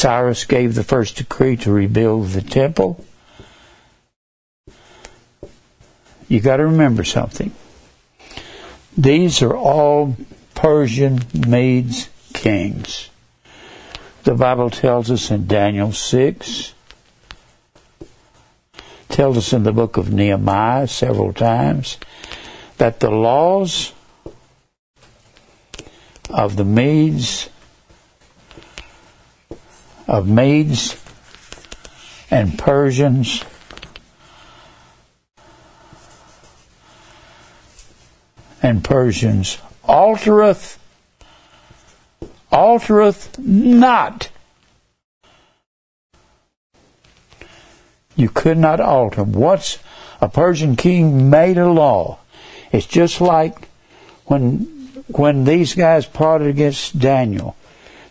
Cyrus 0.00 0.46
gave 0.46 0.76
the 0.76 0.82
first 0.82 1.16
decree 1.16 1.58
to 1.58 1.70
rebuild 1.70 2.28
the 2.28 2.40
temple. 2.40 3.04
You 6.26 6.40
got 6.40 6.56
to 6.56 6.64
remember 6.64 7.04
something. 7.04 7.52
These 8.96 9.42
are 9.42 9.54
all 9.54 10.16
Persian 10.54 11.20
Medes 11.34 12.08
kings. 12.32 13.10
The 14.22 14.34
Bible 14.34 14.70
tells 14.70 15.10
us 15.10 15.30
in 15.30 15.46
Daniel 15.46 15.92
6, 15.92 16.72
tells 19.10 19.36
us 19.36 19.52
in 19.52 19.64
the 19.64 19.72
book 19.72 19.98
of 19.98 20.10
Nehemiah 20.10 20.88
several 20.88 21.34
times, 21.34 21.98
that 22.78 23.00
the 23.00 23.10
laws 23.10 23.92
of 26.30 26.56
the 26.56 26.64
Medes, 26.64 27.50
of 30.10 30.28
Medes 30.28 31.00
and 32.32 32.58
Persians 32.58 33.44
and 38.60 38.82
Persians 38.82 39.58
altereth, 39.84 40.78
altereth 42.52 43.38
not. 43.38 44.30
You 48.16 48.28
could 48.28 48.58
not 48.58 48.80
alter. 48.80 49.22
Once 49.22 49.78
a 50.20 50.28
Persian 50.28 50.74
king 50.74 51.30
made 51.30 51.56
a 51.56 51.70
law, 51.70 52.18
it's 52.72 52.84
just 52.84 53.20
like 53.20 53.68
when 54.24 54.76
when 55.06 55.44
these 55.44 55.76
guys 55.76 56.04
plotted 56.04 56.48
against 56.48 56.98
Daniel, 56.98 57.54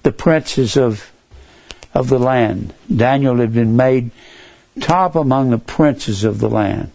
the 0.03 0.13
princes 0.13 0.77
of 0.77 1.11
of 1.93 2.09
the 2.09 2.19
land. 2.19 2.73
Daniel 2.93 3.37
had 3.37 3.53
been 3.53 3.75
made 3.75 4.11
top 4.79 5.15
among 5.15 5.49
the 5.49 5.57
princes 5.57 6.23
of 6.23 6.39
the 6.39 6.49
land, 6.49 6.91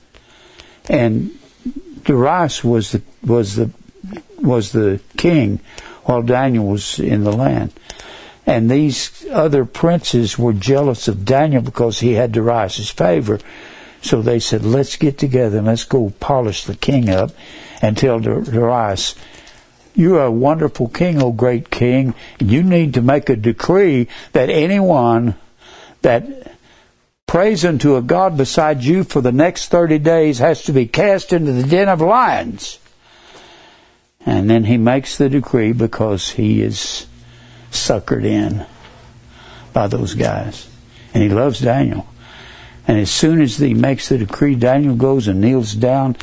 and 0.89 1.31
Darius 2.05 2.63
was 2.63 2.93
the 2.93 3.03
was 3.25 3.57
the 3.57 3.71
was 4.41 4.73
the 4.73 5.01
king 5.17 5.61
while 6.05 6.23
Daniel 6.23 6.67
was 6.67 6.99
in 6.99 7.25
the 7.25 7.33
land. 7.33 7.73
And 8.47 8.71
these 8.71 9.25
other 9.31 9.65
princes 9.65 10.39
were 10.39 10.53
jealous 10.53 11.09
of 11.09 11.25
Daniel 11.25 11.63
because 11.63 12.01
he 12.01 12.13
had 12.13 12.33
Darius' 12.33 12.91
favor. 12.91 13.41
So 14.03 14.21
they 14.21 14.39
said, 14.39 14.67
let's 14.67 14.97
get 14.97 15.17
together 15.17 15.59
and 15.59 15.67
let's 15.67 15.85
go 15.85 16.13
polish 16.21 16.65
the 16.65 16.77
king 16.77 17.09
up 17.09 17.31
and 17.81 17.97
tell 17.97 18.21
Darius, 18.21 19.15
you 19.95 20.17
are 20.17 20.27
a 20.27 20.31
wonderful 20.31 20.89
king, 20.89 21.23
O 21.23 21.33
great 21.33 21.71
king. 21.71 22.15
You 22.39 22.63
need 22.63 22.95
to 22.95 23.03
make 23.03 23.29
a 23.29 23.37
decree 23.37 24.09
that 24.33 24.51
anyone 24.51 25.37
that 26.03 26.53
prays 27.27 27.65
unto 27.65 27.97
a 27.97 28.03
God 28.03 28.37
beside 28.37 28.83
you 28.83 29.05
for 29.05 29.21
the 29.21 29.33
next 29.33 29.69
30 29.69 29.99
days 29.99 30.39
has 30.39 30.63
to 30.65 30.73
be 30.73 30.87
cast 30.87 31.33
into 31.33 31.53
the 31.53 31.63
den 31.63 31.89
of 31.89 32.01
lions. 32.01 32.79
And 34.27 34.49
then 34.49 34.65
he 34.65 34.77
makes 34.77 35.17
the 35.19 35.29
decree 35.29 35.73
because 35.73 36.31
he 36.31 36.63
is 36.63 37.07
suckered 37.71 38.25
in 38.25 38.67
by 39.73 39.87
those 39.87 40.15
guys. 40.15 40.69
and 41.15 41.23
he 41.23 41.29
loves 41.29 41.61
Daniel. 41.61 42.07
And 42.87 42.99
as 42.99 43.11
soon 43.11 43.41
as 43.41 43.57
he 43.57 43.73
makes 43.73 44.09
the 44.09 44.19
decree, 44.19 44.57
Daniel 44.57 44.97
goes 44.97 45.29
and 45.29 45.41
kneels 45.41 45.75
down 45.75 46.17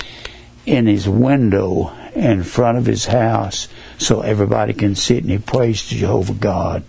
in 0.66 0.86
his 0.86 1.08
window 1.08 1.92
in 2.16 2.44
front 2.44 2.78
of 2.78 2.86
his 2.86 3.06
house 3.06 3.68
so 3.98 4.22
everybody 4.22 4.74
can 4.74 4.96
sit 4.96 5.24
and 5.24 5.32
he 5.32 5.38
prays 5.38 5.88
to 5.88 5.96
Jehovah 5.96 6.34
God. 6.34 6.84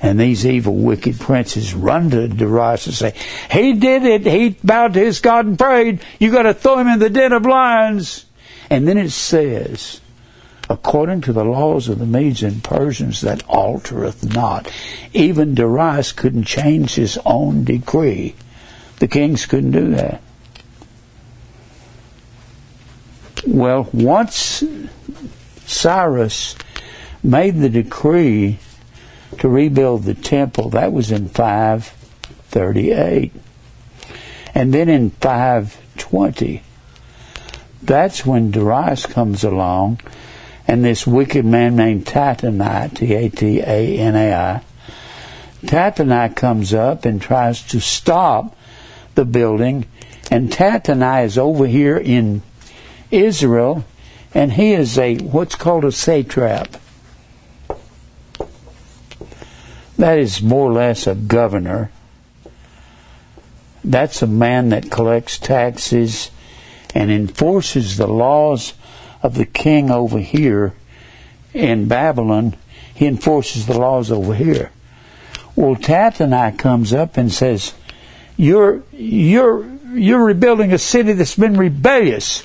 And 0.00 0.20
these 0.20 0.44
evil, 0.44 0.74
wicked 0.74 1.18
princes 1.18 1.74
run 1.74 2.10
to 2.10 2.28
Darius 2.28 2.86
and 2.86 2.94
say, 2.94 3.14
He 3.50 3.72
did 3.72 4.04
it. 4.04 4.26
He 4.26 4.50
bowed 4.62 4.92
to 4.94 5.00
his 5.00 5.20
God 5.20 5.46
and 5.46 5.58
prayed. 5.58 6.00
You 6.18 6.30
got 6.30 6.42
to 6.42 6.52
throw 6.52 6.78
him 6.78 6.88
in 6.88 6.98
the 6.98 7.08
den 7.08 7.32
of 7.32 7.46
lions. 7.46 8.26
And 8.68 8.86
then 8.86 8.98
it 8.98 9.10
says, 9.10 10.00
according 10.68 11.20
to 11.22 11.32
the 11.32 11.44
laws 11.44 11.88
of 11.88 11.98
the 11.98 12.06
Medes 12.06 12.42
and 12.42 12.62
Persians 12.62 13.20
that 13.20 13.46
altereth 13.46 14.34
not. 14.34 14.70
Even 15.12 15.54
Darius 15.54 16.12
couldn't 16.12 16.44
change 16.44 16.94
his 16.94 17.18
own 17.24 17.64
decree. 17.64 18.34
The 18.98 19.08
kings 19.08 19.46
couldn't 19.46 19.72
do 19.72 19.90
that. 19.94 20.22
Well, 23.46 23.88
once 23.92 24.64
Cyrus 25.66 26.56
made 27.22 27.56
the 27.56 27.68
decree 27.68 28.58
to 29.38 29.48
rebuild 29.48 30.04
the 30.04 30.14
temple, 30.14 30.70
that 30.70 30.92
was 30.92 31.12
in 31.12 31.28
538. 31.28 33.32
And 34.54 34.72
then 34.72 34.88
in 34.88 35.10
520, 35.10 36.62
that's 37.82 38.24
when 38.24 38.50
Darius 38.50 39.04
comes 39.06 39.44
along 39.44 40.00
and 40.66 40.82
this 40.84 41.06
wicked 41.06 41.44
man 41.44 41.76
named 41.76 42.06
T-A-T-A-N-A-I, 42.06 43.02
Tattenai 45.66 46.34
comes 46.34 46.72
up 46.72 47.04
and 47.04 47.20
tries 47.20 47.62
to 47.68 47.78
stop 47.80 48.56
the 49.14 49.26
building, 49.26 49.86
and 50.30 50.50
Tattenai 50.50 51.24
is 51.24 51.38
over 51.38 51.66
here 51.66 51.96
in 51.96 52.42
Israel, 53.14 53.84
and 54.34 54.52
he 54.52 54.72
is 54.72 54.98
a 54.98 55.16
what's 55.18 55.54
called 55.54 55.84
a 55.84 55.92
satrap. 55.92 56.76
That 59.96 60.18
is 60.18 60.42
more 60.42 60.70
or 60.70 60.72
less 60.72 61.06
a 61.06 61.14
governor. 61.14 61.90
That's 63.84 64.22
a 64.22 64.26
man 64.26 64.70
that 64.70 64.90
collects 64.90 65.38
taxes 65.38 66.30
and 66.94 67.10
enforces 67.10 67.96
the 67.96 68.08
laws 68.08 68.74
of 69.22 69.34
the 69.34 69.44
king 69.44 69.90
over 69.90 70.18
here 70.18 70.74
in 71.52 71.86
Babylon. 71.86 72.56
He 72.94 73.06
enforces 73.06 73.66
the 73.66 73.78
laws 73.78 74.10
over 74.10 74.34
here. 74.34 74.70
Well, 75.56 75.76
Tattenai 75.76 76.58
comes 76.58 76.92
up 76.92 77.16
and 77.16 77.32
says, 77.32 77.74
"You're 78.36 78.82
you're 78.92 79.64
you're 79.94 80.24
rebuilding 80.24 80.72
a 80.72 80.78
city 80.78 81.12
that's 81.12 81.36
been 81.36 81.56
rebellious. 81.56 82.42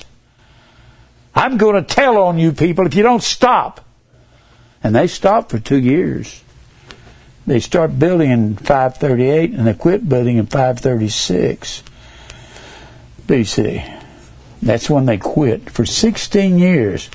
I'm 1.34 1.56
going 1.56 1.76
to 1.76 1.94
tell 1.94 2.18
on 2.18 2.38
you 2.38 2.52
people 2.52 2.86
if 2.86 2.94
you 2.94 3.02
don't 3.02 3.22
stop." 3.22 3.84
And 4.82 4.94
they 4.94 5.06
stop 5.06 5.50
for 5.50 5.58
two 5.58 5.78
years. 5.78 6.42
They 7.46 7.60
start 7.60 7.98
building 7.98 8.30
in 8.30 8.56
538 8.56 9.50
and 9.50 9.66
they 9.66 9.74
quit 9.74 10.08
building 10.08 10.36
in 10.36 10.46
536 10.46 11.82
BC. 13.26 13.98
That's 14.62 14.90
when 14.90 15.06
they 15.06 15.18
quit 15.18 15.70
for 15.70 15.86
16 15.86 16.58
years 16.58 17.10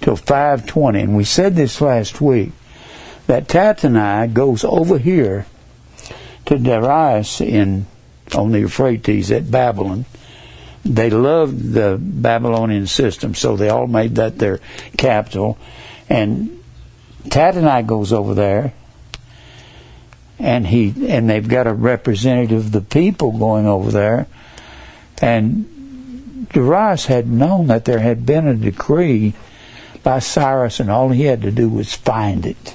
till 0.00 0.16
520. 0.16 1.00
And 1.00 1.16
we 1.16 1.24
said 1.24 1.56
this 1.56 1.80
last 1.80 2.20
week 2.20 2.52
that 3.26 3.48
Tattenai 3.48 4.32
goes 4.32 4.64
over 4.64 4.98
here 4.98 5.46
to 6.46 6.58
Darius 6.58 7.40
in 7.40 7.86
on 8.34 8.52
the 8.52 8.60
Euphrates 8.60 9.30
at 9.30 9.50
Babylon. 9.50 10.06
They 10.84 11.10
loved 11.10 11.72
the 11.72 11.98
Babylonian 12.00 12.86
system, 12.86 13.34
so 13.34 13.56
they 13.56 13.68
all 13.68 13.86
made 13.86 14.14
that 14.16 14.38
their 14.38 14.60
capital. 14.96 15.58
And 16.08 16.62
Tattenai 17.24 17.86
goes 17.86 18.12
over 18.12 18.34
there, 18.34 18.72
and 20.38 20.66
he 20.66 20.94
and 21.08 21.28
they've 21.28 21.46
got 21.46 21.66
a 21.66 21.72
representative 21.72 22.66
of 22.66 22.72
the 22.72 22.80
people 22.80 23.36
going 23.36 23.66
over 23.66 23.90
there, 23.90 24.26
and 25.20 26.48
Darius 26.50 27.06
had 27.06 27.28
known 27.28 27.66
that 27.66 27.84
there 27.84 27.98
had 27.98 28.24
been 28.24 28.46
a 28.46 28.54
decree 28.54 29.34
by 30.02 30.20
Cyrus, 30.20 30.80
and 30.80 30.90
all 30.90 31.10
he 31.10 31.24
had 31.24 31.42
to 31.42 31.50
do 31.50 31.68
was 31.68 31.92
find 31.92 32.46
it. 32.46 32.74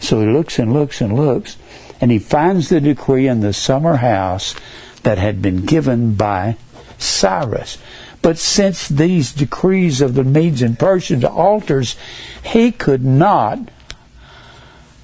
So 0.00 0.20
he 0.20 0.26
looks 0.26 0.58
and 0.58 0.72
looks 0.72 1.00
and 1.00 1.14
looks, 1.14 1.56
and 2.00 2.10
he 2.10 2.18
finds 2.18 2.68
the 2.68 2.80
decree 2.80 3.28
in 3.28 3.40
the 3.40 3.52
summer 3.52 3.96
house 3.96 4.54
that 5.02 5.18
had 5.18 5.42
been 5.42 5.66
given 5.66 6.14
by 6.14 6.56
Cyrus. 7.02 7.78
But 8.22 8.38
since 8.38 8.88
these 8.88 9.32
decrees 9.32 10.00
of 10.00 10.14
the 10.14 10.24
Medes 10.24 10.62
and 10.62 10.78
Persians 10.78 11.24
altars, 11.24 11.96
he 12.44 12.70
could 12.70 13.04
not 13.04 13.58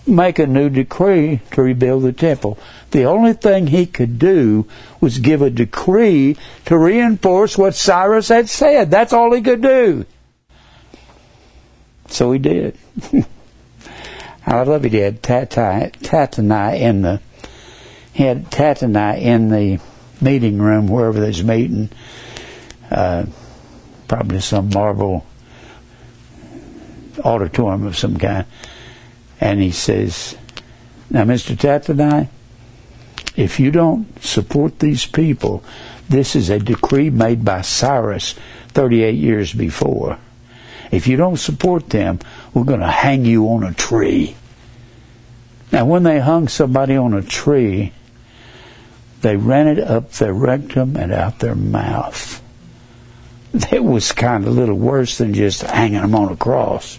make 0.06 0.38
a 0.38 0.46
new 0.46 0.70
decree 0.70 1.40
to 1.52 1.62
rebuild 1.62 2.02
the 2.04 2.12
temple. 2.12 2.58
The 2.92 3.04
only 3.04 3.34
thing 3.34 3.66
he 3.66 3.86
could 3.86 4.18
do 4.18 4.66
was 5.00 5.18
give 5.18 5.42
a 5.42 5.50
decree 5.50 6.36
to 6.64 6.78
reinforce 6.78 7.58
what 7.58 7.74
Cyrus 7.74 8.28
had 8.28 8.48
said. 8.48 8.90
That's 8.90 9.12
all 9.12 9.34
he 9.34 9.42
could 9.42 9.60
do. 9.60 10.06
So 12.08 12.32
he 12.32 12.38
did. 12.38 12.78
I 14.46 14.62
love 14.62 14.86
it. 14.86 14.92
He 14.92 14.98
had 14.98 15.22
Tattenai 15.22 16.80
in 16.80 17.02
the 17.02 17.20
he 18.14 18.24
had 18.24 18.50
Tattenai 18.50 19.20
in 19.20 19.50
the 19.50 19.78
meeting 20.20 20.60
room 20.60 20.88
wherever 20.88 21.20
there's 21.20 21.42
meeting. 21.44 21.90
Uh, 22.90 23.26
probably 24.06 24.40
some 24.40 24.70
marble 24.70 25.26
auditorium 27.24 27.86
of 27.86 27.96
some 27.96 28.16
kind. 28.16 28.46
And 29.40 29.60
he 29.60 29.70
says, 29.70 30.36
Now, 31.10 31.24
Mr. 31.24 31.56
Tattenai, 31.56 32.28
if 33.36 33.60
you 33.60 33.70
don't 33.70 34.20
support 34.22 34.78
these 34.78 35.06
people, 35.06 35.62
this 36.08 36.34
is 36.34 36.50
a 36.50 36.58
decree 36.58 37.10
made 37.10 37.44
by 37.44 37.60
Cyrus 37.60 38.34
38 38.68 39.14
years 39.14 39.52
before. 39.52 40.18
If 40.90 41.06
you 41.06 41.16
don't 41.16 41.36
support 41.36 41.90
them, 41.90 42.18
we're 42.54 42.64
going 42.64 42.80
to 42.80 42.86
hang 42.86 43.24
you 43.24 43.44
on 43.46 43.62
a 43.62 43.74
tree. 43.74 44.34
Now, 45.70 45.84
when 45.84 46.02
they 46.02 46.18
hung 46.18 46.48
somebody 46.48 46.96
on 46.96 47.12
a 47.12 47.22
tree, 47.22 47.92
they 49.22 49.36
ran 49.36 49.66
it 49.68 49.78
up 49.78 50.12
their 50.12 50.32
rectum 50.32 50.96
and 50.96 51.12
out 51.12 51.38
their 51.40 51.54
mouth. 51.54 52.42
It 53.72 53.82
was 53.82 54.12
kind 54.12 54.44
of 54.44 54.50
a 54.50 54.60
little 54.60 54.76
worse 54.76 55.18
than 55.18 55.34
just 55.34 55.62
hanging 55.62 56.00
them 56.00 56.14
on 56.14 56.30
a 56.30 56.36
cross. 56.36 56.98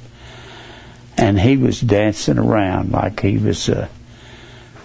And 1.16 1.40
he 1.40 1.58
was 1.58 1.80
dancing 1.80 2.38
around 2.38 2.92
like 2.92 3.20
he 3.20 3.38
was 3.38 3.70
a 3.70 3.90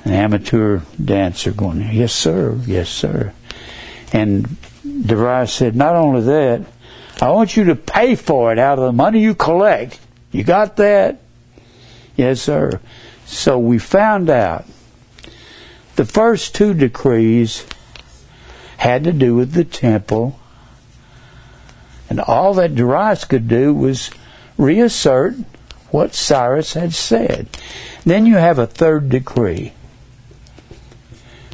an 0.04 0.12
amateur 0.12 0.80
dancer 1.02 1.52
going, 1.52 1.80
Yes, 1.92 2.12
sir, 2.12 2.58
yes, 2.66 2.88
sir. 2.88 3.32
And 4.12 4.56
Darius 4.84 5.52
said, 5.52 5.74
Not 5.74 5.96
only 5.96 6.20
that, 6.22 6.66
I 7.20 7.30
want 7.30 7.56
you 7.56 7.64
to 7.64 7.74
pay 7.74 8.14
for 8.14 8.52
it 8.52 8.58
out 8.58 8.78
of 8.78 8.84
the 8.84 8.92
money 8.92 9.20
you 9.20 9.34
collect. 9.34 9.98
You 10.30 10.44
got 10.44 10.76
that? 10.76 11.20
Yes, 12.16 12.42
sir. 12.42 12.80
So 13.26 13.58
we 13.58 13.78
found 13.78 14.28
out 14.28 14.66
the 15.96 16.04
first 16.04 16.54
two 16.54 16.74
decrees 16.74 17.64
had 18.78 19.04
to 19.04 19.12
do 19.12 19.34
with 19.34 19.52
the 19.52 19.64
temple. 19.64 20.38
And 22.10 22.20
all 22.20 22.54
that 22.54 22.74
Darius 22.74 23.24
could 23.24 23.48
do 23.48 23.72
was 23.72 24.10
reassert 24.58 25.34
what 25.90 26.14
Cyrus 26.14 26.74
had 26.74 26.92
said. 26.92 27.48
Then 28.04 28.26
you 28.26 28.34
have 28.34 28.58
a 28.58 28.66
third 28.66 29.08
decree. 29.08 29.72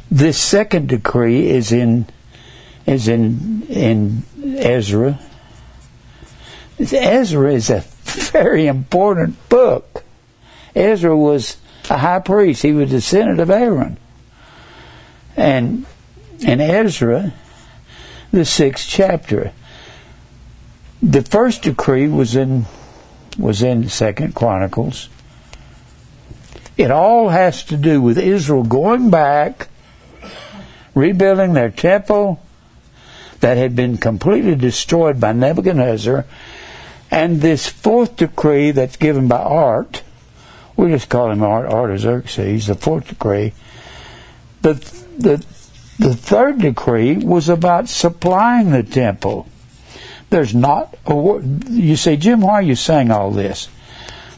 This 0.09 0.37
second 0.37 0.89
decree 0.89 1.49
is 1.49 1.71
in 1.71 2.05
is 2.85 3.07
in 3.07 3.63
in 3.69 4.23
Ezra. 4.43 5.19
Ezra 6.79 7.53
is 7.53 7.69
a 7.69 7.85
very 8.31 8.67
important 8.67 9.37
book. 9.47 10.03
Ezra 10.75 11.15
was 11.15 11.57
a 11.89 11.97
high 11.97 12.19
priest. 12.19 12.63
He 12.63 12.73
was 12.73 12.89
a 12.89 12.95
descendant 12.95 13.39
of 13.39 13.49
Aaron. 13.49 13.97
And 15.35 15.85
in 16.39 16.61
Ezra, 16.61 17.33
the 18.31 18.45
sixth 18.45 18.87
chapter, 18.87 19.51
the 21.01 21.21
first 21.21 21.63
decree 21.63 22.07
was 22.07 22.35
in 22.35 22.65
was 23.37 23.63
in 23.63 23.87
Second 23.89 24.35
Chronicles. 24.35 25.09
It 26.77 26.91
all 26.91 27.29
has 27.29 27.63
to 27.65 27.77
do 27.77 28.01
with 28.01 28.17
Israel 28.17 28.63
going 28.63 29.09
back 29.09 29.69
rebuilding 30.93 31.53
their 31.53 31.69
temple 31.69 32.41
that 33.39 33.57
had 33.57 33.75
been 33.75 33.97
completely 33.97 34.55
destroyed 34.55 35.19
by 35.19 35.33
Nebuchadnezzar, 35.33 36.25
and 37.09 37.41
this 37.41 37.67
fourth 37.67 38.15
decree 38.15 38.71
that's 38.71 38.97
given 38.97 39.27
by 39.27 39.41
Art, 39.41 40.03
we 40.75 40.89
just 40.89 41.09
call 41.09 41.31
him 41.31 41.43
Art, 41.43 41.67
Artaxerxes, 41.67 42.67
the 42.67 42.75
fourth 42.75 43.07
decree, 43.07 43.53
The, 44.61 44.73
the, 45.21 45.45
the 45.99 46.15
third 46.15 46.59
decree 46.59 47.17
was 47.17 47.49
about 47.49 47.89
supplying 47.89 48.71
the 48.71 48.83
temple. 48.83 49.47
There's 50.29 50.55
not 50.55 50.97
a 51.05 51.15
word. 51.15 51.67
You 51.69 51.95
say, 51.95 52.15
Jim, 52.15 52.41
why 52.41 52.53
are 52.53 52.61
you 52.61 52.75
saying 52.75 53.11
all 53.11 53.31
this? 53.31 53.67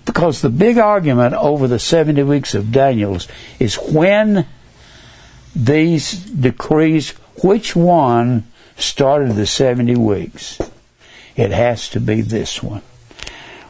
Because 0.06 0.42
the 0.42 0.50
big 0.50 0.78
argument 0.78 1.36
over 1.36 1.68
the 1.68 1.80
70 1.80 2.24
weeks 2.24 2.56
of 2.56 2.72
Daniel's 2.72 3.28
is 3.60 3.76
when 3.76 4.46
these 5.56 6.14
decrees, 6.14 7.12
which 7.44 7.76
one 7.76 8.46
started 8.76 9.36
the 9.36 9.46
70 9.46 9.96
weeks? 9.96 10.60
It 11.36 11.52
has 11.52 11.90
to 11.90 12.00
be 12.00 12.22
this 12.22 12.62
one. 12.62 12.82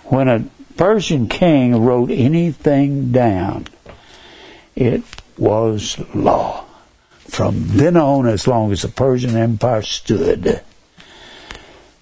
When 0.05 0.27
a 0.27 0.45
Persian 0.75 1.27
king 1.27 1.83
wrote 1.83 2.09
anything 2.09 3.11
down, 3.11 3.67
it 4.75 5.03
was 5.37 5.99
law. 6.13 6.62
From 7.27 7.67
then 7.69 7.97
on, 7.97 8.27
as 8.27 8.47
long 8.47 8.71
as 8.71 8.81
the 8.81 8.89
Persian 8.89 9.35
Empire 9.35 9.81
stood, 9.81 10.61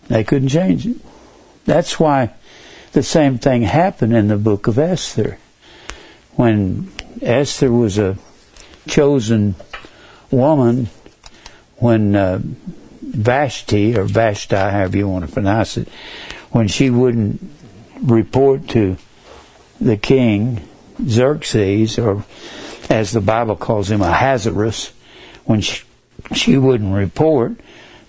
they 0.07 0.23
couldn't 0.23 0.49
change 0.49 0.87
it. 0.87 0.97
That's 1.65 1.99
why 1.99 2.31
the 2.91 3.03
same 3.03 3.37
thing 3.37 3.61
happened 3.61 4.13
in 4.13 4.27
the 4.27 4.37
book 4.37 4.67
of 4.67 4.77
Esther. 4.77 5.37
When 6.35 6.91
Esther 7.21 7.71
was 7.71 7.97
a 7.97 8.17
chosen 8.87 9.55
woman, 10.31 10.89
when 11.77 12.15
uh, 12.15 12.39
Vashti, 13.01 13.97
or 13.97 14.03
Vashti, 14.03 14.55
however 14.55 14.97
you 14.97 15.07
want 15.07 15.25
to 15.25 15.31
pronounce 15.31 15.77
it, 15.77 15.87
when 16.51 16.67
she 16.67 16.89
wouldn't 16.89 17.41
report 18.01 18.67
to 18.69 18.97
the 19.79 19.97
king, 19.97 20.67
Xerxes, 21.05 21.97
or 21.97 22.25
as 22.89 23.11
the 23.11 23.21
Bible 23.21 23.55
calls 23.55 23.89
him, 23.89 24.01
Ahasuerus, 24.01 24.91
when 25.45 25.61
she, 25.61 25.83
she 26.33 26.57
wouldn't 26.57 26.93
report, 26.93 27.53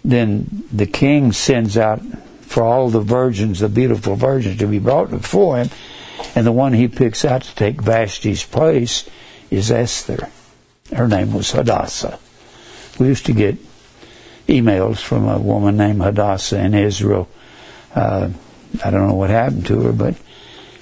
then 0.04 0.64
the 0.72 0.86
king 0.86 1.32
sends 1.32 1.76
out 1.76 2.00
for 2.42 2.62
all 2.62 2.90
the 2.90 3.00
virgins, 3.00 3.60
the 3.60 3.68
beautiful 3.68 4.16
virgins, 4.16 4.58
to 4.58 4.66
be 4.66 4.78
brought 4.78 5.10
before 5.10 5.58
him, 5.58 5.70
and 6.34 6.46
the 6.46 6.52
one 6.52 6.72
he 6.72 6.88
picks 6.88 7.24
out 7.24 7.42
to 7.42 7.54
take 7.54 7.82
Vashti's 7.82 8.44
place 8.44 9.08
is 9.50 9.70
Esther. 9.70 10.28
Her 10.94 11.08
name 11.08 11.32
was 11.32 11.50
Hadassah. 11.52 12.18
We 12.98 13.06
used 13.06 13.26
to 13.26 13.32
get 13.32 13.56
emails 14.48 14.98
from 14.98 15.26
a 15.26 15.38
woman 15.38 15.76
named 15.76 16.02
Hadassah 16.02 16.60
in 16.60 16.74
Israel. 16.74 17.28
Uh, 17.94 18.30
I 18.84 18.90
don't 18.90 19.08
know 19.08 19.14
what 19.14 19.30
happened 19.30 19.66
to 19.66 19.80
her, 19.82 19.92
but 19.92 20.14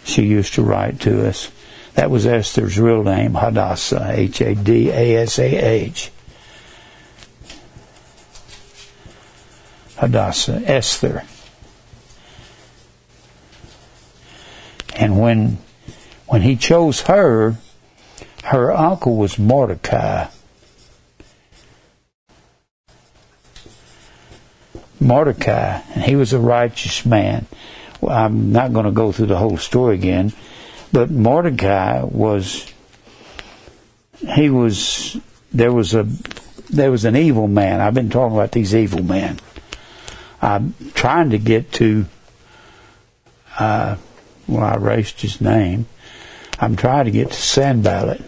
she 0.05 0.23
used 0.23 0.55
to 0.55 0.63
write 0.63 1.01
to 1.01 1.29
us. 1.29 1.51
That 1.95 2.11
was 2.11 2.27
Esther's 2.27 2.79
real 2.79 3.03
name, 3.03 3.35
Hadassah, 3.35 4.11
H 4.13 4.41
A 4.41 4.55
D 4.55 4.91
A 4.91 5.17
S 5.23 5.39
A 5.39 5.57
H. 5.57 6.11
Hadassah, 10.01 10.63
Esther. 10.65 11.25
And 14.97 15.21
when 15.21 15.59
when 16.27 16.41
he 16.41 16.57
chose 16.57 17.03
her, 17.03 17.57
her 18.45 18.73
uncle 18.73 19.17
was 19.17 19.39
Mordecai. 19.39 20.29
Mordecai, 24.99 25.81
and 25.95 26.03
he 26.05 26.17
was 26.17 26.33
a 26.33 26.39
righteous 26.39 27.05
man. 27.05 27.47
Well, 28.01 28.17
I'm 28.17 28.53
not 28.53 28.73
going 28.73 28.87
to 28.87 28.93
go 28.93 29.13
through 29.13 29.27
the 29.27 29.37
whole 29.37 29.59
story 29.59 29.97
again, 29.97 30.33
but 30.93 31.11
Mordecai 31.11 32.03
was 32.05 32.73
he 34.35 34.49
was 34.49 35.19
there 35.53 35.73
was 35.73 35.93
a 35.93 36.05
there 36.71 36.91
was 36.91 37.05
an 37.05 37.17
evil 37.17 37.49
man. 37.49 37.83
I've 37.83 37.93
been 37.93 38.09
talking 38.09 38.37
about 38.37 38.53
these 38.53 38.75
evil 38.75 39.03
men. 39.03 39.39
I'm 40.43 40.75
trying 40.95 41.31
to 41.31 41.39
get 41.39 41.73
to 41.73 42.07
uh, 43.59 43.97
well, 44.49 44.65
I 44.65 44.75
erased 44.75 45.21
his 45.21 45.41
name. 45.41 45.87
I'm 46.59 46.77
trying 46.77 47.05
to 47.05 47.11
get 47.11 47.31
to 47.31 47.37
Sanballat. 47.37 48.23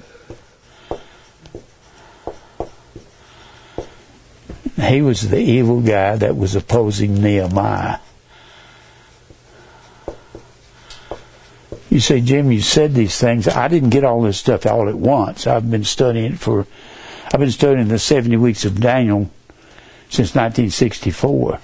He 4.76 5.02
was 5.02 5.30
the 5.30 5.38
evil 5.38 5.80
guy 5.80 6.16
that 6.16 6.36
was 6.36 6.54
opposing 6.54 7.22
Nehemiah. 7.22 7.98
You 11.90 12.00
say, 12.00 12.20
Jim, 12.20 12.50
you 12.50 12.60
said 12.60 12.94
these 12.94 13.18
things. 13.18 13.46
I 13.48 13.68
didn't 13.68 13.90
get 13.90 14.04
all 14.04 14.22
this 14.22 14.38
stuff 14.38 14.64
all 14.64 14.88
at 14.88 14.94
once. 14.94 15.46
I've 15.46 15.70
been 15.70 15.84
studying 15.84 16.32
it 16.32 16.38
for, 16.38 16.66
I've 17.32 17.40
been 17.40 17.50
studying 17.50 17.88
the 17.88 17.98
70 17.98 18.36
weeks 18.38 18.64
of 18.64 18.80
Daniel 18.80 19.30
since 20.08 20.34
1964. 20.34 21.58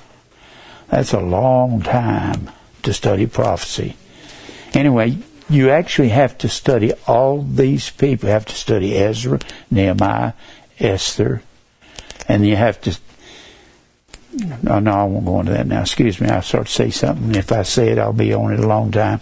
That's 0.90 1.12
a 1.12 1.20
long 1.20 1.82
time 1.82 2.50
to 2.82 2.92
study 2.92 3.26
prophecy. 3.26 3.96
Anyway, 4.72 5.18
you 5.50 5.70
actually 5.70 6.10
have 6.10 6.36
to 6.38 6.48
study 6.48 6.92
all 7.06 7.42
these 7.42 7.90
people. 7.90 8.28
You 8.28 8.32
have 8.32 8.46
to 8.46 8.54
study 8.54 8.96
Ezra, 8.96 9.40
Nehemiah, 9.70 10.32
Esther, 10.78 11.42
and 12.26 12.46
you 12.46 12.56
have 12.56 12.80
to. 12.82 12.98
No, 14.62 14.74
I 14.74 15.04
won't 15.04 15.24
go 15.24 15.40
into 15.40 15.52
that 15.52 15.66
now. 15.66 15.80
Excuse 15.80 16.20
me. 16.20 16.28
I'll 16.28 16.42
start 16.42 16.66
to 16.66 16.72
say 16.72 16.90
something. 16.90 17.34
If 17.34 17.50
I 17.50 17.62
say 17.62 17.88
it, 17.88 17.98
I'll 17.98 18.12
be 18.12 18.34
on 18.34 18.52
it 18.52 18.60
a 18.60 18.66
long 18.66 18.90
time. 18.90 19.20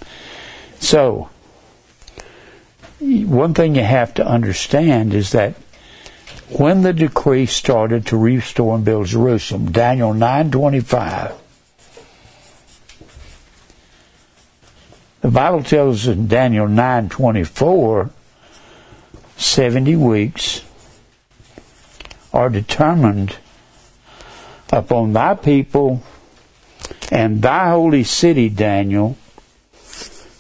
So, 0.81 1.31
one 2.99 3.55
thing 3.55 3.77
you 3.77 3.85
have 3.85 4.15
to 4.15 4.27
understand 4.27 5.15
is 5.15 5.31
that 5.31 5.55
when 6.51 6.83
the 6.83 6.93
decree 6.93 7.47
started 7.47 8.07
to 8.07 8.17
restore 8.17 8.77
and 8.77 8.85
build 8.85 9.07
Jerusalem, 9.07 9.71
Daniel 9.73 10.13
925, 10.13 11.33
the 15.27 15.33
Bible 15.33 15.65
tells 15.65 16.07
us 16.07 16.15
in 16.15 16.29
Daniel 16.29 16.69
924, 16.69 18.11
70 19.37 19.97
weeks 19.97 20.65
are 22.33 22.49
determined 22.49 23.37
upon 24.73 25.15
thy 25.15 25.35
people 25.35 26.01
and 27.11 27.43
thy 27.43 27.71
holy 27.71 28.05
city, 28.05 28.49
Daniel, 28.49 29.17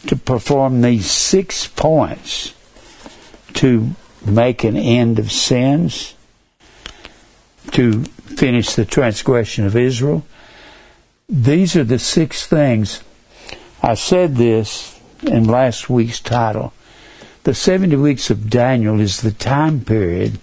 to 0.06 0.14
perform 0.14 0.82
these 0.82 1.10
six 1.10 1.66
points 1.66 2.54
to 3.54 3.90
make 4.24 4.62
an 4.62 4.76
end 4.76 5.18
of 5.18 5.32
sins, 5.32 6.14
to 7.72 8.04
finish 8.04 8.76
the 8.76 8.84
transgression 8.84 9.66
of 9.66 9.74
Israel. 9.74 10.24
These 11.28 11.74
are 11.74 11.82
the 11.82 11.98
six 11.98 12.46
things. 12.46 13.02
I 13.86 13.94
said 13.94 14.34
this 14.34 14.98
in 15.22 15.44
last 15.44 15.88
week's 15.88 16.18
title. 16.18 16.72
The 17.44 17.54
70 17.54 17.94
weeks 17.94 18.30
of 18.30 18.50
Daniel 18.50 18.98
is 18.98 19.20
the 19.20 19.30
time 19.30 19.84
period 19.84 20.40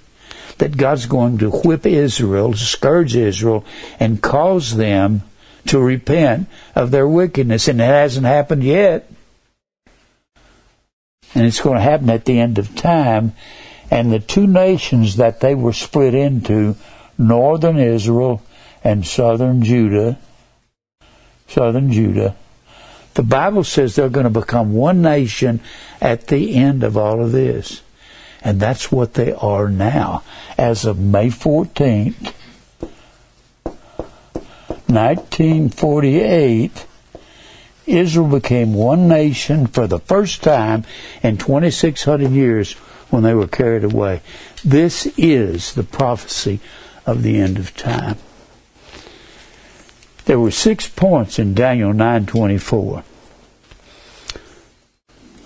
that 0.59 0.77
God's 0.77 1.07
going 1.07 1.39
to 1.39 1.49
whip 1.49 1.85
Israel, 1.85 2.53
scourge 2.53 3.17
Israel, 3.17 3.65
and 3.99 4.21
cause 4.21 4.77
them 4.77 5.23
to 5.65 5.77
repent 5.77 6.47
of 6.73 6.91
their 6.91 7.05
wickedness. 7.05 7.67
And 7.67 7.81
it 7.81 7.83
hasn't 7.83 8.25
happened 8.25 8.63
yet. 8.63 9.11
And 11.35 11.45
it's 11.45 11.59
going 11.59 11.75
to 11.75 11.83
happen 11.83 12.09
at 12.09 12.23
the 12.23 12.39
end 12.39 12.57
of 12.57 12.77
time. 12.77 13.33
And 13.91 14.09
the 14.09 14.19
two 14.19 14.47
nations 14.47 15.17
that 15.17 15.41
they 15.41 15.53
were 15.53 15.73
split 15.73 16.13
into, 16.13 16.77
northern 17.17 17.77
Israel 17.77 18.41
and 18.85 19.05
southern 19.05 19.63
Judah, 19.65 20.17
southern 21.49 21.91
Judah, 21.91 22.37
the 23.13 23.23
Bible 23.23 23.63
says 23.63 23.95
they're 23.95 24.09
going 24.09 24.31
to 24.31 24.39
become 24.41 24.73
one 24.73 25.01
nation 25.01 25.59
at 26.01 26.27
the 26.27 26.55
end 26.55 26.83
of 26.83 26.97
all 26.97 27.23
of 27.23 27.31
this. 27.31 27.81
And 28.41 28.59
that's 28.59 28.91
what 28.91 29.13
they 29.13 29.31
are 29.33 29.69
now. 29.69 30.23
As 30.57 30.85
of 30.85 30.99
May 30.99 31.27
14th, 31.27 32.33
1948, 34.87 36.85
Israel 37.85 38.27
became 38.27 38.73
one 38.73 39.07
nation 39.07 39.67
for 39.67 39.87
the 39.87 39.99
first 39.99 40.43
time 40.43 40.83
in 41.21 41.37
2,600 41.37 42.31
years 42.31 42.73
when 43.09 43.23
they 43.23 43.33
were 43.33 43.47
carried 43.47 43.83
away. 43.83 44.21
This 44.63 45.05
is 45.17 45.73
the 45.73 45.83
prophecy 45.83 46.59
of 47.05 47.23
the 47.23 47.37
end 47.39 47.57
of 47.57 47.75
time. 47.75 48.17
There 50.25 50.39
were 50.39 50.51
six 50.51 50.87
points 50.87 51.37
in 51.39 51.53
Daniel 51.53 51.93
9:24. 51.93 53.03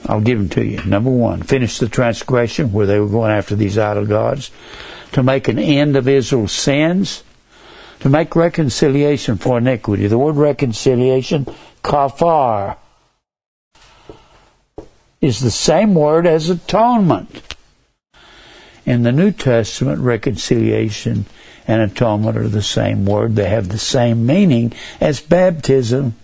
I'll 0.06 0.22
give 0.22 0.38
them 0.38 0.50
to 0.50 0.64
you. 0.64 0.84
Number 0.86 1.10
one, 1.10 1.42
finish 1.42 1.80
the 1.80 1.90
transgression 1.90 2.72
where 2.72 2.86
they 2.86 3.00
were 3.00 3.08
going 3.08 3.32
after 3.32 3.56
these 3.56 3.78
idol 3.78 4.06
gods, 4.06 4.52
to 5.12 5.24
make 5.24 5.48
an 5.48 5.60
end 5.60 5.96
of 5.98 6.08
Israel's 6.08 6.54
sins, 6.54 7.24
to 8.00 8.10
make 8.10 8.36
reconciliation 8.36 9.38
for 9.38 9.58
iniquity. 9.58 10.08
The 10.08 10.18
word 10.18 10.36
reconciliation 10.36 11.48
kafar 11.84 12.78
is 15.20 15.42
the 15.42 15.52
same 15.52 15.96
word 15.96 16.28
as 16.28 16.50
atonement. 16.50 17.56
In 18.86 19.04
the 19.04 19.12
New 19.12 19.32
Testament, 19.32 20.00
reconciliation 20.00 21.26
and 21.68 21.82
atonement 21.82 22.38
are 22.38 22.48
the 22.48 22.62
same 22.62 23.06
word. 23.06 23.36
They 23.36 23.50
have 23.50 23.70
the 23.70 23.78
same 23.78 24.26
meaning 24.26 24.74
as 25.02 25.20
baptism, 25.20 26.16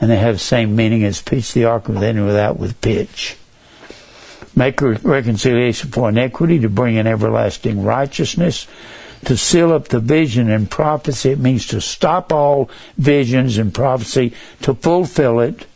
and 0.00 0.10
they 0.10 0.18
have 0.18 0.36
the 0.36 0.40
same 0.40 0.76
meaning 0.76 1.04
as 1.04 1.22
pitch 1.22 1.52
the 1.52 1.64
ark 1.64 1.88
within 1.88 2.18
and 2.18 2.26
without 2.26 2.58
with 2.58 2.80
pitch. 2.80 3.36
Make 4.54 4.82
reconciliation 4.82 5.90
for 5.90 6.10
iniquity 6.10 6.58
to 6.60 6.68
bring 6.68 6.96
in 6.96 7.06
everlasting 7.06 7.82
righteousness 7.82 8.66
to 9.24 9.36
seal 9.36 9.72
up 9.72 9.88
the 9.88 10.00
vision 10.00 10.50
and 10.50 10.70
prophecy. 10.70 11.30
It 11.30 11.38
means 11.38 11.66
to 11.68 11.80
stop 11.80 12.32
all 12.32 12.68
visions 12.98 13.56
and 13.56 13.72
prophecy, 13.72 14.32
to 14.62 14.74
fulfill 14.74 15.40
it, 15.40 15.66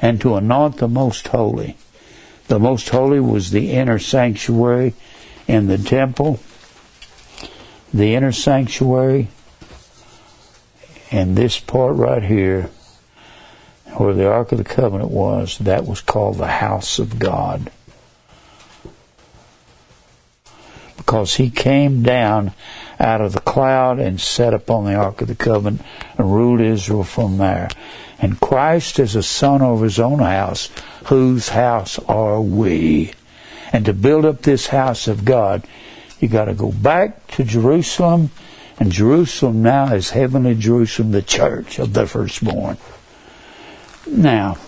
and 0.00 0.20
to 0.20 0.36
anoint 0.36 0.76
the 0.76 0.88
most 0.88 1.28
holy. 1.28 1.76
The 2.48 2.58
most 2.58 2.88
holy 2.90 3.18
was 3.18 3.50
the 3.50 3.72
inner 3.72 3.98
sanctuary 3.98 4.94
in 5.48 5.66
the 5.66 5.78
temple, 5.78 6.38
the 7.92 8.14
inner 8.14 8.32
sanctuary, 8.32 9.28
and 11.10 11.36
this 11.36 11.58
part 11.58 11.96
right 11.96 12.22
here, 12.22 12.70
where 13.96 14.14
the 14.14 14.28
Ark 14.28 14.52
of 14.52 14.58
the 14.58 14.64
Covenant 14.64 15.10
was, 15.10 15.58
that 15.58 15.86
was 15.86 16.00
called 16.00 16.38
the 16.38 16.46
house 16.46 16.98
of 16.98 17.18
God. 17.18 17.70
because 21.06 21.36
he 21.36 21.48
came 21.48 22.02
down 22.02 22.52
out 22.98 23.20
of 23.20 23.32
the 23.32 23.40
cloud 23.40 24.00
and 24.00 24.20
sat 24.20 24.52
upon 24.52 24.84
the 24.84 24.94
Ark 24.94 25.20
of 25.20 25.28
the 25.28 25.36
Covenant 25.36 25.80
and 26.18 26.34
ruled 26.34 26.60
Israel 26.60 27.04
from 27.04 27.38
there. 27.38 27.68
And 28.18 28.40
Christ 28.40 28.98
is 28.98 29.14
a 29.14 29.22
son 29.22 29.62
of 29.62 29.82
his 29.82 30.00
own 30.00 30.18
house, 30.18 30.68
whose 31.04 31.50
house 31.50 32.00
are 32.08 32.40
we? 32.40 33.12
And 33.72 33.84
to 33.84 33.92
build 33.92 34.24
up 34.24 34.42
this 34.42 34.66
house 34.66 35.06
of 35.06 35.24
God, 35.24 35.64
you 36.20 36.28
got 36.28 36.46
to 36.46 36.54
go 36.54 36.72
back 36.72 37.26
to 37.28 37.44
Jerusalem, 37.44 38.30
and 38.78 38.92
Jerusalem 38.92 39.62
now 39.62 39.92
is 39.94 40.10
heavenly 40.10 40.54
Jerusalem, 40.54 41.12
the 41.12 41.22
church 41.22 41.78
of 41.78 41.92
the 41.92 42.06
firstborn. 42.06 42.76
Now, 44.06 44.58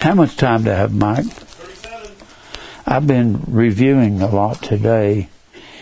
how 0.00 0.14
much 0.14 0.36
time 0.36 0.64
do 0.64 0.70
I 0.70 0.74
have, 0.74 0.94
Mike? 0.94 1.26
I've 2.86 3.06
been 3.06 3.42
reviewing 3.48 4.22
a 4.22 4.28
lot 4.28 4.62
today. 4.62 5.28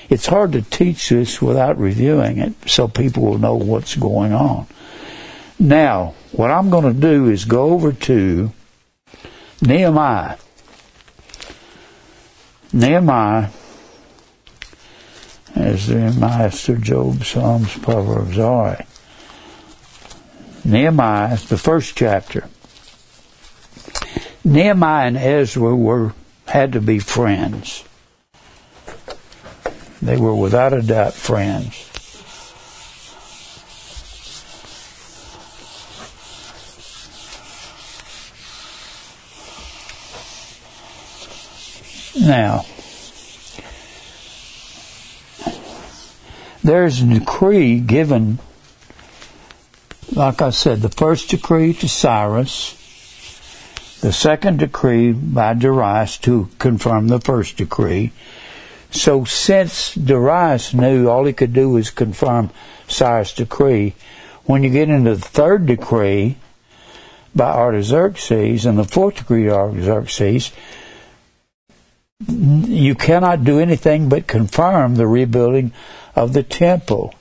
It's 0.08 0.26
hard 0.26 0.52
to 0.52 0.62
teach 0.62 1.10
this 1.10 1.40
without 1.42 1.78
reviewing 1.78 2.38
it 2.38 2.54
so 2.66 2.88
people 2.88 3.24
will 3.24 3.38
know 3.38 3.56
what's 3.56 3.96
going 3.96 4.32
on. 4.32 4.66
Now, 5.58 6.14
what 6.32 6.50
I'm 6.50 6.70
going 6.70 6.92
to 6.92 7.00
do 7.00 7.28
is 7.28 7.44
go 7.44 7.70
over 7.70 7.92
to 7.92 8.52
Nehemiah. 9.60 10.36
Nehemiah, 12.74 13.50
as 15.54 15.88
Nehemiah, 15.88 16.46
Esther, 16.46 16.74
Job, 16.74 17.24
Psalms, 17.24 17.78
Proverbs, 17.78 18.36
right. 18.36 18.84
Nehemiah, 20.64 21.36
the 21.36 21.56
first 21.56 21.96
chapter. 21.96 22.48
Nehemiah 24.42 25.06
and 25.06 25.16
Ezra 25.16 25.76
were 25.76 26.14
had 26.48 26.72
to 26.72 26.80
be 26.80 26.98
friends. 26.98 27.84
They 30.02 30.16
were 30.16 30.34
without 30.34 30.72
a 30.72 30.82
doubt 30.82 31.14
friends. 31.14 31.93
Now, 42.24 42.64
there's 46.62 47.02
a 47.02 47.06
decree 47.06 47.80
given, 47.80 48.38
like 50.10 50.40
I 50.40 50.48
said, 50.48 50.80
the 50.80 50.88
first 50.88 51.28
decree 51.28 51.74
to 51.74 51.86
Cyrus, 51.86 52.80
the 54.00 54.10
second 54.10 54.60
decree 54.60 55.12
by 55.12 55.52
Darius 55.52 56.16
to 56.18 56.48
confirm 56.58 57.08
the 57.08 57.20
first 57.20 57.58
decree. 57.58 58.12
So 58.90 59.26
since 59.26 59.94
Darius 59.94 60.72
knew 60.72 61.10
all 61.10 61.26
he 61.26 61.34
could 61.34 61.52
do 61.52 61.68
was 61.68 61.90
confirm 61.90 62.48
Cyrus' 62.88 63.34
decree, 63.34 63.96
when 64.44 64.62
you 64.62 64.70
get 64.70 64.88
into 64.88 65.16
the 65.16 65.20
third 65.20 65.66
decree 65.66 66.38
by 67.34 67.52
Artaxerxes 67.52 68.64
and 68.64 68.78
the 68.78 68.84
fourth 68.84 69.16
decree 69.16 69.50
of 69.50 69.56
Artaxerxes, 69.56 70.52
you 72.28 72.94
cannot 72.94 73.44
do 73.44 73.58
anything 73.58 74.08
but 74.08 74.26
confirm 74.26 74.94
the 74.94 75.06
rebuilding 75.06 75.72
of 76.14 76.32
the 76.32 76.42
temple. 76.42 77.14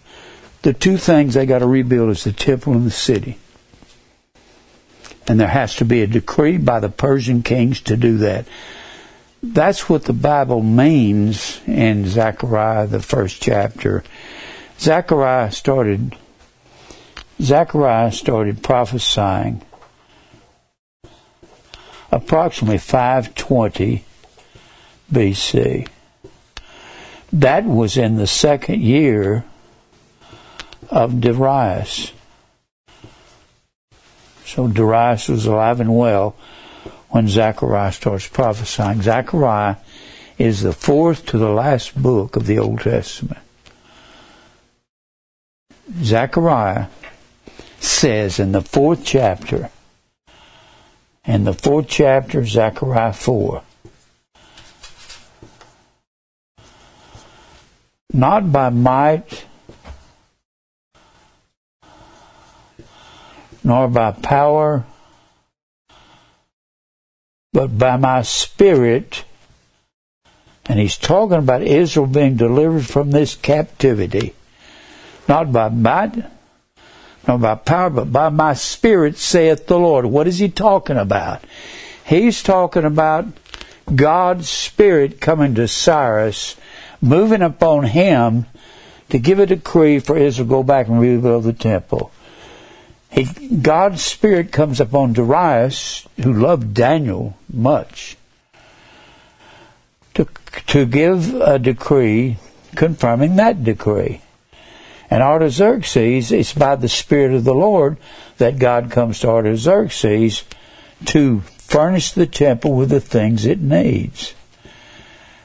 The 0.61 0.73
two 0.73 0.97
things 0.97 1.33
they 1.33 1.45
got 1.45 1.59
to 1.59 1.67
rebuild 1.67 2.11
is 2.11 2.23
the 2.23 2.31
temple 2.31 2.73
and 2.73 2.85
the 2.85 2.91
city. 2.91 3.37
And 5.27 5.39
there 5.39 5.47
has 5.47 5.75
to 5.77 5.85
be 5.85 6.01
a 6.01 6.07
decree 6.07 6.57
by 6.57 6.79
the 6.79 6.89
Persian 6.89 7.43
kings 7.43 7.81
to 7.81 7.97
do 7.97 8.17
that. 8.19 8.45
That's 9.41 9.89
what 9.89 10.05
the 10.05 10.13
Bible 10.13 10.61
means 10.61 11.59
in 11.67 12.07
Zechariah, 12.07 12.87
the 12.87 13.01
first 13.01 13.41
chapter. 13.41 14.03
Zechariah 14.79 15.51
started, 15.51 16.15
Zechariah 17.41 18.11
started 18.11 18.63
prophesying 18.63 19.61
approximately 22.11 22.77
520 22.77 24.05
BC. 25.14 25.88
That 27.32 27.66
was 27.66 27.97
in 27.97 28.18
the 28.18 28.28
second 28.28 28.82
year 28.82 29.43
of 30.89 31.22
Darius. 31.22 32.11
So 34.45 34.68
Darius 34.68 35.30
was 35.30 35.45
alive 35.45 35.80
and 35.80 35.97
well 35.97 36.36
when 37.09 37.28
Zechariah 37.28 37.91
starts 37.91 38.28
prophesying. 38.28 39.01
Zechariah 39.01 39.78
is 40.38 40.61
the 40.61 40.74
fourth 40.74 41.26
to 41.28 41.38
the 41.38 41.49
last 41.49 41.99
book 41.99 42.36
of 42.36 42.45
the 42.45 42.59
Old 42.59 42.82
Testament. 42.82 43.39
Zechariah 46.01 46.88
says 47.80 48.39
in 48.39 48.51
the 48.51 48.61
fourth 48.61 49.03
chapter, 49.05 49.70
in 51.26 51.43
the 51.43 51.53
fourth 51.53 51.88
chapter, 51.88 52.39
of 52.39 52.49
Zechariah 52.49 53.14
4, 53.14 53.64
not 58.14 58.51
by 58.51 58.70
might 58.70 59.45
nor 63.64 63.88
by 63.88 64.11
power, 64.11 64.86
but 67.53 67.78
by 67.78 67.95
my 67.97 68.22
spirit. 68.22 69.24
And 70.66 70.80
he's 70.80 70.97
talking 70.97 71.38
about 71.38 71.61
Israel 71.61 72.07
being 72.07 72.36
delivered 72.36 72.86
from 72.86 73.11
this 73.11 73.36
captivity. 73.36 74.34
Not 75.28 75.51
by 75.51 75.70
might, 75.70 76.26
nor 77.28 77.38
by 77.38 77.55
power, 77.55 77.89
but 77.89 78.11
by 78.11 78.30
my 78.30 78.53
spirit, 78.53 79.18
saith 79.18 79.68
the 79.68 79.80
Lord. 79.80 80.05
What 80.05 80.28
is 80.28 80.39
he 80.39 80.49
talking 80.49 80.97
about? 80.97 81.43
He's 82.05 82.43
talking 82.43 82.84
about 82.84 83.26
God's 83.93 84.49
spirit 84.49 85.22
coming 85.22 85.55
to 85.55 85.68
Cyrus, 85.68 86.55
moving 87.03 87.41
upon 87.41 87.83
him 87.83 88.45
to 89.09 89.19
give 89.19 89.37
a 89.37 89.45
decree 89.45 89.99
for 89.99 90.17
Israel 90.17 90.47
to 90.47 90.49
go 90.49 90.63
back 90.63 90.87
and 90.87 90.99
rebuild 90.99 91.43
the 91.43 91.53
temple. 91.53 92.11
He, 93.11 93.25
God's 93.25 94.01
Spirit 94.01 94.51
comes 94.51 94.79
upon 94.79 95.13
Darius, 95.13 96.07
who 96.23 96.33
loved 96.33 96.73
Daniel 96.73 97.37
much, 97.51 98.17
to, 100.13 100.27
to 100.67 100.85
give 100.85 101.35
a 101.35 101.59
decree 101.59 102.37
confirming 102.75 103.35
that 103.35 103.63
decree. 103.63 104.21
And 105.11 105.21
Artaxerxes, 105.21 106.31
it's 106.31 106.53
by 106.53 106.75
the 106.75 106.89
Spirit 106.89 107.35
of 107.35 107.43
the 107.43 107.53
Lord 107.53 107.97
that 108.37 108.57
God 108.57 108.89
comes 108.89 109.19
to 109.19 109.29
Artaxerxes 109.29 110.43
to 111.05 111.41
furnish 111.41 112.13
the 112.13 112.25
temple 112.25 112.73
with 112.73 112.89
the 112.89 113.01
things 113.01 113.45
it 113.45 113.59
needs. 113.59 114.33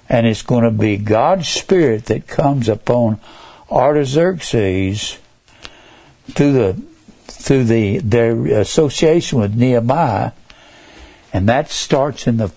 And 0.08 0.26
it's 0.26 0.42
going 0.42 0.64
to 0.64 0.70
be 0.70 0.96
God's 0.96 1.48
Spirit 1.48 2.06
that 2.06 2.26
comes 2.26 2.68
upon 2.68 3.20
Artaxerxes 3.70 5.18
through 6.30 6.52
the 6.52 6.82
through 7.26 7.64
the 7.64 7.98
their 7.98 8.46
association 8.60 9.38
with 9.38 9.54
Nehemiah, 9.54 10.32
and 11.32 11.48
that 11.48 11.70
starts 11.70 12.26
in 12.26 12.38
the. 12.38 12.50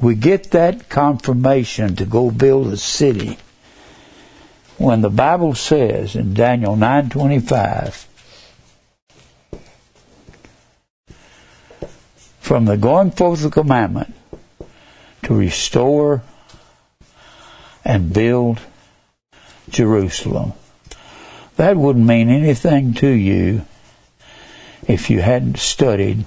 We 0.00 0.14
get 0.14 0.52
that 0.52 0.88
confirmation 0.88 1.96
to 1.96 2.04
go 2.04 2.30
build 2.30 2.68
a 2.68 2.76
city 2.76 3.38
when 4.76 5.00
the 5.00 5.10
Bible 5.10 5.56
says 5.56 6.14
in 6.14 6.34
Daniel 6.34 6.76
nine 6.76 7.10
twenty 7.10 7.40
five. 7.40 8.06
From 12.40 12.64
the 12.64 12.76
going 12.76 13.10
forth 13.10 13.44
of 13.44 13.50
the 13.50 13.60
commandment 13.60 14.14
to 15.24 15.34
restore 15.34 16.22
and 17.88 18.12
build 18.12 18.60
Jerusalem. 19.70 20.52
That 21.56 21.76
wouldn't 21.76 22.06
mean 22.06 22.28
anything 22.28 22.94
to 22.94 23.08
you 23.08 23.64
if 24.86 25.10
you 25.10 25.20
hadn't 25.20 25.58
studied 25.58 26.26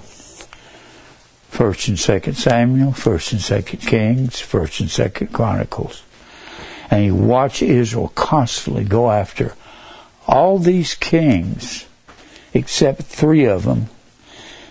First 1.48 1.88
and 1.88 1.98
Second 1.98 2.34
Samuel, 2.34 2.92
First 2.92 3.32
and 3.32 3.40
Second 3.40 3.80
Kings, 3.80 4.40
First 4.40 4.80
and 4.80 4.90
Second 4.90 5.32
Chronicles. 5.32 6.02
And 6.90 7.04
you 7.04 7.14
watch 7.14 7.62
Israel 7.62 8.12
constantly 8.14 8.84
go 8.84 9.10
after 9.10 9.54
all 10.26 10.58
these 10.58 10.94
kings, 10.94 11.86
except 12.52 13.02
three 13.02 13.44
of 13.44 13.64
them. 13.64 13.88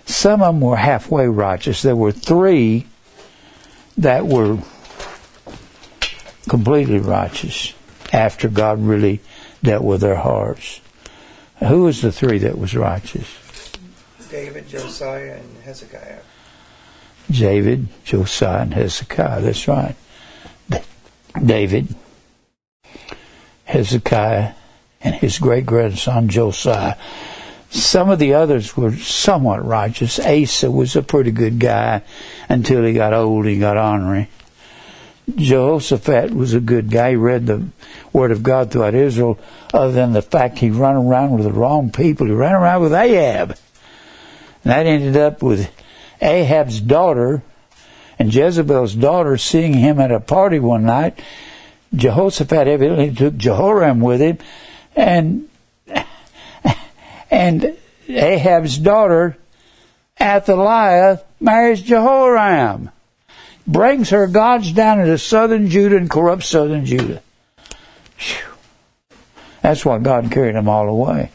Some 0.06 0.42
of 0.42 0.54
them 0.54 0.62
were 0.62 0.76
halfway 0.76 1.28
righteous. 1.28 1.82
There 1.82 1.96
were 1.96 2.12
three 2.12 2.88
that 3.98 4.28
were 4.28 4.60
completely 6.50 7.00
righteous 7.00 7.74
after 8.14 8.50
God 8.50 8.82
really 8.82 9.22
dealt 9.64 9.84
with 9.84 10.02
their 10.02 10.16
hearts. 10.16 10.82
Who 11.60 11.84
was 11.84 12.02
the 12.02 12.12
three 12.12 12.40
that 12.40 12.58
was 12.58 12.76
righteous? 12.76 13.28
David, 14.30 14.68
Josiah, 14.68 15.38
and 15.38 15.64
Hezekiah. 15.64 16.20
David, 17.30 17.88
Josiah, 18.04 18.62
and 18.62 18.74
Hezekiah. 18.74 19.42
That's 19.42 19.68
right. 19.68 19.96
David, 21.46 21.94
Hezekiah, 23.66 24.54
and 25.02 25.16
his 25.16 25.40
great 25.40 25.66
grandson 25.66 26.30
Josiah. 26.30 26.96
Some 27.70 28.10
of 28.10 28.20
the 28.20 28.34
others 28.34 28.76
were 28.76 28.96
somewhat 28.96 29.66
righteous. 29.66 30.20
Asa 30.20 30.70
was 30.70 30.96
a 30.96 31.02
pretty 31.02 31.32
good 31.32 31.60
guy 31.60 32.02
until 32.50 32.84
he 32.84 32.94
got 32.94 33.14
old, 33.14 33.46
he 33.46 33.60
got 33.60 33.78
ornery. 33.78 34.30
Jehoshaphat 35.36 36.34
was 36.34 36.54
a 36.54 36.60
good 36.60 36.90
guy. 36.90 37.12
He 37.12 37.16
read 37.16 37.48
the 37.48 37.68
Word 38.12 38.32
of 38.32 38.44
God 38.44 38.72
throughout 38.72 38.96
Israel, 38.96 39.40
other 39.74 39.92
than 39.92 40.14
the 40.14 40.22
fact 40.22 40.60
he 40.60 40.70
ran 40.70 40.96
around 40.96 41.32
with 41.32 41.46
the 41.46 41.52
wrong 41.52 41.92
people. 41.92 42.28
He 42.28 42.34
ran 42.34 42.54
around 42.54 42.82
with 42.82 42.94
Ahab. 42.94 43.58
And 44.64 44.72
that 44.72 44.86
ended 44.86 45.18
up 45.18 45.42
with 45.42 45.72
Ahab's 46.22 46.82
daughter 46.82 47.42
and 48.22 48.34
Jezebel's 48.34 48.94
daughter 48.94 49.36
seeing 49.36 49.74
him 49.74 50.00
at 50.00 50.12
a 50.12 50.20
party 50.20 50.60
one 50.60 50.86
night. 50.86 51.20
Jehoshaphat 51.96 52.68
evidently 52.68 53.16
took 53.16 53.36
Jehoram 53.36 54.00
with 54.00 54.22
him, 54.22 54.38
and 54.96 55.50
and 57.32 57.76
Ahab's 58.08 58.78
daughter, 58.78 59.38
Athaliah, 60.20 61.22
marries 61.40 61.82
Jehoram 61.82 62.92
brings 63.72 64.10
her 64.10 64.28
gods 64.28 64.72
down 64.72 65.00
into 65.00 65.18
southern 65.18 65.70
Judah 65.70 65.98
and 65.98 66.10
corrupts 66.10 66.48
southern 66.48 66.86
Judah. 66.86 67.22
Whew. 68.18 68.48
That's 69.62 69.86
why 69.86 70.00
God 70.00 70.32
carried 70.32 70.56
them 70.56 70.68
all 70.68 70.90
away. 70.90 71.32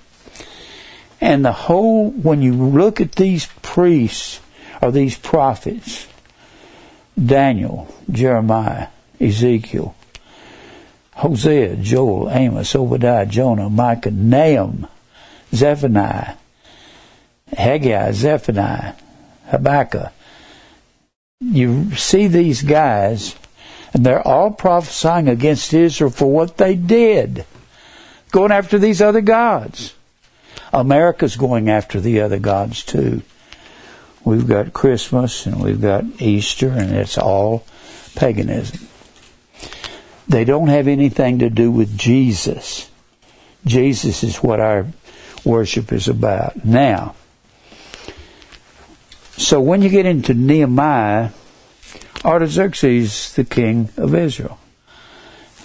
And 1.21 1.45
the 1.45 1.53
whole, 1.53 2.11
when 2.11 2.43
you 2.43 2.53
look 2.53 3.01
at 3.01 3.13
these 3.13 3.47
priests 3.63 4.41
or 4.83 4.93
these 4.93 5.17
prophets, 5.17 6.07
Daniel, 7.23 7.93
Jeremiah, 8.11 8.89
Ezekiel, 9.21 9.95
Hosea, 11.15 11.77
Joel, 11.77 12.31
Amos, 12.31 12.75
Obadiah, 12.75 13.25
Jonah, 13.25 13.71
Micah, 13.71 14.11
Nahum, 14.11 14.87
Zephaniah, 15.55 16.35
Haggai, 17.57 18.13
Zephaniah, 18.13 18.93
Habakkuk, 19.47 20.13
you 21.41 21.95
see 21.95 22.27
these 22.29 22.63
guys, 22.63 23.37
and 23.93 24.05
they're 24.05 24.27
all 24.27 24.51
prophesying 24.51 25.29
against 25.29 25.75
Israel 25.75 26.11
for 26.11 26.31
what 26.31 26.57
they 26.57 26.75
did, 26.75 27.45
going 28.31 28.53
after 28.53 28.79
these 28.79 29.03
other 29.03 29.21
gods. 29.21 29.95
America's 30.73 31.37
going 31.37 31.69
after 31.69 32.01
the 32.01 32.21
other 32.21 32.39
gods 32.39 32.83
too. 32.83 33.23
We've 34.25 34.47
got 34.47 34.73
Christmas 34.73 35.47
and 35.47 35.63
we've 35.63 35.81
got 35.81 36.05
Easter, 36.21 36.71
and 36.71 36.95
it's 36.95 37.19
all 37.19 37.65
paganism. 38.17 38.89
They 40.29 40.45
don't 40.45 40.69
have 40.69 40.89
anything 40.89 41.39
to 41.39 41.51
do 41.51 41.71
with 41.71 41.97
Jesus. 41.97 42.91
Jesus 43.65 44.25
is 44.25 44.43
what 44.43 44.59
our 44.59 44.87
worship 45.45 45.93
is 45.93 46.09
about. 46.09 46.65
Now, 46.65 47.15
so 49.37 49.61
when 49.61 49.83
you 49.83 49.89
get 49.89 50.07
into 50.07 50.35
Nehemiah, 50.35 51.31
Artaxerxes, 52.25 53.35
the 53.35 53.45
king 53.45 53.91
of 53.97 54.15
Israel, 54.15 54.59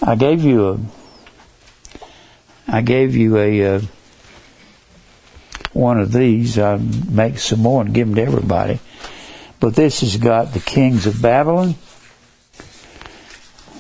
I 0.02 0.16
gave 0.16 0.44
you 0.44 0.70
a, 0.70 0.80
I 2.68 2.82
gave 2.82 3.16
you 3.16 3.38
a, 3.38 3.76
uh, 3.76 3.82
one 5.74 6.00
of 6.00 6.12
these. 6.12 6.60
I 6.60 6.78
make 6.78 7.40
some 7.40 7.62
more 7.62 7.82
and 7.82 7.94
give 7.94 8.08
them 8.08 8.16
to 8.16 8.22
everybody. 8.22 8.80
But 9.60 9.76
this 9.76 10.02
has 10.02 10.18
got 10.18 10.54
the 10.54 10.60
kings 10.60 11.06
of 11.06 11.22
Babylon, 11.22 11.76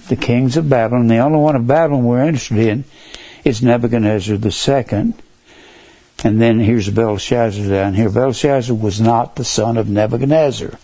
the 0.07 0.15
kings 0.15 0.57
of 0.57 0.69
Babylon. 0.69 1.07
The 1.07 1.17
only 1.17 1.39
one 1.39 1.55
of 1.55 1.67
Babylon 1.67 2.05
we're 2.05 2.23
interested 2.23 2.59
in 2.59 2.83
is 3.43 3.61
Nebuchadnezzar 3.61 4.37
the 4.37 4.51
second 4.51 5.15
and 6.23 6.39
then 6.39 6.59
here's 6.59 6.89
Belshazzar 6.89 7.67
down 7.67 7.95
here. 7.95 8.09
Belshazzar 8.09 8.75
was 8.75 9.01
not 9.01 9.35
the 9.35 9.43
son 9.43 9.77
of 9.77 9.89
Nebuchadnezzar. 9.89 10.77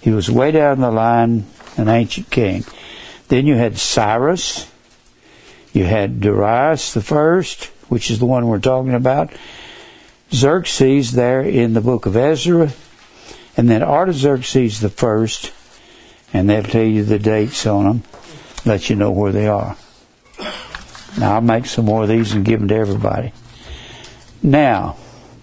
He 0.00 0.10
was 0.10 0.30
way 0.30 0.50
down 0.50 0.80
the 0.80 0.90
line, 0.90 1.46
an 1.76 1.88
ancient 1.88 2.30
king. 2.30 2.64
Then 3.28 3.46
you 3.46 3.54
had 3.54 3.78
Cyrus. 3.78 4.70
You 5.72 5.84
had 5.84 6.20
Darius 6.20 6.92
the 6.92 7.02
first, 7.02 7.66
which 7.88 8.10
is 8.10 8.18
the 8.18 8.26
one 8.26 8.46
we're 8.46 8.58
talking 8.58 8.94
about. 8.94 9.30
Xerxes 10.32 11.12
there 11.12 11.40
in 11.40 11.72
the 11.72 11.80
book 11.80 12.06
of 12.06 12.16
Ezra. 12.16 12.70
And 13.56 13.68
then 13.68 13.82
Artaxerxes 13.82 14.80
the 14.80 14.90
first. 14.90 15.52
And 16.32 16.48
they'll 16.48 16.62
tell 16.62 16.82
you 16.82 17.04
the 17.04 17.18
dates 17.18 17.66
on 17.66 17.84
them. 17.84 18.02
Let 18.64 18.90
you 18.90 18.96
know 18.96 19.10
where 19.10 19.32
they 19.32 19.48
are. 19.48 19.76
Now 21.18 21.34
I'll 21.34 21.40
make 21.40 21.66
some 21.66 21.86
more 21.86 22.02
of 22.02 22.08
these 22.08 22.34
and 22.34 22.44
give 22.44 22.60
them 22.60 22.68
to 22.68 22.74
everybody. 22.76 23.32
Now, 24.42 24.96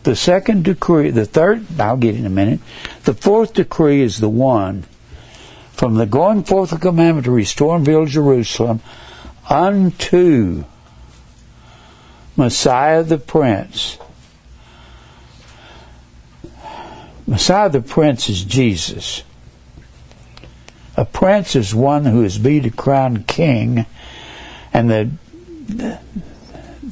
the 0.04 0.16
second 0.16 0.64
decree, 0.64 1.10
the 1.10 1.26
third, 1.26 1.66
I'll 1.80 1.98
get 1.98 2.16
in 2.16 2.26
a 2.26 2.30
minute. 2.30 2.60
The 3.04 3.14
fourth 3.14 3.54
decree 3.54 4.02
is 4.02 4.20
the 4.20 4.30
one 4.30 4.86
from 5.74 5.96
the 5.96 6.06
going 6.06 6.44
forth 6.44 6.72
of 6.72 6.80
commandment 6.80 7.26
to 7.26 7.32
restore 7.32 7.76
and 7.76 7.84
build 7.84 8.10
Jerusalem 8.10 8.82
unto 9.50 10.64
Messiah 12.38 13.04
the 13.04 13.18
Prince. 13.18 13.98
Messiah 17.28 17.70
the 17.70 17.82
Prince 17.82 18.30
is 18.30 18.44
Jesus. 18.44 19.24
A 20.98 21.04
prince 21.04 21.56
is 21.56 21.76
one 21.76 22.06
who 22.06 22.24
is 22.24 22.38
be 22.38 22.70
crowned 22.70 23.28
king, 23.28 23.86
and 24.72 24.90
the, 24.90 25.10
the 25.68 26.00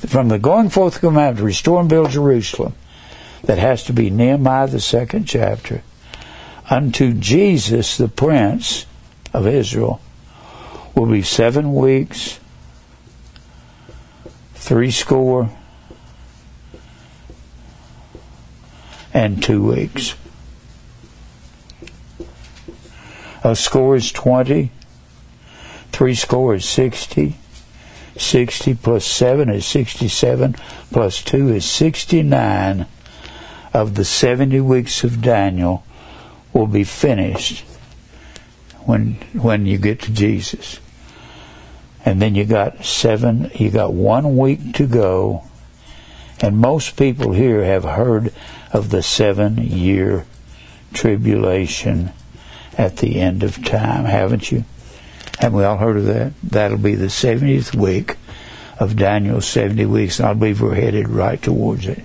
from 0.07 0.29
the 0.29 0.39
going 0.39 0.69
forth 0.69 0.99
command 0.99 1.37
to 1.37 1.43
restore 1.43 1.79
and 1.79 1.89
build 1.89 2.11
Jerusalem, 2.11 2.75
that 3.43 3.57
has 3.57 3.83
to 3.85 3.93
be 3.93 4.09
Nehemiah 4.09 4.67
the 4.67 4.79
second 4.79 5.25
chapter, 5.25 5.83
unto 6.69 7.13
Jesus 7.13 7.97
the 7.97 8.07
Prince 8.07 8.85
of 9.33 9.47
Israel, 9.47 10.01
will 10.95 11.07
be 11.07 11.21
seven 11.21 11.73
weeks, 11.73 12.39
three 14.53 14.91
score, 14.91 15.49
and 19.13 19.43
two 19.43 19.63
weeks. 19.63 20.15
A 23.43 23.55
score 23.55 23.95
is 23.95 24.11
twenty, 24.11 24.71
three 25.91 26.15
score 26.15 26.55
is 26.55 26.65
sixty, 26.65 27.35
60 28.17 28.75
plus 28.75 29.05
7 29.05 29.49
is 29.49 29.65
67, 29.65 30.55
plus 30.91 31.21
2 31.23 31.49
is 31.49 31.65
69 31.65 32.85
of 33.73 33.95
the 33.95 34.05
70 34.05 34.61
weeks 34.61 35.03
of 35.03 35.21
Daniel 35.21 35.83
will 36.53 36.67
be 36.67 36.83
finished 36.83 37.65
when 38.85 39.13
when 39.33 39.65
you 39.65 39.77
get 39.77 40.01
to 40.01 40.11
Jesus. 40.11 40.79
And 42.05 42.21
then 42.21 42.35
you 42.35 42.45
got 42.45 42.85
seven 42.85 43.49
you 43.55 43.71
got 43.71 43.93
one 43.93 44.37
week 44.37 44.73
to 44.73 44.85
go. 44.85 45.43
And 46.41 46.57
most 46.57 46.97
people 46.97 47.31
here 47.31 47.63
have 47.63 47.83
heard 47.83 48.33
of 48.71 48.89
the 48.89 49.01
seven 49.01 49.57
year 49.57 50.25
tribulation 50.93 52.11
at 52.77 52.97
the 52.97 53.19
end 53.19 53.43
of 53.43 53.63
time, 53.63 54.05
haven't 54.05 54.51
you? 54.51 54.65
Haven't 55.39 55.57
we 55.57 55.63
all 55.63 55.77
heard 55.77 55.97
of 55.97 56.05
that? 56.05 56.33
That'll 56.43 56.77
be 56.77 56.95
the 56.95 57.07
70th 57.07 57.75
week 57.75 58.17
of 58.79 58.95
Daniel's 58.95 59.47
70 59.47 59.85
weeks, 59.85 60.19
and 60.19 60.27
I 60.27 60.33
believe 60.33 60.61
we're 60.61 60.75
headed 60.75 61.09
right 61.09 61.41
towards 61.41 61.85
it. 61.85 62.03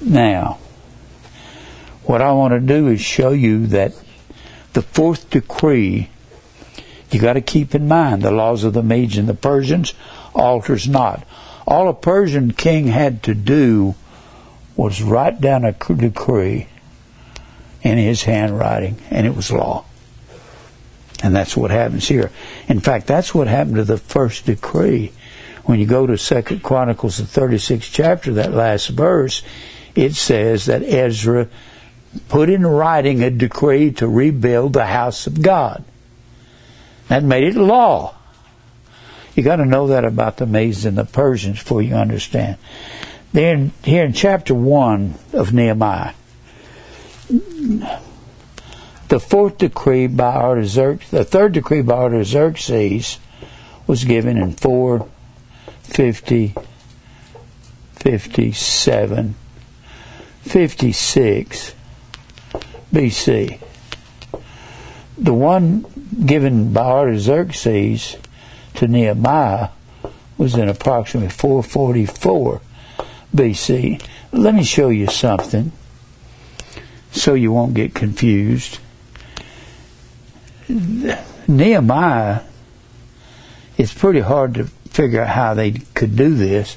Now, 0.00 0.58
what 2.04 2.20
I 2.20 2.32
want 2.32 2.52
to 2.52 2.60
do 2.60 2.88
is 2.88 3.00
show 3.00 3.30
you 3.30 3.66
that 3.68 3.92
the 4.74 4.82
fourth 4.82 5.30
decree 5.30 6.10
You 7.14 7.20
got 7.20 7.34
to 7.34 7.40
keep 7.40 7.76
in 7.76 7.86
mind 7.86 8.22
the 8.22 8.32
laws 8.32 8.64
of 8.64 8.72
the 8.72 8.82
Medes 8.82 9.16
and 9.18 9.28
the 9.28 9.34
Persians 9.34 9.94
alters 10.34 10.88
not. 10.88 11.24
All 11.64 11.88
a 11.88 11.94
Persian 11.94 12.52
king 12.52 12.88
had 12.88 13.22
to 13.22 13.34
do 13.34 13.94
was 14.74 15.00
write 15.00 15.40
down 15.40 15.64
a 15.64 15.72
decree 15.72 16.66
in 17.82 17.98
his 17.98 18.24
handwriting, 18.24 19.00
and 19.10 19.28
it 19.28 19.36
was 19.36 19.52
law. 19.52 19.84
And 21.24 21.34
that's 21.34 21.56
what 21.56 21.70
happens 21.70 22.06
here. 22.06 22.30
In 22.68 22.80
fact, 22.80 23.06
that's 23.06 23.34
what 23.34 23.48
happened 23.48 23.76
to 23.76 23.84
the 23.84 23.96
first 23.96 24.44
decree. 24.44 25.10
When 25.64 25.80
you 25.80 25.86
go 25.86 26.06
to 26.06 26.18
Second 26.18 26.62
Chronicles, 26.62 27.16
the 27.16 27.22
36th 27.22 27.88
chapter, 27.90 28.34
that 28.34 28.52
last 28.52 28.88
verse, 28.88 29.42
it 29.94 30.14
says 30.16 30.66
that 30.66 30.82
Ezra 30.82 31.48
put 32.28 32.50
in 32.50 32.66
writing 32.66 33.22
a 33.22 33.30
decree 33.30 33.90
to 33.92 34.06
rebuild 34.06 34.74
the 34.74 34.84
house 34.84 35.26
of 35.26 35.40
God. 35.40 35.82
That 37.08 37.24
made 37.24 37.44
it 37.44 37.56
law. 37.56 38.14
You 39.34 39.42
got 39.42 39.56
to 39.56 39.64
know 39.64 39.86
that 39.86 40.04
about 40.04 40.36
the 40.36 40.44
Medes 40.44 40.84
and 40.84 40.98
the 40.98 41.06
Persians 41.06 41.58
before 41.58 41.80
you 41.80 41.94
understand. 41.94 42.58
Then 43.32 43.72
here 43.82 44.04
in 44.04 44.12
chapter 44.12 44.54
one 44.54 45.14
of 45.32 45.54
Nehemiah, 45.54 46.12
the 49.08 49.20
fourth 49.20 49.58
decree 49.58 50.06
by 50.06 50.34
Artaxerxes, 50.34 51.10
the 51.10 51.24
third 51.24 51.52
decree 51.52 51.82
by 51.82 51.94
Artaxerxes 51.94 53.18
was 53.86 54.04
given 54.04 54.38
in 54.38 54.52
450, 54.52 56.54
57, 57.94 59.34
56 60.42 61.74
BC. 62.92 63.60
The 65.16 65.34
one 65.34 65.86
given 66.26 66.72
by 66.72 66.84
Artaxerxes 66.84 68.16
to 68.74 68.88
Nehemiah 68.88 69.68
was 70.36 70.56
in 70.56 70.68
approximately 70.68 71.30
444 71.30 72.60
BC. 73.34 74.04
Let 74.32 74.54
me 74.54 74.64
show 74.64 74.88
you 74.88 75.06
something 75.06 75.70
so 77.12 77.34
you 77.34 77.52
won't 77.52 77.74
get 77.74 77.94
confused. 77.94 78.80
Nehemiah, 80.68 82.42
it's 83.76 83.92
pretty 83.92 84.20
hard 84.20 84.54
to 84.54 84.66
figure 84.88 85.22
out 85.22 85.30
how 85.30 85.54
they 85.54 85.72
could 85.72 86.14
do 86.16 86.34
this, 86.34 86.76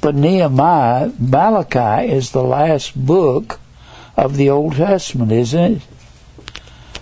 but 0.00 0.14
Nehemiah, 0.14 1.10
Malachi 1.18 2.12
is 2.12 2.30
the 2.30 2.44
last 2.44 3.06
book 3.06 3.58
of 4.16 4.36
the 4.36 4.50
Old 4.50 4.76
Testament, 4.76 5.32
isn't 5.32 5.76
it? 5.76 5.82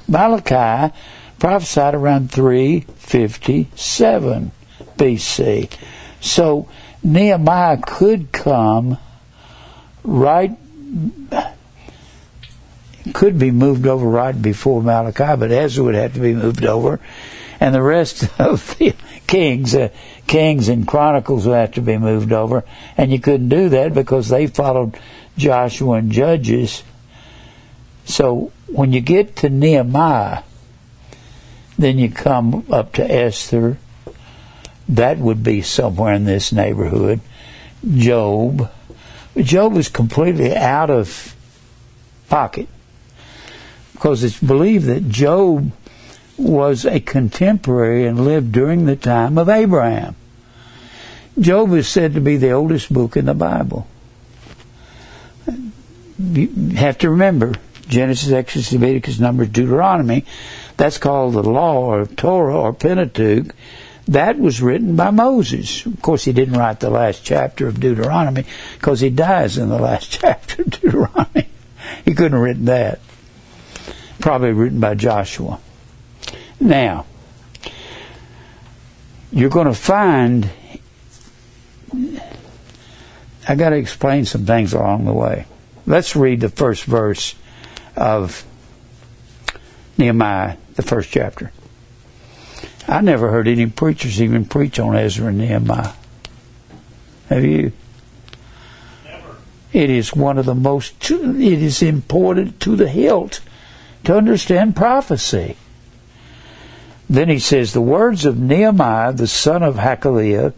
Malachi 0.09 0.95
prophesied 1.39 1.95
around 1.95 2.31
357 2.31 4.53
BC. 4.97 5.71
So 6.21 6.69
Nehemiah 7.03 7.79
could 7.85 8.33
come 8.33 8.97
right 10.03 10.57
could 13.13 13.39
be 13.39 13.51
moved 13.51 13.87
over 13.87 14.07
right 14.07 14.41
before 14.41 14.83
Malachi, 14.83 15.37
but 15.37 15.51
Ezra 15.51 15.85
would 15.85 15.95
have 15.95 16.15
to 16.15 16.21
be 16.21 16.35
moved 16.35 16.65
over, 16.65 17.01
and 17.61 17.75
the 17.75 17.83
rest 17.83 18.29
of 18.41 18.77
the 18.79 18.95
kings, 19.27 19.75
uh, 19.75 19.91
kings 20.27 20.69
and 20.69 20.87
chronicles 20.87 21.47
would 21.47 21.57
have 21.57 21.73
to 21.73 21.83
be 21.83 21.99
moved 21.99 22.33
over, 22.33 22.65
and 22.97 23.13
you 23.13 23.19
couldn't 23.19 23.49
do 23.49 23.69
that 23.69 23.95
because 23.95 24.29
they 24.29 24.47
followed 24.47 24.99
Joshua 25.37 25.97
and 25.97 26.11
Judges. 26.11 26.83
So 28.07 28.53
when 28.69 28.93
you 28.93 29.01
get 29.01 29.37
to 29.37 29.51
Nehemiah, 29.51 30.43
then 31.79 31.99
you 31.99 32.11
come 32.11 32.67
up 32.71 32.93
to 32.95 33.11
Esther. 33.11 33.79
That 34.89 35.19
would 35.19 35.43
be 35.43 35.63
somewhere 35.63 36.15
in 36.15 36.25
this 36.25 36.53
neighborhood. 36.53 37.21
Job. 37.89 38.71
Job 39.37 39.77
is 39.77 39.89
completely 39.89 40.55
out 40.55 40.91
of 40.91 41.35
pocket 42.29 42.69
because 43.95 44.23
it's 44.23 44.39
believed 44.39 44.85
that 44.87 45.09
Job 45.09 45.73
was 46.37 46.85
a 46.85 47.01
contemporary 47.01 48.07
and 48.07 48.25
lived 48.25 48.53
during 48.53 48.85
the 48.85 48.97
time 48.97 49.39
of 49.39 49.49
Abraham. 49.49 50.15
Job 51.39 51.73
is 51.73 51.89
said 51.89 52.15
to 52.15 52.21
be 52.21 52.37
the 52.37 52.51
oldest 52.51 52.93
book 52.93 53.17
in 53.17 53.25
the 53.25 53.35
Bible. 53.35 53.87
You 56.19 56.49
have 56.77 56.99
to 56.99 57.11
remember 57.11 57.55
Genesis, 57.89 58.31
Exodus, 58.31 58.73
Leviticus, 58.73 59.19
Numbers, 59.19 59.49
Deuteronomy 59.49 60.25
that's 60.77 60.99
called 60.99 61.35
the 61.35 61.43
law 61.43 61.95
or 61.95 62.07
Torah 62.07 62.59
or 62.59 62.73
Pentateuch. 62.73 63.55
That 64.07 64.39
was 64.39 64.61
written 64.61 64.97
by 64.97 65.11
Moses. 65.11 65.87
Of 65.87 66.03
course, 66.03 66.25
he 66.25 66.33
didn't 66.33 66.59
write 66.59 66.81
the 66.81 66.91
last 66.91 67.25
chapter 67.25 67.67
of 67.67 67.81
Deuteronomy 67.81 68.45
because 68.75 69.01
he 69.01 69.09
dies 69.09 69.57
in 69.57 69.71
the 69.71 69.79
last 69.79 70.11
chapter 70.21 70.63
of 70.63 70.71
Deuteronomy. 70.71 71.49
He 72.05 72.15
couldn't 72.15 72.33
have 72.33 72.41
written 72.41 72.65
that. 72.67 73.01
Probably 74.25 74.53
written 74.53 74.81
by 74.81 74.95
Joshua. 74.95 75.61
Now, 76.59 77.05
you're 79.31 79.51
going 79.51 79.67
to 79.67 79.75
find. 79.75 80.49
I 83.47 83.55
got 83.55 83.69
to 83.69 83.77
explain 83.77 84.25
some 84.25 84.47
things 84.47 84.73
along 84.73 85.05
the 85.05 85.13
way. 85.13 85.45
Let's 85.87 86.17
read 86.17 86.41
the 86.41 86.49
first 86.49 86.85
verse 86.85 87.35
of 87.97 88.47
Nehemiah 89.99 90.57
the 90.77 90.83
first 90.83 91.11
chapter. 91.11 91.53
I 92.89 93.03
never 93.03 93.31
heard 93.31 93.47
any 93.47 93.67
preachers 93.67 94.23
even 94.23 94.47
preach 94.47 94.79
on 94.79 94.97
Ezra 94.97 95.27
and 95.27 95.37
Nehemiah. 95.37 95.93
Have 97.29 97.45
you? 97.45 97.73
Never. 99.05 99.37
It 99.75 99.91
is 99.91 100.17
one 100.17 100.39
of 100.39 100.47
the 100.47 100.55
most, 100.55 101.11
it 101.11 101.63
is 101.63 101.83
important 101.83 102.59
to 102.61 102.75
the 102.75 102.89
hilt 102.89 103.43
to 104.05 104.17
understand 104.17 104.77
prophecy. 104.77 105.57
Then 107.09 107.29
he 107.29 107.39
says, 107.39 107.73
The 107.73 107.81
words 107.81 108.25
of 108.25 108.39
Nehemiah, 108.39 109.13
the 109.13 109.27
son 109.27 109.63
of 109.63 109.77
Hachaliah, 109.77 110.53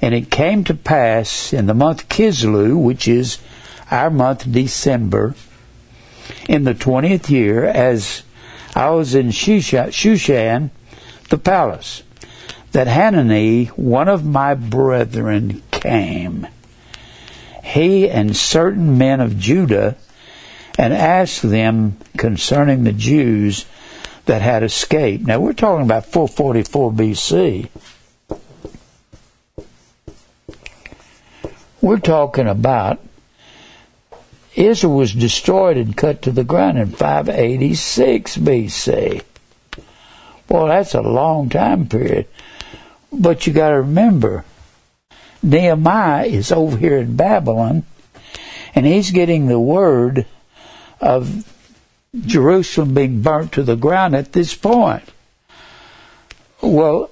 and 0.00 0.14
it 0.14 0.30
came 0.30 0.64
to 0.64 0.74
pass 0.74 1.52
in 1.52 1.66
the 1.66 1.74
month 1.74 2.08
Chisleu, 2.08 2.80
which 2.80 3.08
is 3.08 3.38
our 3.90 4.10
month 4.10 4.50
December, 4.50 5.34
in 6.48 6.64
the 6.64 6.74
twentieth 6.74 7.30
year, 7.30 7.64
as 7.64 8.22
I 8.74 8.90
was 8.90 9.14
in 9.14 9.28
Shushan, 9.28 10.70
the 11.30 11.38
palace, 11.38 12.02
that 12.72 12.86
Hanani, 12.86 13.66
one 13.66 14.08
of 14.08 14.24
my 14.24 14.54
brethren, 14.54 15.62
came. 15.70 16.46
He 17.64 18.08
and 18.08 18.36
certain 18.36 18.96
men 18.96 19.20
of 19.20 19.38
Judah, 19.38 19.96
and 20.78 20.94
asked 20.94 21.42
them 21.42 21.98
concerning 22.16 22.84
the 22.84 22.92
Jews 22.92 23.66
that 24.26 24.40
had 24.40 24.62
escaped. 24.62 25.26
Now 25.26 25.40
we're 25.40 25.52
talking 25.52 25.84
about 25.84 26.06
444 26.06 26.92
BC. 26.92 27.68
We're 31.80 31.98
talking 31.98 32.46
about 32.46 33.00
Israel 34.54 34.96
was 34.96 35.12
destroyed 35.12 35.76
and 35.76 35.96
cut 35.96 36.22
to 36.22 36.32
the 36.32 36.44
ground 36.44 36.78
in 36.78 36.90
586 36.90 38.36
BC. 38.36 39.22
Well, 40.48 40.66
that's 40.66 40.94
a 40.94 41.02
long 41.02 41.48
time 41.48 41.88
period. 41.88 42.26
But 43.12 43.46
you 43.46 43.52
got 43.52 43.70
to 43.70 43.76
remember, 43.76 44.44
Nehemiah 45.42 46.26
is 46.26 46.52
over 46.52 46.76
here 46.76 46.98
in 46.98 47.16
Babylon, 47.16 47.84
and 48.74 48.84
he's 48.84 49.10
getting 49.10 49.46
the 49.46 49.60
word 49.60 50.26
of 51.00 51.44
Jerusalem 52.18 52.94
being 52.94 53.22
burnt 53.22 53.52
to 53.52 53.62
the 53.62 53.76
ground 53.76 54.14
at 54.14 54.32
this 54.32 54.54
point. 54.54 55.04
Well, 56.60 57.10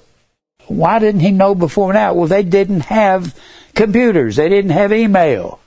why 0.67 0.99
didn't 0.99 1.21
he 1.21 1.31
know 1.31 1.55
before 1.55 1.93
now? 1.93 2.13
Well, 2.13 2.27
they 2.27 2.43
didn't 2.43 2.81
have 2.81 3.37
computers. 3.73 4.35
They 4.35 4.49
didn't 4.49 4.71
have 4.71 4.91
email. 4.91 5.59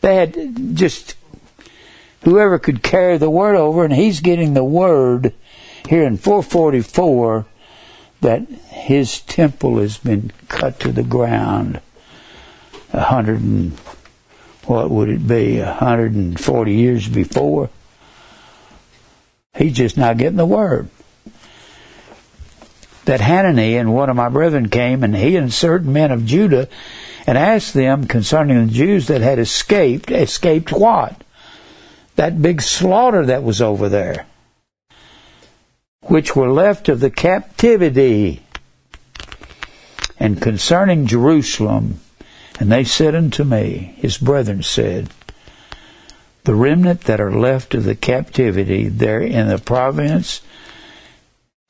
They 0.00 0.16
had 0.16 0.74
just 0.76 1.16
whoever 2.22 2.58
could 2.58 2.82
carry 2.82 3.18
the 3.18 3.30
word 3.30 3.56
over, 3.56 3.84
and 3.84 3.92
he's 3.92 4.20
getting 4.20 4.54
the 4.54 4.64
word 4.64 5.34
here 5.88 6.04
in 6.04 6.16
444 6.16 7.46
that 8.20 8.48
his 8.48 9.20
temple 9.22 9.78
has 9.78 9.98
been 9.98 10.32
cut 10.48 10.78
to 10.80 10.92
the 10.92 11.02
ground. 11.02 11.80
A 12.92 13.02
hundred 13.02 13.40
and 13.40 13.78
what 14.70 14.88
would 14.88 15.08
it 15.08 15.26
be? 15.26 15.58
A 15.58 15.72
hundred 15.72 16.14
and 16.14 16.38
forty 16.38 16.74
years 16.74 17.08
before. 17.08 17.70
He's 19.56 19.72
just 19.72 19.96
not 19.96 20.16
getting 20.16 20.36
the 20.36 20.46
word. 20.46 20.88
That 23.04 23.20
Hanani 23.20 23.76
and 23.76 23.92
one 23.92 24.08
of 24.08 24.14
my 24.14 24.28
brethren 24.28 24.68
came, 24.68 25.02
and 25.02 25.16
he 25.16 25.34
and 25.34 25.52
certain 25.52 25.92
men 25.92 26.12
of 26.12 26.24
Judah 26.24 26.68
and 27.26 27.36
asked 27.36 27.74
them 27.74 28.06
concerning 28.06 28.64
the 28.64 28.72
Jews 28.72 29.08
that 29.08 29.22
had 29.22 29.40
escaped. 29.40 30.12
Escaped 30.12 30.70
what? 30.70 31.20
That 32.14 32.40
big 32.40 32.62
slaughter 32.62 33.26
that 33.26 33.42
was 33.42 33.60
over 33.60 33.88
there. 33.88 34.26
which 36.02 36.34
were 36.34 36.50
left 36.50 36.88
of 36.88 37.00
the 37.00 37.10
captivity. 37.10 38.42
And 40.18 40.40
concerning 40.40 41.06
Jerusalem, 41.06 42.00
and 42.60 42.70
they 42.70 42.84
said 42.84 43.14
unto 43.14 43.42
me, 43.42 43.94
his 43.96 44.18
brethren 44.18 44.62
said, 44.62 45.08
the 46.44 46.54
remnant 46.54 47.02
that 47.02 47.20
are 47.20 47.32
left 47.32 47.74
of 47.74 47.84
the 47.84 47.94
captivity 47.94 48.88
there 48.88 49.20
in 49.20 49.48
the 49.48 49.58
province 49.58 50.42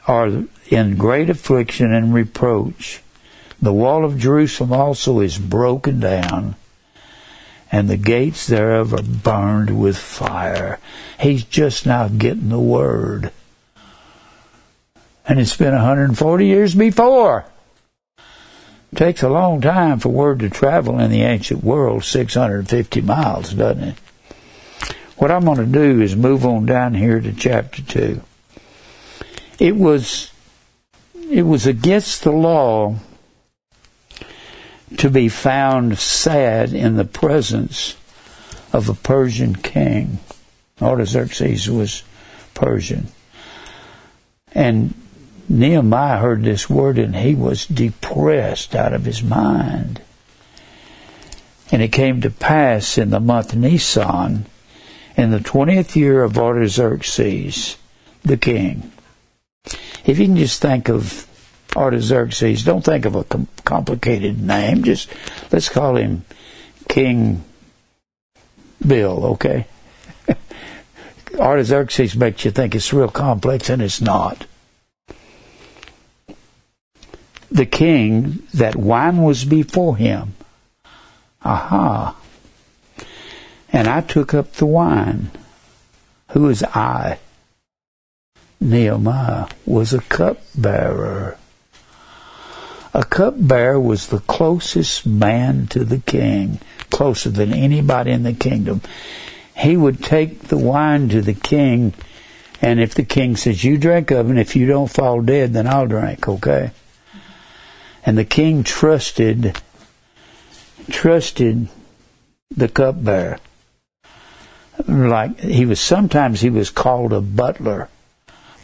are 0.06 0.44
in 0.68 0.96
great 0.96 1.30
affliction 1.30 1.92
and 1.92 2.12
reproach. 2.12 3.02
The 3.62 3.72
wall 3.72 4.04
of 4.04 4.18
Jerusalem 4.18 4.72
also 4.72 5.20
is 5.20 5.38
broken 5.38 6.00
down, 6.00 6.56
and 7.70 7.88
the 7.88 7.96
gates 7.96 8.46
thereof 8.46 8.92
are 8.92 9.02
burned 9.02 9.80
with 9.80 9.96
fire. 9.96 10.80
He's 11.20 11.44
just 11.44 11.86
now 11.86 12.08
getting 12.08 12.48
the 12.48 12.58
word. 12.58 13.30
And 15.26 15.38
it's 15.38 15.56
been 15.56 15.74
140 15.74 16.46
years 16.46 16.74
before. 16.74 17.44
Takes 18.94 19.22
a 19.22 19.28
long 19.28 19.60
time 19.60 20.00
for 20.00 20.08
word 20.08 20.40
to 20.40 20.50
travel 20.50 20.98
in 20.98 21.10
the 21.10 21.22
ancient 21.22 21.62
world, 21.62 22.04
650 22.04 23.00
miles, 23.02 23.52
doesn't 23.54 23.82
it? 23.84 23.94
What 25.16 25.30
I'm 25.30 25.44
going 25.44 25.58
to 25.58 25.66
do 25.66 26.00
is 26.00 26.16
move 26.16 26.44
on 26.44 26.66
down 26.66 26.94
here 26.94 27.20
to 27.20 27.32
chapter 27.32 27.82
2. 27.82 28.20
It 29.58 29.76
was, 29.76 30.32
it 31.30 31.42
was 31.42 31.66
against 31.66 32.24
the 32.24 32.32
law 32.32 32.96
to 34.96 35.10
be 35.10 35.28
found 35.28 35.98
sad 35.98 36.72
in 36.72 36.96
the 36.96 37.04
presence 37.04 37.96
of 38.72 38.88
a 38.88 38.94
Persian 38.94 39.54
king. 39.54 40.18
Artaxerxes 40.80 41.70
was 41.70 42.02
Persian. 42.54 43.08
And 44.52 44.94
Nehemiah 45.50 46.18
heard 46.18 46.44
this 46.44 46.70
word 46.70 46.96
and 46.96 47.16
he 47.16 47.34
was 47.34 47.66
depressed 47.66 48.76
out 48.76 48.92
of 48.92 49.04
his 49.04 49.20
mind. 49.20 50.00
And 51.72 51.82
it 51.82 51.88
came 51.88 52.20
to 52.20 52.30
pass 52.30 52.96
in 52.96 53.10
the 53.10 53.18
month 53.18 53.54
Nisan, 53.56 54.46
in 55.16 55.32
the 55.32 55.40
twentieth 55.40 55.96
year 55.96 56.22
of 56.22 56.38
Artaxerxes, 56.38 57.76
the 58.22 58.36
king. 58.36 58.92
If 60.04 60.20
you 60.20 60.26
can 60.26 60.36
just 60.36 60.62
think 60.62 60.88
of 60.88 61.26
Artaxerxes, 61.76 62.64
don't 62.64 62.84
think 62.84 63.04
of 63.04 63.16
a 63.16 63.24
com- 63.24 63.48
complicated 63.64 64.40
name, 64.40 64.84
just 64.84 65.08
let's 65.50 65.68
call 65.68 65.96
him 65.96 66.24
King 66.88 67.42
Bill, 68.86 69.24
okay? 69.26 69.66
Artaxerxes 71.38 72.14
makes 72.14 72.44
you 72.44 72.52
think 72.52 72.76
it's 72.76 72.92
real 72.92 73.08
complex, 73.08 73.68
and 73.68 73.82
it's 73.82 74.00
not 74.00 74.46
the 77.50 77.66
king 77.66 78.42
that 78.54 78.76
wine 78.76 79.22
was 79.22 79.44
before 79.44 79.96
him. 79.96 80.34
Aha. 81.42 82.16
And 83.72 83.88
I 83.88 84.00
took 84.00 84.34
up 84.34 84.52
the 84.52 84.66
wine. 84.66 85.30
Who 86.30 86.48
is 86.48 86.62
I? 86.62 87.18
Nehemiah 88.60 89.48
was 89.64 89.92
a 89.92 90.00
cupbearer. 90.02 91.38
A 92.92 93.04
cupbearer 93.04 93.80
was 93.80 94.08
the 94.08 94.18
closest 94.20 95.06
man 95.06 95.66
to 95.68 95.84
the 95.84 95.98
king, 95.98 96.58
closer 96.90 97.30
than 97.30 97.54
anybody 97.54 98.10
in 98.10 98.24
the 98.24 98.32
kingdom. 98.32 98.82
He 99.56 99.76
would 99.76 100.02
take 100.02 100.48
the 100.48 100.58
wine 100.58 101.08
to 101.10 101.22
the 101.22 101.34
king, 101.34 101.94
and 102.60 102.80
if 102.80 102.94
the 102.94 103.04
king 103.04 103.36
says, 103.36 103.64
You 103.64 103.78
drink 103.78 104.10
of 104.10 104.30
it, 104.30 104.38
if 104.38 104.56
you 104.56 104.66
don't 104.66 104.90
fall 104.90 105.22
dead, 105.22 105.52
then 105.52 105.66
I'll 105.66 105.86
drink, 105.86 106.28
okay? 106.28 106.72
And 108.04 108.16
the 108.16 108.24
king 108.24 108.64
trusted 108.64 109.60
trusted 110.90 111.68
the 112.50 112.68
cupbearer. 112.68 113.38
Like 114.86 115.38
he 115.40 115.66
was 115.66 115.80
sometimes 115.80 116.40
he 116.40 116.50
was 116.50 116.70
called 116.70 117.12
a 117.12 117.20
butler. 117.20 117.88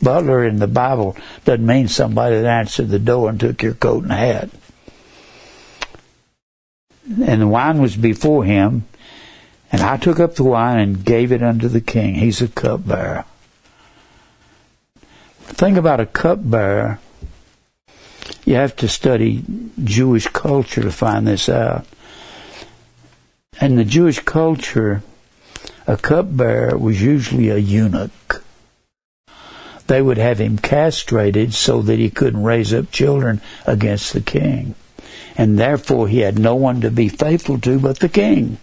Butler 0.03 0.45
in 0.45 0.59
the 0.59 0.67
Bible 0.67 1.17
doesn't 1.45 1.65
mean 1.65 1.89
somebody 1.89 2.37
that 2.37 2.47
answered 2.47 2.89
the 2.89 2.99
door 2.99 3.29
and 3.29 3.41
took 3.41 3.63
your 3.63 3.75
coat 3.75 4.05
and 4.05 4.13
hat. 4.13 4.51
And 7.07 7.43
the 7.43 7.47
wine 7.47 7.81
was 7.81 7.97
before 7.97 8.45
him, 8.45 8.85
and 9.71 9.81
I 9.81 9.97
took 9.97 10.19
up 10.19 10.35
the 10.35 10.45
wine 10.45 10.79
and 10.79 11.05
gave 11.05 11.33
it 11.33 11.43
unto 11.43 11.69
the 11.69 11.81
king. 11.81 12.17
He's 12.17 12.43
a 12.43 12.49
cupbearer. 12.49 13.25
The 15.47 15.55
thing 15.55 15.79
about 15.79 16.01
a 16.01 16.07
cupbearer 16.07 16.99
you 18.45 18.55
have 18.55 18.77
to 18.77 18.89
study 18.89 19.45
Jewish 19.83 20.27
culture 20.29 20.83
to 20.83 20.93
find 20.93 21.27
this 21.27 21.49
out. 21.49 21.87
In 23.61 23.77
the 23.77 23.85
Jewish 23.85 24.21
culture, 24.21 25.03
a 25.87 25.97
cupbearer 25.97 26.77
was 26.77 27.01
usually 27.01 27.49
a 27.49 27.57
eunuch. 27.57 28.45
They 29.87 30.03
would 30.03 30.19
have 30.19 30.41
him 30.41 30.59
castrated 30.59 31.55
so 31.55 31.81
that 31.83 31.99
he 31.99 32.11
couldn't 32.11 32.43
raise 32.43 32.75
up 32.75 32.91
children 32.91 33.41
against 33.67 34.13
the 34.13 34.21
king. 34.21 34.75
And 35.37 35.59
therefore 35.59 36.09
he 36.09 36.21
had 36.21 36.39
no 36.39 36.55
one 36.55 36.81
to 36.81 36.91
be 36.91 37.09
faithful 37.09 37.61
to 37.61 37.79
but 37.79 38.01
the 38.01 38.09
king. 38.09 38.59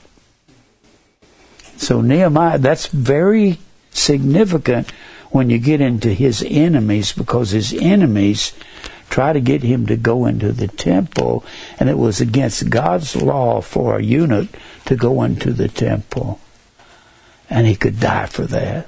So 1.77 2.01
Nehemiah, 2.01 2.57
that's 2.57 2.87
very 2.87 3.59
significant 3.91 4.91
when 5.31 5.49
you 5.49 5.59
get 5.59 5.81
into 5.81 6.13
his 6.13 6.45
enemies 6.47 7.13
because 7.13 7.51
his 7.51 7.73
enemies 7.73 8.53
try 9.13 9.31
to 9.31 9.39
get 9.39 9.61
him 9.61 9.85
to 9.85 9.95
go 9.95 10.25
into 10.25 10.51
the 10.51 10.67
temple, 10.67 11.45
and 11.79 11.87
it 11.87 11.99
was 11.99 12.19
against 12.19 12.71
God's 12.71 13.15
law 13.15 13.61
for 13.61 13.95
a 13.95 14.01
eunuch 14.01 14.49
to 14.85 14.95
go 14.95 15.21
into 15.21 15.53
the 15.53 15.67
temple. 15.67 16.39
And 17.47 17.67
he 17.67 17.75
could 17.75 17.99
die 17.99 18.25
for 18.25 18.45
that. 18.45 18.87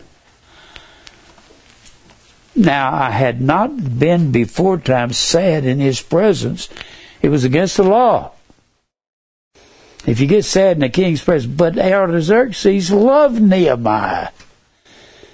Now, 2.56 2.92
I 2.92 3.12
had 3.12 3.40
not 3.40 4.00
been 4.00 4.32
before 4.32 4.80
time 4.80 5.14
sad 5.14 5.64
in 5.64 5.80
his 5.80 6.02
presence. 6.02 6.70
It 7.22 7.30
was 7.30 7.44
against 7.44 7.78
the 7.78 7.84
law. 7.84 8.32
If 10.08 10.20
you 10.20 10.26
get 10.26 10.46
sad 10.46 10.78
in 10.78 10.82
the 10.82 10.90
king's 10.90 11.24
presence, 11.24 11.54
but 11.54 11.78
Artaxerxes 11.78 12.90
loved 12.92 13.40
Nehemiah. 13.40 14.30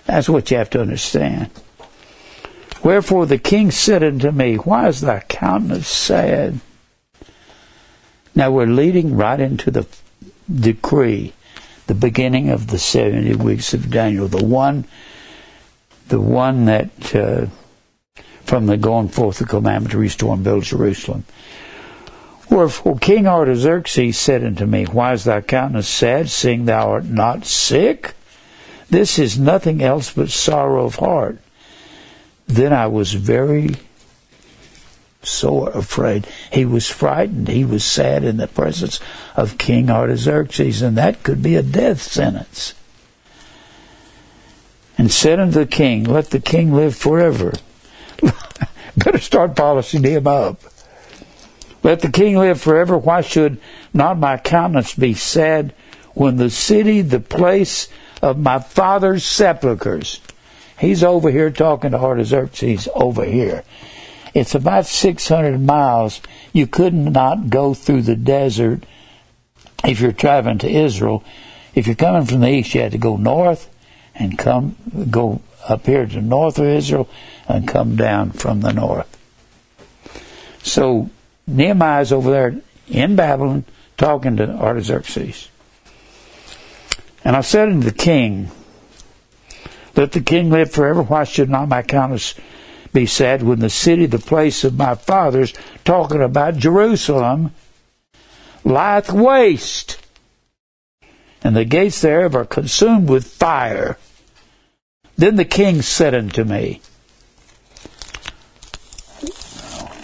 That's 0.05 0.27
what 0.27 0.51
you 0.51 0.57
have 0.57 0.69
to 0.71 0.81
understand. 0.81 1.49
Wherefore 2.83 3.27
the 3.27 3.37
king 3.37 3.69
said 3.69 4.03
unto 4.03 4.31
me, 4.31 4.55
Why 4.55 4.87
is 4.87 5.01
thy 5.01 5.19
countenance 5.21 5.87
sad? 5.87 6.59
Now 8.33 8.49
we're 8.49 8.65
leading 8.65 9.15
right 9.15 9.39
into 9.39 9.69
the 9.69 9.85
decree, 10.53 11.33
the 11.85 11.93
beginning 11.93 12.49
of 12.49 12.67
the 12.67 12.79
70 12.79 13.35
weeks 13.35 13.73
of 13.73 13.91
Daniel, 13.91 14.27
the 14.27 14.43
one, 14.43 14.85
the 16.07 16.19
one 16.19 16.65
that, 16.65 17.15
uh, 17.15 17.45
from 18.45 18.65
the 18.65 18.77
going 18.77 19.09
forth 19.09 19.41
of 19.41 19.47
the 19.47 19.51
commandment 19.51 19.91
to 19.91 19.99
restore 19.99 20.33
and 20.33 20.43
build 20.43 20.63
Jerusalem. 20.63 21.25
Wherefore 22.49 22.97
King 22.97 23.27
Artaxerxes 23.27 24.17
said 24.17 24.43
unto 24.43 24.65
me, 24.65 24.85
Why 24.85 25.13
is 25.13 25.23
thy 25.23 25.41
countenance 25.41 25.87
sad, 25.87 26.29
seeing 26.29 26.65
thou 26.65 26.89
art 26.89 27.05
not 27.05 27.45
sick? 27.45 28.15
This 28.89 29.19
is 29.19 29.37
nothing 29.37 29.83
else 29.83 30.11
but 30.11 30.31
sorrow 30.31 30.85
of 30.85 30.95
heart 30.95 31.37
then 32.55 32.73
I 32.73 32.87
was 32.87 33.13
very 33.13 33.75
so 35.23 35.67
afraid. 35.67 36.27
He 36.51 36.65
was 36.65 36.89
frightened. 36.89 37.47
He 37.47 37.65
was 37.65 37.83
sad 37.83 38.23
in 38.23 38.37
the 38.37 38.47
presence 38.47 38.99
of 39.35 39.57
King 39.57 39.89
Artaxerxes, 39.89 40.81
and 40.81 40.97
that 40.97 41.23
could 41.23 41.43
be 41.43 41.55
a 41.55 41.63
death 41.63 42.01
sentence. 42.01 42.73
And 44.97 45.11
said 45.11 45.39
unto 45.39 45.59
the 45.59 45.65
king, 45.65 46.03
Let 46.03 46.29
the 46.29 46.39
king 46.39 46.73
live 46.73 46.95
forever. 46.95 47.53
Better 48.97 49.19
start 49.19 49.55
polishing 49.55 50.03
him 50.03 50.27
up. 50.27 50.61
Let 51.83 52.01
the 52.01 52.11
king 52.11 52.37
live 52.37 52.61
forever. 52.61 52.97
Why 52.97 53.21
should 53.21 53.59
not 53.93 54.19
my 54.19 54.37
countenance 54.37 54.93
be 54.93 55.13
sad 55.13 55.73
when 56.13 56.35
the 56.35 56.49
city, 56.49 57.01
the 57.01 57.19
place 57.19 57.87
of 58.21 58.37
my 58.37 58.59
father's 58.59 59.23
sepulchres, 59.23 60.19
He's 60.81 61.03
over 61.03 61.29
here 61.29 61.51
talking 61.51 61.91
to 61.91 61.99
Artaxerxes 61.99 62.89
over 62.95 63.23
here. 63.23 63.63
It's 64.33 64.55
about 64.55 64.87
600 64.87 65.61
miles. 65.61 66.21
You 66.53 66.65
could 66.65 66.95
not 66.95 67.51
go 67.51 67.75
through 67.75 68.01
the 68.01 68.15
desert 68.15 68.83
if 69.85 70.01
you're 70.01 70.11
traveling 70.11 70.57
to 70.57 70.67
Israel. 70.67 71.23
If 71.75 71.85
you're 71.85 71.95
coming 71.95 72.25
from 72.25 72.39
the 72.39 72.49
east, 72.49 72.73
you 72.73 72.81
had 72.81 72.93
to 72.93 72.97
go 72.97 73.15
north 73.15 73.69
and 74.15 74.39
come 74.39 74.75
go 75.11 75.43
up 75.69 75.85
here 75.85 76.07
to 76.07 76.15
the 76.15 76.19
north 76.19 76.57
of 76.57 76.65
Israel 76.65 77.07
and 77.47 77.67
come 77.67 77.95
down 77.95 78.31
from 78.31 78.61
the 78.61 78.73
north. 78.73 79.19
So 80.63 81.11
Nehemiah's 81.45 82.11
over 82.11 82.31
there 82.31 82.59
in 82.87 83.15
Babylon 83.15 83.65
talking 83.97 84.35
to 84.37 84.49
Artaxerxes. 84.49 85.47
And 87.23 87.35
I 87.35 87.41
said 87.41 87.69
unto 87.69 87.87
the 87.87 87.95
king, 87.95 88.49
let 89.95 90.13
the 90.13 90.21
king 90.21 90.49
live 90.49 90.71
forever. 90.71 91.01
Why 91.01 91.23
should 91.23 91.49
not 91.49 91.69
my 91.69 91.81
countenance 91.81 92.35
be 92.93 93.05
sad 93.05 93.43
when 93.43 93.59
the 93.59 93.69
city, 93.69 94.05
the 94.05 94.19
place 94.19 94.63
of 94.63 94.77
my 94.77 94.95
fathers, 94.95 95.53
talking 95.83 96.21
about 96.21 96.57
Jerusalem, 96.57 97.51
lieth 98.63 99.11
waste, 99.11 99.97
and 101.43 101.55
the 101.55 101.65
gates 101.65 102.01
thereof 102.01 102.35
are 102.35 102.45
consumed 102.45 103.09
with 103.09 103.25
fire. 103.25 103.97
Then 105.17 105.35
the 105.35 105.45
king 105.45 105.81
said 105.81 106.13
unto 106.13 106.43
me, 106.43 106.81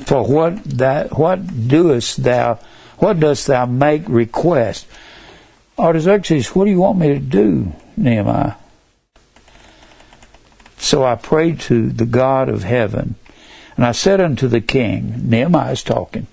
For 0.06 0.24
what 0.24 0.64
that 0.64 1.18
what 1.18 1.68
doest 1.68 2.24
thou 2.24 2.60
what 3.00 3.20
dost 3.20 3.48
thou 3.48 3.66
make 3.66 4.08
request? 4.08 4.88
Artaxerxes, 5.78 6.56
what 6.56 6.66
do 6.66 6.72
you 6.72 6.80
want 6.80 6.98
me 6.98 7.10
to 7.10 7.20
do, 7.20 7.74
Nehemiah? 7.96 8.54
So 10.78 11.04
I 11.04 11.16
prayed 11.16 11.60
to 11.62 11.90
the 11.90 12.06
God 12.06 12.50
of 12.50 12.64
heaven, 12.64 13.16
and 13.76 13.86
I 13.86 13.92
said 13.92 14.22
unto 14.22 14.48
the 14.48 14.62
king, 14.62 15.30
Nehemiah 15.30 15.74
is 15.74 15.84
talking, 15.84 16.28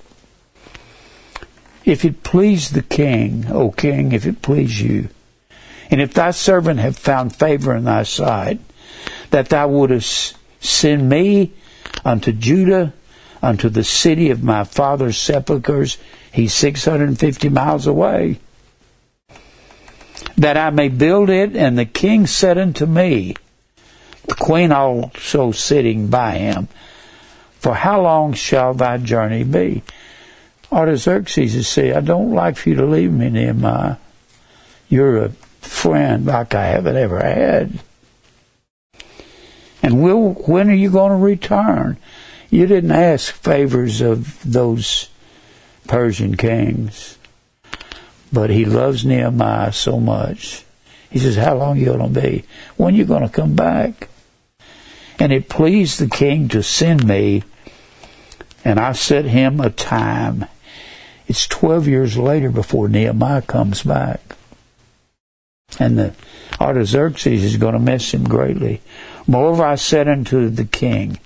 If 1.85 2.05
it 2.05 2.23
please 2.23 2.71
the 2.71 2.83
king, 2.83 3.47
O 3.51 3.71
king, 3.71 4.13
if 4.13 4.27
it 4.27 4.43
please 4.43 4.81
you, 4.81 5.09
and 5.91 6.01
if 6.01 6.15
thy 6.15 6.31
servant 6.31 6.81
have 6.81 6.97
found 6.97 7.35
favor 7.35 7.75
in 7.75 7.85
thy 7.85 8.03
sight, 8.03 8.61
that 9.31 9.49
thou 9.49 9.69
wouldest 9.69 10.37
send 10.61 11.09
me 11.09 11.53
unto 12.05 12.33
Judah, 12.33 12.93
unto 13.43 13.69
the 13.69 13.85
city 13.85 14.31
of 14.31 14.43
my 14.43 14.65
father's 14.65 15.19
sepulchres, 15.19 15.99
he's 16.33 16.55
650 16.55 17.49
miles 17.49 17.87
away, 17.87 18.39
that 20.37 20.57
I 20.57 20.71
may 20.71 20.89
build 20.89 21.31
it, 21.31 21.55
and 21.55 21.79
the 21.79 21.85
king 21.85 22.27
said 22.27 22.59
unto 22.59 22.87
me, 22.87 23.35
the 24.27 24.35
queen 24.35 24.73
also 24.73 25.53
sitting 25.53 26.09
by 26.09 26.33
him. 26.33 26.69
For 27.61 27.75
how 27.75 28.03
long 28.03 28.35
shall 28.35 28.75
thy 28.75 28.99
journey 28.99 29.45
be? 29.45 29.83
Artaxerxes 30.71 31.67
saying, 31.69 31.95
I 31.95 32.01
don't 32.01 32.33
like 32.33 32.57
for 32.57 32.71
you 32.71 32.75
to 32.77 32.87
leave 32.87 33.13
me, 33.13 33.31
Nehemiah. 33.31 33.97
You're 34.89 35.25
a 35.25 35.29
friend 35.61 36.27
like 36.27 36.55
I 36.55 36.67
haven't 36.67 36.97
ever 36.97 37.21
had. 37.21 37.79
And 39.83 40.03
will, 40.03 40.33
when 40.33 40.71
are 40.71 40.75
you 40.75 40.91
going 40.91 41.11
to 41.11 41.17
return? 41.17 41.99
You 42.51 42.67
didn't 42.67 42.93
ask 42.93 43.33
favors 43.35 44.01
of 44.01 44.43
those 44.43 45.09
Persian 45.87 46.37
kings. 46.37 47.19
But 48.33 48.51
he 48.51 48.65
loves 48.65 49.05
Nehemiah 49.05 49.73
so 49.73 50.01
much. 50.01 50.65
He 51.11 51.19
says, 51.19 51.37
How 51.37 51.55
long 51.55 51.79
you 51.79 51.87
going 51.87 52.13
to 52.13 52.21
be? 52.21 52.45
When 52.77 52.95
you 52.95 53.05
going 53.05 53.23
to 53.23 53.29
come 53.29 53.55
back? 53.55 54.09
And 55.19 55.33
it 55.33 55.49
pleased 55.49 56.01
the 56.01 56.09
king 56.09 56.49
to 56.49 56.63
send 56.63 57.07
me, 57.07 57.45
and 58.65 58.79
I 58.79 58.93
set 58.93 59.25
him 59.25 59.61
a 59.61 59.71
time. 59.71 60.47
It's 61.27 61.47
12 61.47 61.89
years 61.89 62.17
later 62.17 62.51
before 62.51 62.89
Nehemiah 62.89 63.43
comes 63.43 63.83
back. 63.83 64.37
And 65.79 65.99
the 65.99 66.15
Artaxerxes 66.61 67.45
is 67.45 67.57
going 67.57 67.73
to 67.73 67.81
miss 67.81 68.13
him 68.13 68.25
greatly. 68.25 68.81
Moreover, 69.27 69.65
I 69.65 69.77
said 69.77 70.09
unto 70.09 70.49
the 70.49 70.65
king, 70.65 71.19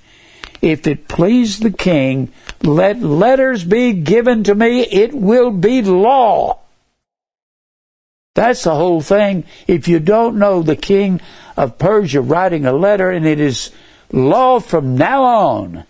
If 0.62 0.86
it 0.86 1.08
please 1.08 1.58
the 1.58 1.70
king, 1.70 2.32
let 2.62 3.00
letters 3.00 3.64
be 3.64 3.92
given 3.92 4.44
to 4.44 4.54
me, 4.54 4.82
it 4.82 5.12
will 5.12 5.50
be 5.50 5.82
law. 5.82 6.60
That's 8.34 8.64
the 8.64 8.74
whole 8.74 9.00
thing. 9.00 9.44
If 9.66 9.88
you 9.88 9.98
don't 9.98 10.38
know 10.38 10.62
the 10.62 10.76
king 10.76 11.20
of 11.56 11.78
Persia 11.78 12.20
writing 12.20 12.66
a 12.66 12.72
letter, 12.72 13.10
and 13.10 13.26
it 13.26 13.40
is 13.40 13.72
law 14.12 14.60
from 14.60 14.96
now 14.96 15.24
on. 15.24 15.84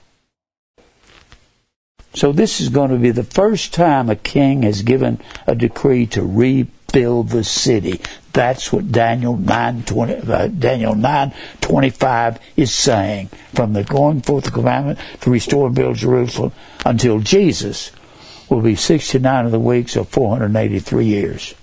So 2.15 2.33
this 2.33 2.61
is 2.61 2.71
going 2.71 2.91
to 2.91 2.97
be 2.97 3.11
the 3.11 3.23
first 3.23 3.75
time 3.75 4.09
a 4.09 4.17
king 4.17 4.63
has 4.63 4.83
given 4.83 5.21
a 5.47 5.55
decree 5.55 6.07
to 6.07 6.23
rebuild 6.23 7.29
the 7.29 7.45
city. 7.45 8.01
That's 8.33 8.73
what 8.73 8.91
Daniel 8.91 9.37
9, 9.37 9.83
20, 9.83 10.15
uh, 10.15 10.47
Daniel 10.49 10.95
9 10.95 11.35
25 11.61 12.41
is 12.57 12.73
saying. 12.73 13.29
From 13.53 13.73
the 13.73 13.85
going 13.85 14.23
forth 14.23 14.47
of 14.47 14.53
the 14.53 14.59
commandment 14.59 14.99
to 15.21 15.31
restore 15.31 15.67
and 15.67 15.77
build 15.77 15.97
Jerusalem 15.97 16.53
until 16.85 17.21
Jesus 17.21 17.93
will 18.49 18.63
be 18.63 18.75
69 18.75 19.47
of 19.47 19.53
the 19.53 19.61
weeks 19.61 19.95
of 19.95 20.09
483 20.09 21.05
years. 21.05 21.55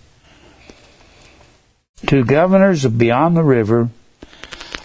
Two 1.97 2.25
governors 2.25 2.83
of 2.83 2.97
beyond 2.97 3.37
the 3.37 3.43
river. 3.43 3.89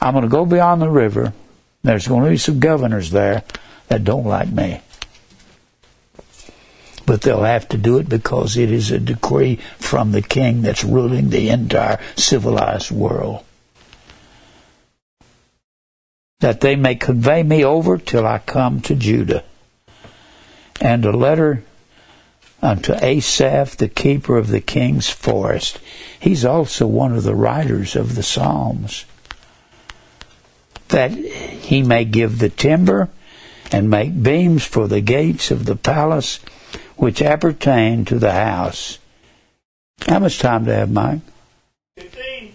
I'm 0.00 0.14
going 0.14 0.22
to 0.22 0.30
go 0.30 0.46
beyond 0.46 0.80
the 0.80 0.88
river. 0.88 1.32
There's 1.82 2.06
going 2.06 2.24
to 2.24 2.30
be 2.30 2.36
some 2.36 2.60
governors 2.60 3.10
there 3.10 3.42
that 3.88 4.04
don't 4.04 4.26
like 4.26 4.48
me. 4.48 4.80
But 7.04 7.22
they'll 7.22 7.42
have 7.42 7.68
to 7.70 7.78
do 7.78 7.98
it 7.98 8.08
because 8.08 8.56
it 8.56 8.70
is 8.70 8.92
a 8.92 8.98
decree 9.00 9.56
from 9.78 10.12
the 10.12 10.22
king 10.22 10.62
that's 10.62 10.84
ruling 10.84 11.30
the 11.30 11.48
entire 11.48 12.00
civilized 12.16 12.92
world. 12.92 13.44
That 16.38 16.60
they 16.60 16.76
may 16.76 16.94
convey 16.94 17.42
me 17.42 17.64
over 17.64 17.98
till 17.98 18.26
I 18.26 18.38
come 18.38 18.80
to 18.82 18.94
Judah. 18.94 19.44
And 20.80 21.04
a 21.04 21.12
letter 21.12 21.64
unto 22.62 22.94
Asaph, 22.94 23.76
the 23.76 23.88
keeper 23.88 24.36
of 24.36 24.48
the 24.48 24.60
king's 24.60 25.08
forest. 25.08 25.80
He's 26.18 26.44
also 26.44 26.86
one 26.86 27.16
of 27.16 27.22
the 27.22 27.34
writers 27.34 27.96
of 27.96 28.14
the 28.14 28.22
Psalms. 28.22 29.04
That 30.88 31.12
he 31.12 31.82
may 31.82 32.04
give 32.04 32.38
the 32.38 32.48
timber 32.48 33.08
and 33.72 33.88
make 33.88 34.22
beams 34.22 34.64
for 34.64 34.88
the 34.88 35.00
gates 35.00 35.50
of 35.50 35.64
the 35.64 35.76
palace 35.76 36.40
which 36.96 37.22
appertain 37.22 38.04
to 38.04 38.18
the 38.18 38.32
house. 38.32 38.98
How 40.06 40.18
much 40.18 40.38
time 40.38 40.64
do 40.64 40.72
I 40.72 40.74
have, 40.74 40.90
Mike? 40.90 41.20
Fifteen. 41.96 42.54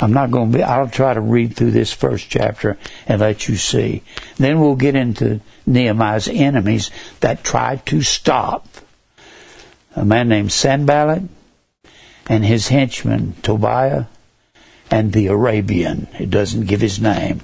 I'm 0.00 0.12
not 0.12 0.30
going 0.30 0.50
to 0.50 0.58
be, 0.58 0.64
I'll 0.64 0.88
try 0.88 1.14
to 1.14 1.20
read 1.20 1.54
through 1.54 1.70
this 1.70 1.92
first 1.92 2.28
chapter 2.28 2.76
and 3.06 3.20
let 3.20 3.48
you 3.48 3.56
see. 3.56 4.02
Then 4.36 4.60
we'll 4.60 4.74
get 4.74 4.96
into 4.96 5.40
Nehemiah's 5.66 6.28
enemies 6.28 6.90
that 7.20 7.44
tried 7.44 7.86
to 7.86 8.02
stop 8.02 8.66
a 9.96 10.04
man 10.04 10.28
named 10.28 10.52
Sanballat 10.52 11.22
and 12.28 12.44
his 12.44 12.68
henchman 12.68 13.34
Tobiah 13.42 14.04
and 14.90 15.12
the 15.12 15.26
Arabian. 15.28 16.08
It 16.18 16.30
doesn't 16.30 16.66
give 16.66 16.80
his 16.80 17.00
name. 17.00 17.40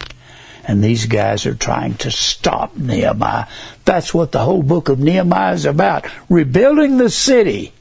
And 0.65 0.85
these 0.85 1.07
guys 1.07 1.47
are 1.47 1.55
trying 1.55 1.95
to 1.95 2.11
stop 2.11 2.77
Nehemiah. 2.77 3.47
That's 3.85 4.15
what 4.15 4.33
the 4.33 4.41
whole 4.41 4.63
book 4.63 4.89
of 4.89 5.01
Nehemiah 5.01 5.55
is 5.55 5.65
about. 5.65 6.07
Rebuilding 6.29 6.99
the 6.99 7.11
city 7.11 7.73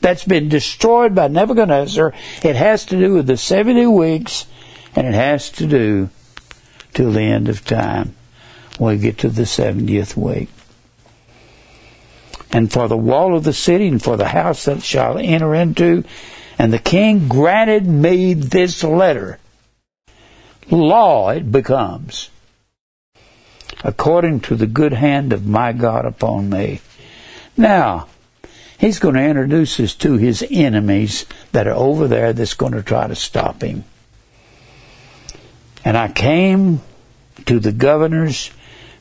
that's 0.00 0.24
been 0.24 0.48
destroyed 0.48 1.14
by 1.14 1.28
Nebuchadnezzar. 1.28 2.12
It 2.42 2.56
has 2.56 2.84
to 2.86 2.98
do 2.98 3.14
with 3.14 3.26
the 3.26 3.36
70 3.36 3.86
weeks 3.86 4.46
and 4.94 5.06
it 5.06 5.14
has 5.14 5.50
to 5.50 5.66
do 5.66 6.10
till 6.94 7.12
the 7.12 7.22
end 7.22 7.48
of 7.48 7.64
time 7.64 8.14
we 8.78 8.96
get 8.96 9.18
to 9.18 9.28
the 9.28 9.42
70th 9.42 10.16
week 10.16 10.48
and 12.56 12.72
for 12.72 12.88
the 12.88 12.96
wall 12.96 13.36
of 13.36 13.44
the 13.44 13.52
city 13.52 13.86
and 13.86 14.02
for 14.02 14.16
the 14.16 14.28
house 14.28 14.64
that 14.64 14.82
shall 14.82 15.18
enter 15.18 15.54
into. 15.54 16.02
And 16.58 16.72
the 16.72 16.78
king 16.78 17.28
granted 17.28 17.86
me 17.86 18.32
this 18.32 18.82
letter. 18.82 19.38
Law 20.70 21.28
it 21.28 21.52
becomes, 21.52 22.30
according 23.84 24.40
to 24.40 24.56
the 24.56 24.66
good 24.66 24.94
hand 24.94 25.34
of 25.34 25.44
my 25.44 25.74
God 25.74 26.06
upon 26.06 26.48
me. 26.48 26.80
Now, 27.58 28.08
he's 28.78 29.00
going 29.00 29.16
to 29.16 29.22
introduce 29.22 29.78
us 29.78 29.94
to 29.96 30.16
his 30.16 30.42
enemies 30.50 31.26
that 31.52 31.66
are 31.66 31.74
over 31.74 32.08
there 32.08 32.32
that's 32.32 32.54
going 32.54 32.72
to 32.72 32.82
try 32.82 33.06
to 33.06 33.14
stop 33.14 33.60
him. 33.60 33.84
And 35.84 35.94
I 35.94 36.08
came 36.08 36.80
to 37.44 37.60
the 37.60 37.72
governors 37.72 38.50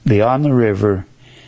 beyond 0.06 0.44
the 0.44 0.54
river 0.54 1.06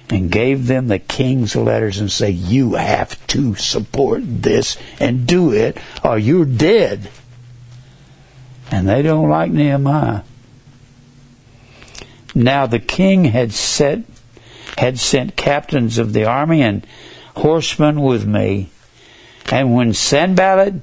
and 0.10 0.32
gave 0.32 0.68
them 0.68 0.88
the 0.88 1.00
king's 1.00 1.56
letters 1.56 2.00
and 2.00 2.12
say, 2.12 2.30
you 2.30 2.76
have 2.76 3.26
to 3.28 3.56
support 3.56 4.22
this 4.26 4.78
and 5.00 5.28
do 5.28 5.52
it 5.52 5.78
or 6.04 6.18
you're 6.18 6.46
dead. 6.46 7.10
And 8.72 8.88
they 8.88 9.02
don't 9.02 9.30
like 9.30 9.52
Nehemiah. 9.52 10.22
Now 12.34 12.68
the 12.68 12.80
king 12.80 13.26
had 13.26 13.52
set, 13.52 14.04
had 14.78 15.00
sent 15.00 15.36
captains 15.36 15.98
of 15.98 16.14
the 16.14 16.26
army 16.26 16.62
and 16.62 16.86
horsemen 17.36 18.02
with 18.02 18.26
me. 18.26 18.70
And 19.50 19.74
when 19.74 19.94
Sanballat, 19.94 20.76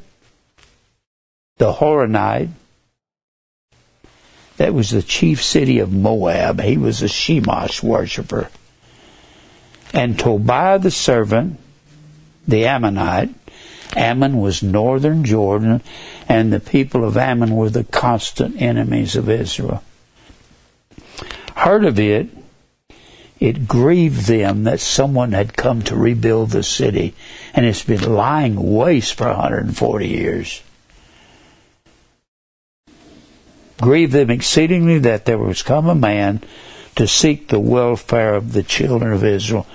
the 1.59 1.73
Horonite, 1.73 2.51
that 4.57 4.75
was 4.75 4.91
the 4.91 5.03
chief 5.03 5.43
city 5.43 5.79
of 5.79 5.93
Moab, 5.93 6.61
he 6.61 6.77
was 6.77 7.03
a 7.03 7.07
Chemosh 7.07 7.83
worshiper 7.83 8.49
and 9.95 10.19
Tobiah 10.19 10.81
the 10.81 10.91
servant, 10.91 11.59
the 12.47 12.67
Ammonite, 12.67 13.31
Ammon 13.97 14.41
was 14.41 14.63
northern 14.63 15.25
Jordan, 15.25 15.81
and 16.29 16.53
the 16.53 16.59
people 16.59 17.05
of 17.05 17.17
Ammon 17.17 17.55
were 17.55 17.71
the 17.71 17.85
constant 17.85 18.61
enemies 18.61 19.15
of 19.15 19.31
Israel. 19.31 19.83
heard 21.55 21.85
of 21.85 21.99
it, 22.01 22.29
it 23.39 23.69
grieved 23.69 24.27
them 24.27 24.65
that 24.65 24.81
someone 24.81 25.33
had 25.33 25.57
come 25.57 25.83
to 25.83 25.97
rebuild 25.97 26.51
the 26.51 26.65
city, 26.65 27.15
and 27.53 27.65
it's 27.65 27.85
been 27.85 28.15
lying 28.15 28.75
waste 28.75 29.15
for 29.15 29.29
140 29.29 30.09
years. 30.09 30.63
Grieved 33.81 34.13
them 34.13 34.31
exceedingly 34.31 34.99
that 34.99 35.25
there 35.25 35.39
was 35.39 35.63
come 35.63 35.89
a 35.89 35.95
man 35.95 36.43
to 36.97 37.07
seek 37.07 37.49
the 37.49 37.61
welfare 37.61 38.35
of 38.35 38.53
the 38.53 38.63
children 38.63 39.13
of 39.13 39.25
Israel. 39.25 39.67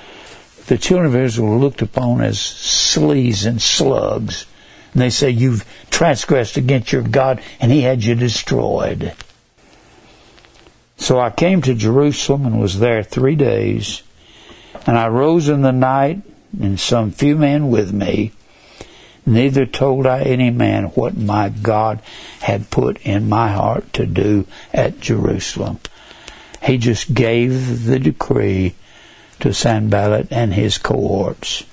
The 0.67 0.77
children 0.77 1.07
of 1.07 1.15
Israel 1.15 1.49
were 1.49 1.57
looked 1.57 1.81
upon 1.81 2.21
as 2.21 2.37
sleas 2.37 3.45
and 3.45 3.61
slugs. 3.61 4.45
And 4.93 5.01
they 5.01 5.09
say, 5.09 5.29
You've 5.29 5.65
transgressed 5.89 6.57
against 6.57 6.91
your 6.91 7.01
God, 7.01 7.41
and 7.59 7.71
he 7.71 7.81
had 7.81 8.03
you 8.03 8.15
destroyed. 8.15 9.13
So 10.97 11.19
I 11.19 11.29
came 11.29 11.61
to 11.63 11.73
Jerusalem 11.73 12.45
and 12.45 12.59
was 12.59 12.79
there 12.79 13.03
three 13.03 13.35
days. 13.35 14.03
And 14.85 14.97
I 14.97 15.07
rose 15.07 15.49
in 15.49 15.61
the 15.61 15.71
night, 15.71 16.21
and 16.59 16.79
some 16.79 17.11
few 17.11 17.35
men 17.35 17.69
with 17.69 17.93
me. 17.93 18.31
Neither 19.25 19.65
told 19.65 20.07
I 20.07 20.21
any 20.21 20.49
man 20.49 20.85
what 20.85 21.15
my 21.15 21.49
God 21.49 22.01
had 22.41 22.71
put 22.71 22.97
in 23.01 23.29
my 23.29 23.49
heart 23.49 23.91
to 23.93 24.05
do 24.05 24.45
at 24.73 24.99
Jerusalem. 24.99 25.79
He 26.63 26.77
just 26.77 27.13
gave 27.13 27.85
the 27.85 27.99
decree 27.99 28.75
to 29.39 29.53
Sanballat 29.53 30.27
and 30.31 30.53
his 30.53 30.77
cohorts. 30.77 31.63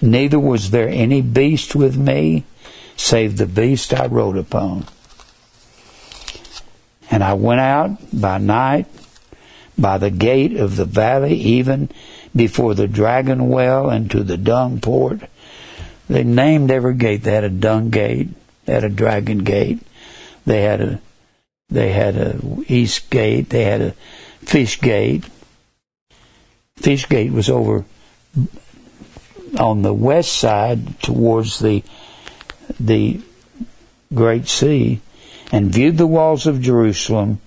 Neither 0.00 0.38
was 0.38 0.70
there 0.70 0.88
any 0.88 1.22
beast 1.22 1.74
with 1.74 1.96
me, 1.96 2.44
save 2.96 3.36
the 3.36 3.46
beast 3.46 3.92
I 3.92 4.06
rode 4.06 4.36
upon. 4.36 4.86
And 7.10 7.24
I 7.24 7.32
went 7.34 7.60
out 7.60 7.98
by 8.12 8.38
night 8.38 8.86
by 9.78 9.98
the 9.98 10.10
gate 10.10 10.56
of 10.56 10.76
the 10.76 10.84
valley, 10.84 11.34
even 11.34 11.88
before 12.34 12.74
the 12.74 12.88
dragon 12.88 13.48
well 13.48 13.88
and 13.88 14.10
to 14.10 14.22
the 14.22 14.36
dung 14.36 14.80
port. 14.80 15.20
They 16.08 16.24
named 16.24 16.70
every 16.70 16.94
gate. 16.94 17.22
They 17.22 17.32
had 17.32 17.44
a 17.44 17.50
dung 17.50 17.90
gate, 17.90 18.28
they 18.64 18.74
had 18.74 18.84
a 18.84 18.88
dragon 18.88 19.38
gate, 19.38 19.80
they 20.44 20.62
had 20.62 20.80
a 20.80 21.00
they 21.68 21.92
had 21.92 22.16
a 22.16 22.40
east 22.66 23.10
gate, 23.10 23.50
they 23.50 23.64
had 23.64 23.80
a 23.82 23.94
fish 24.40 24.80
gate. 24.80 25.24
Fish 26.76 27.08
gate 27.08 27.32
was 27.32 27.50
over 27.50 27.84
on 29.58 29.82
the 29.82 29.92
west 29.92 30.32
side 30.32 31.00
towards 31.00 31.58
the 31.58 31.82
the 32.78 33.20
Great 34.14 34.48
Sea 34.48 35.00
and 35.52 35.72
viewed 35.72 35.98
the 35.98 36.06
walls 36.06 36.46
of 36.46 36.60
Jerusalem, 36.60 37.40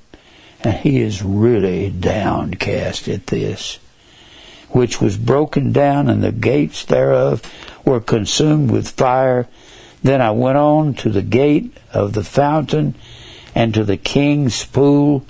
and 0.63 0.75
he 0.75 0.99
is 0.99 1.23
really 1.23 1.89
downcast 1.89 3.07
at 3.07 3.27
this, 3.27 3.79
which 4.69 5.01
was 5.01 5.17
broken 5.17 5.71
down, 5.71 6.09
and 6.09 6.23
the 6.23 6.31
gates 6.31 6.85
thereof 6.85 7.41
were 7.85 7.99
consumed 7.99 8.69
with 8.69 8.89
fire. 8.89 9.47
Then 10.03 10.21
I 10.21 10.31
went 10.31 10.57
on 10.57 10.93
to 10.95 11.09
the 11.09 11.21
gate 11.21 11.75
of 11.93 12.13
the 12.13 12.23
fountain 12.23 12.95
and 13.55 13.73
to 13.73 13.83
the 13.83 13.97
king's 13.97 14.65
pool, 14.65 15.25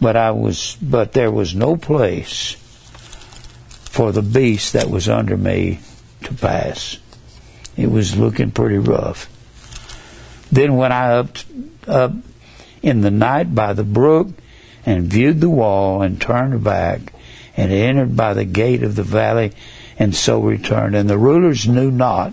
but 0.00 0.16
I 0.16 0.30
was 0.30 0.76
but 0.80 1.12
there 1.12 1.30
was 1.30 1.54
no 1.54 1.76
place 1.76 2.56
for 3.90 4.12
the 4.12 4.22
beast 4.22 4.72
that 4.72 4.90
was 4.90 5.08
under 5.08 5.36
me 5.36 5.80
to 6.22 6.34
pass. 6.34 6.98
It 7.76 7.90
was 7.90 8.16
looking 8.16 8.50
pretty 8.50 8.78
rough. 8.78 9.28
Then 10.50 10.76
went 10.76 10.92
I 10.92 11.12
up 11.12 11.36
up 11.86 12.12
in 12.82 13.02
the 13.02 13.10
night 13.10 13.54
by 13.54 13.72
the 13.72 13.84
brook 13.84 14.28
and 14.86 15.04
viewed 15.04 15.40
the 15.40 15.50
wall 15.50 16.02
and 16.02 16.20
turned 16.20 16.64
back 16.64 17.12
and 17.56 17.72
entered 17.72 18.16
by 18.16 18.34
the 18.34 18.44
gate 18.44 18.82
of 18.82 18.96
the 18.96 19.02
valley 19.02 19.52
and 19.98 20.14
so 20.14 20.40
returned. 20.40 20.94
And 20.94 21.10
the 21.10 21.18
rulers 21.18 21.68
knew 21.68 21.90
not 21.90 22.32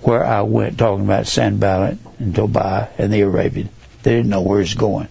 where 0.00 0.24
I 0.24 0.42
went, 0.42 0.78
talking 0.78 1.04
about 1.04 1.28
Sanballat 1.28 1.98
and 2.18 2.34
Tobiah 2.34 2.88
and 2.98 3.12
the 3.12 3.20
Arabian. 3.20 3.68
They 4.02 4.16
didn't 4.16 4.30
know 4.30 4.42
where 4.42 4.60
he's 4.60 4.74
going. 4.74 5.08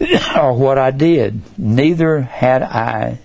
or 0.36 0.52
what 0.52 0.78
I 0.78 0.90
did. 0.90 1.40
Neither 1.58 2.22
had 2.22 2.62
I 2.62 3.18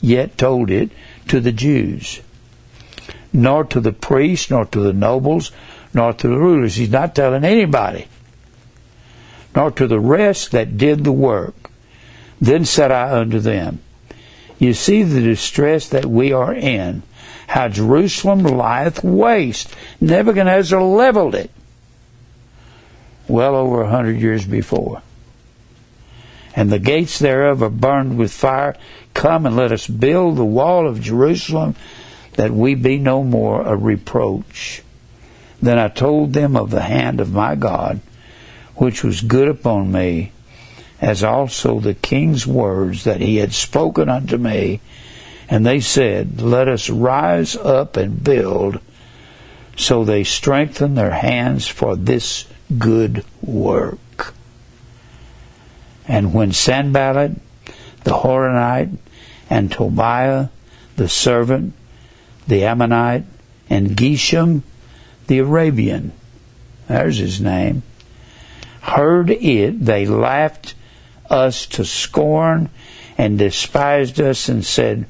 yet 0.00 0.36
told 0.38 0.70
it 0.70 0.90
to 1.28 1.40
the 1.40 1.52
Jews, 1.52 2.20
nor 3.32 3.64
to 3.64 3.80
the 3.80 3.92
priests, 3.92 4.50
nor 4.50 4.64
to 4.66 4.80
the 4.80 4.92
nobles, 4.92 5.52
nor 5.94 6.12
to 6.12 6.28
the 6.28 6.36
rulers. 6.38 6.76
He's 6.76 6.90
not 6.90 7.14
telling 7.14 7.44
anybody, 7.44 8.06
nor 9.54 9.70
to 9.72 9.86
the 9.86 10.00
rest 10.00 10.52
that 10.52 10.76
did 10.76 11.04
the 11.04 11.12
work. 11.12 11.54
Then 12.40 12.64
said 12.64 12.90
I 12.90 13.18
unto 13.18 13.38
them, 13.38 13.80
You 14.58 14.72
see 14.72 15.02
the 15.02 15.20
distress 15.20 15.88
that 15.90 16.06
we 16.06 16.32
are 16.32 16.54
in, 16.54 17.02
how 17.48 17.68
Jerusalem 17.68 18.42
lieth 18.44 19.04
waste. 19.04 19.74
Nebuchadnezzar 20.00 20.82
leveled 20.82 21.34
it 21.34 21.50
well 23.30 23.54
over 23.54 23.82
a 23.82 23.90
hundred 23.90 24.20
years 24.20 24.44
before. 24.44 25.02
And 26.54 26.70
the 26.70 26.78
gates 26.78 27.18
thereof 27.18 27.62
are 27.62 27.70
burned 27.70 28.18
with 28.18 28.32
fire. 28.32 28.76
Come 29.14 29.46
and 29.46 29.56
let 29.56 29.72
us 29.72 29.86
build 29.86 30.36
the 30.36 30.44
wall 30.44 30.88
of 30.88 31.00
Jerusalem 31.00 31.76
that 32.34 32.50
we 32.50 32.74
be 32.74 32.98
no 32.98 33.22
more 33.22 33.62
a 33.62 33.76
reproach. 33.76 34.82
Then 35.62 35.78
I 35.78 35.88
told 35.88 36.32
them 36.32 36.56
of 36.56 36.70
the 36.70 36.82
hand 36.82 37.20
of 37.20 37.32
my 37.32 37.54
God, 37.54 38.00
which 38.76 39.04
was 39.04 39.20
good 39.20 39.48
upon 39.48 39.92
me, 39.92 40.32
as 41.00 41.22
also 41.22 41.80
the 41.80 41.94
king's 41.94 42.46
words 42.46 43.04
that 43.04 43.20
he 43.20 43.36
had 43.36 43.52
spoken 43.52 44.08
unto 44.08 44.36
me. 44.36 44.80
And 45.48 45.66
they 45.66 45.80
said, 45.80 46.40
Let 46.40 46.68
us 46.68 46.88
rise 46.88 47.56
up 47.56 47.96
and 47.96 48.22
build. 48.22 48.80
So 49.76 50.04
they 50.04 50.24
strengthened 50.24 50.96
their 50.96 51.10
hands 51.10 51.66
for 51.66 51.96
this 51.96 52.46
good 52.78 53.24
work. 53.42 54.34
And 56.06 56.34
when 56.34 56.52
Sanballat, 56.52 57.32
the 58.04 58.12
Horonite, 58.12 58.96
and 59.48 59.70
Tobiah, 59.70 60.48
the 60.96 61.08
servant, 61.08 61.74
the 62.46 62.64
Ammonite, 62.64 63.24
and 63.68 63.96
Geshem, 63.96 64.62
the 65.26 65.38
Arabian, 65.38 66.12
there's 66.88 67.18
his 67.18 67.40
name, 67.40 67.82
heard 68.82 69.30
it, 69.30 69.84
they 69.84 70.06
laughed 70.06 70.74
us 71.28 71.66
to 71.66 71.84
scorn 71.84 72.70
and 73.16 73.38
despised 73.38 74.20
us 74.20 74.48
and 74.48 74.64
said, 74.64 75.06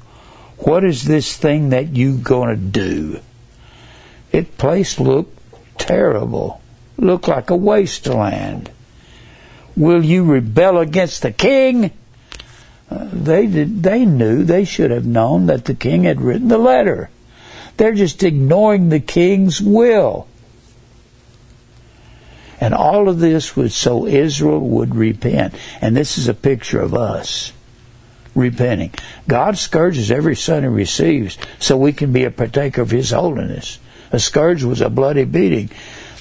What 0.59 0.85
is 0.85 1.05
this 1.05 1.37
thing 1.37 1.71
that 1.71 1.97
you 1.97 2.19
going 2.19 2.51
to 2.51 2.57
do? 2.57 3.21
It 4.33 4.59
place 4.59 5.01
looked 5.01 5.39
terrible 5.79 6.61
look 7.01 7.29
like 7.29 7.51
a 7.51 7.57
wasteland. 7.57 8.71
Will 9.77 10.05
you 10.05 10.25
rebel 10.25 10.79
against 10.79 11.23
the 11.23 11.33
king? 11.33 11.93
Uh, 12.91 13.09
they 13.13 13.47
did, 13.47 13.83
they 13.83 14.05
knew 14.05 14.43
they 14.43 14.65
should 14.65 14.91
have 14.91 15.07
known 15.07 15.47
that 15.47 15.65
the 15.65 15.75
king 15.75 16.05
had 16.05 16.21
written 16.21 16.49
the 16.49 16.59
letter. 16.59 17.09
They're 17.77 17.95
just 17.95 18.23
ignoring 18.23 18.89
the 18.89 19.01
king's 19.01 19.61
will. 19.61 20.27
And 22.61 22.75
all 22.75 23.09
of 23.09 23.21
this 23.21 23.57
was 23.57 23.75
so 23.75 24.07
Israel 24.07 24.61
would 24.61 24.95
repent. 24.95 25.55
And 25.81 25.97
this 25.97 26.19
is 26.19 26.29
a 26.29 26.35
picture 26.35 26.81
of 26.81 26.95
us 26.95 27.53
repenting. 28.35 28.93
God 29.27 29.57
scourges 29.57 30.11
every 30.11 30.37
son 30.37 30.63
he 30.63 30.69
receives 30.69 31.39
so 31.59 31.77
we 31.77 31.93
can 31.93 32.13
be 32.13 32.25
a 32.25 32.31
partaker 32.31 32.83
of 32.83 32.91
his 32.91 33.13
holiness. 33.13 33.79
A 34.13 34.19
scourge 34.19 34.63
was 34.63 34.81
a 34.81 34.91
bloody 34.91 35.25
beating. 35.25 35.71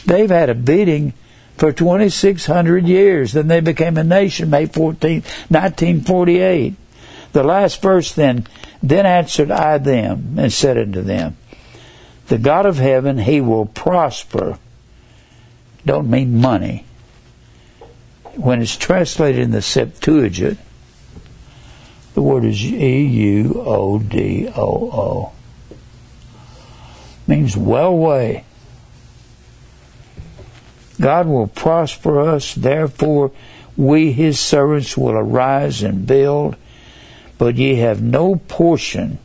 They've 0.09 0.29
had 0.29 0.49
a 0.49 0.55
beating 0.55 1.13
for 1.55 1.71
2,600 1.71 2.87
years. 2.87 3.33
Then 3.33 3.47
they 3.47 3.59
became 3.59 3.95
a 3.95 4.03
nation 4.03 4.49
May 4.49 4.65
14, 4.65 5.21
1948. 5.21 6.73
The 7.31 7.43
last 7.43 7.79
verse 7.79 8.11
then, 8.11 8.47
then 8.81 9.05
answered 9.05 9.51
I 9.51 9.77
them 9.77 10.39
and 10.39 10.51
said 10.51 10.79
unto 10.79 11.03
them, 11.03 11.37
The 12.25 12.39
God 12.39 12.65
of 12.65 12.77
heaven, 12.77 13.19
he 13.19 13.39
will 13.39 13.67
prosper. 13.67 14.57
Don't 15.85 16.09
mean 16.09 16.41
money. 16.41 16.85
When 18.35 18.63
it's 18.63 18.77
translated 18.77 19.41
in 19.41 19.51
the 19.51 19.61
Septuagint, 19.61 20.57
the 22.15 22.23
word 22.23 22.45
is 22.45 22.65
E 22.65 23.05
U 23.05 23.61
O 23.63 23.99
D 23.99 24.49
O 24.55 24.89
O. 24.91 25.31
Means 27.27 27.55
well 27.55 27.95
way. 27.95 28.45
God 30.99 31.27
will 31.27 31.47
prosper 31.47 32.19
us, 32.19 32.53
therefore 32.53 33.31
we 33.77 34.11
his 34.11 34.39
servants 34.39 34.97
will 34.97 35.11
arise 35.11 35.81
and 35.83 36.05
build, 36.05 36.55
but 37.37 37.55
ye 37.55 37.75
have 37.75 38.01
no 38.01 38.35
portion, 38.35 39.17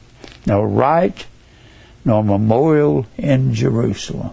no 0.46 0.62
right, 0.62 1.26
nor 2.04 2.22
memorial 2.22 3.06
in 3.16 3.54
Jerusalem. 3.54 4.30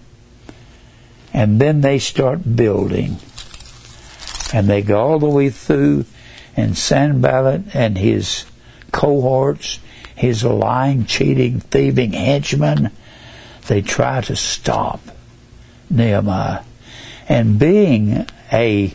And 1.33 1.59
then 1.59 1.81
they 1.81 1.97
start 1.97 2.55
building. 2.55 3.17
And 4.53 4.67
they 4.67 4.81
go 4.81 4.99
all 4.99 5.19
the 5.19 5.29
way 5.29 5.49
through, 5.49 6.05
And 6.55 6.77
Sanballat 6.77 7.73
and 7.73 7.97
his 7.97 8.45
cohorts, 8.91 9.79
his 10.13 10.43
lying, 10.43 11.05
cheating, 11.05 11.61
thieving 11.61 12.11
henchmen, 12.11 12.91
they 13.67 13.81
try 13.81 14.21
to 14.21 14.35
stop 14.35 14.99
Nehemiah. 15.89 16.63
And 17.31 17.57
being 17.57 18.27
a 18.51 18.93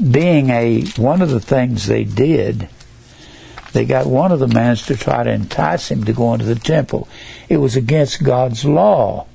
being 0.00 0.50
a 0.50 0.84
one 0.96 1.20
of 1.20 1.30
the 1.30 1.40
things 1.40 1.86
they 1.86 2.04
did, 2.04 2.68
they 3.72 3.84
got 3.84 4.06
one 4.06 4.30
of 4.30 4.38
the 4.38 4.46
men 4.46 4.76
to 4.76 4.96
try 4.96 5.24
to 5.24 5.32
entice 5.32 5.90
him 5.90 6.04
to 6.04 6.12
go 6.12 6.32
into 6.32 6.44
the 6.44 6.54
temple. 6.54 7.08
It 7.48 7.56
was 7.56 7.74
against 7.74 8.22
God's 8.22 8.64
law 8.64 9.26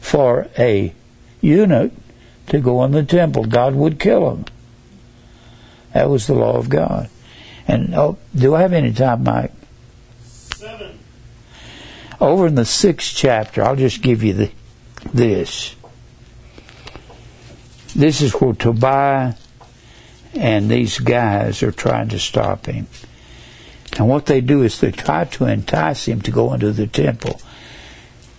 for 0.00 0.48
a 0.58 0.94
eunuch 1.42 1.92
to 2.46 2.58
go 2.58 2.82
in 2.84 2.92
the 2.92 3.04
temple. 3.04 3.44
God 3.44 3.74
would 3.74 4.00
kill 4.00 4.30
him. 4.30 4.46
That 5.92 6.08
was 6.08 6.26
the 6.26 6.34
law 6.34 6.56
of 6.56 6.70
God. 6.70 7.10
And 7.66 7.94
oh, 7.94 8.16
do 8.34 8.54
I 8.54 8.62
have 8.62 8.72
any 8.72 8.94
time, 8.94 9.24
Mike? 9.24 9.52
Seven. 10.22 10.98
Over 12.18 12.46
in 12.46 12.54
the 12.54 12.64
sixth 12.64 13.14
chapter, 13.14 13.62
I'll 13.62 13.76
just 13.76 14.00
give 14.00 14.22
you 14.22 14.32
the, 14.32 14.50
this. 15.12 15.74
This 17.98 18.20
is 18.20 18.32
where 18.34 18.52
Tobiah 18.52 19.34
and 20.32 20.70
these 20.70 21.00
guys 21.00 21.64
are 21.64 21.72
trying 21.72 22.10
to 22.10 22.20
stop 22.20 22.66
him. 22.66 22.86
And 23.98 24.08
what 24.08 24.26
they 24.26 24.40
do 24.40 24.62
is 24.62 24.78
they 24.78 24.92
try 24.92 25.24
to 25.24 25.46
entice 25.46 26.06
him 26.06 26.20
to 26.22 26.30
go 26.30 26.54
into 26.54 26.70
the 26.70 26.86
temple. 26.86 27.40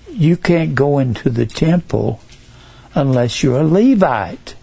You 0.09 0.37
can't 0.37 0.75
go 0.75 0.97
into 0.97 1.29
the 1.29 1.45
temple 1.45 2.21
unless 2.95 3.43
you're 3.43 3.59
a 3.59 3.63
Levite. 3.65 4.55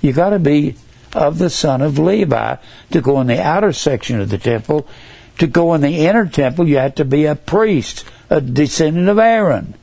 You 0.00 0.14
got 0.14 0.30
to 0.30 0.38
be 0.38 0.76
of 1.12 1.38
the 1.38 1.50
son 1.50 1.82
of 1.82 1.98
Levi 1.98 2.56
to 2.92 3.00
go 3.02 3.20
in 3.20 3.26
the 3.26 3.42
outer 3.42 3.74
section 3.74 4.22
of 4.22 4.30
the 4.30 4.38
temple. 4.38 4.88
To 5.36 5.46
go 5.46 5.74
in 5.74 5.82
the 5.82 6.06
inner 6.06 6.26
temple, 6.26 6.66
you 6.66 6.78
have 6.78 6.94
to 6.94 7.04
be 7.04 7.26
a 7.26 7.36
priest, 7.36 8.06
a 8.30 8.40
descendant 8.40 9.10
of 9.10 9.18
Aaron. 9.18 9.74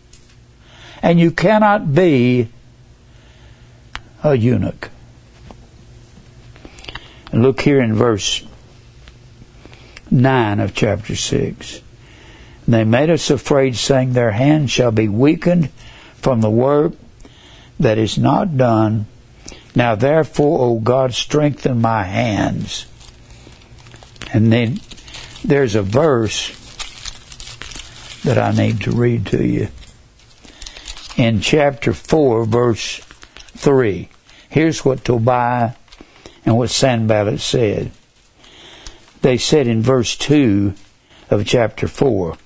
And 1.03 1.19
you 1.19 1.30
cannot 1.30 1.93
be 1.93 2.49
a 4.24 4.36
eunuch. 4.36 4.90
And 7.32 7.44
look 7.44 7.62
here 7.62 7.82
in 7.82 7.94
verse 7.94 8.44
9 10.12 10.60
of 10.60 10.74
chapter 10.74 11.16
6. 11.16 11.82
They 12.68 12.84
made 12.84 13.10
us 13.10 13.30
afraid, 13.30 13.76
saying, 13.76 14.14
Their 14.14 14.32
hands 14.32 14.72
shall 14.72 14.91
be 14.91 15.08
weakened 15.08 15.70
from 16.16 16.41
the 16.41 16.50
work 16.50 16.94
that 17.80 17.98
is 17.98 18.18
not 18.18 18.58
done. 18.58 19.06
Now 19.76 19.96
therefore, 19.96 20.60
O 20.62 20.80
God, 20.80 21.14
strengthen 21.14 21.82
my 21.82 22.04
hands. 22.04 22.86
And 24.34 24.52
then 24.52 24.80
there's 25.44 25.76
a 25.76 25.82
verse 25.82 26.56
that 28.24 28.38
I 28.38 28.52
need 28.52 28.82
to 28.82 28.91
read 28.91 29.28
to 29.28 29.44
you. 29.44 29.70
In 31.16 31.41
chapter 31.41 31.94
4, 31.94 32.46
verse 32.46 33.02
3. 33.60 34.07
Here's 34.49 34.86
what 34.86 35.03
Tobiah 35.03 35.73
and 36.45 36.57
what 36.57 36.69
Sanballat 36.69 37.41
said. 37.41 37.91
They 39.22 39.38
said 39.38 39.68
in 39.68 39.81
verse 39.81 40.15
2 40.15 40.73
of 41.30 41.45
chapter 41.45 41.88
4, 41.88 42.38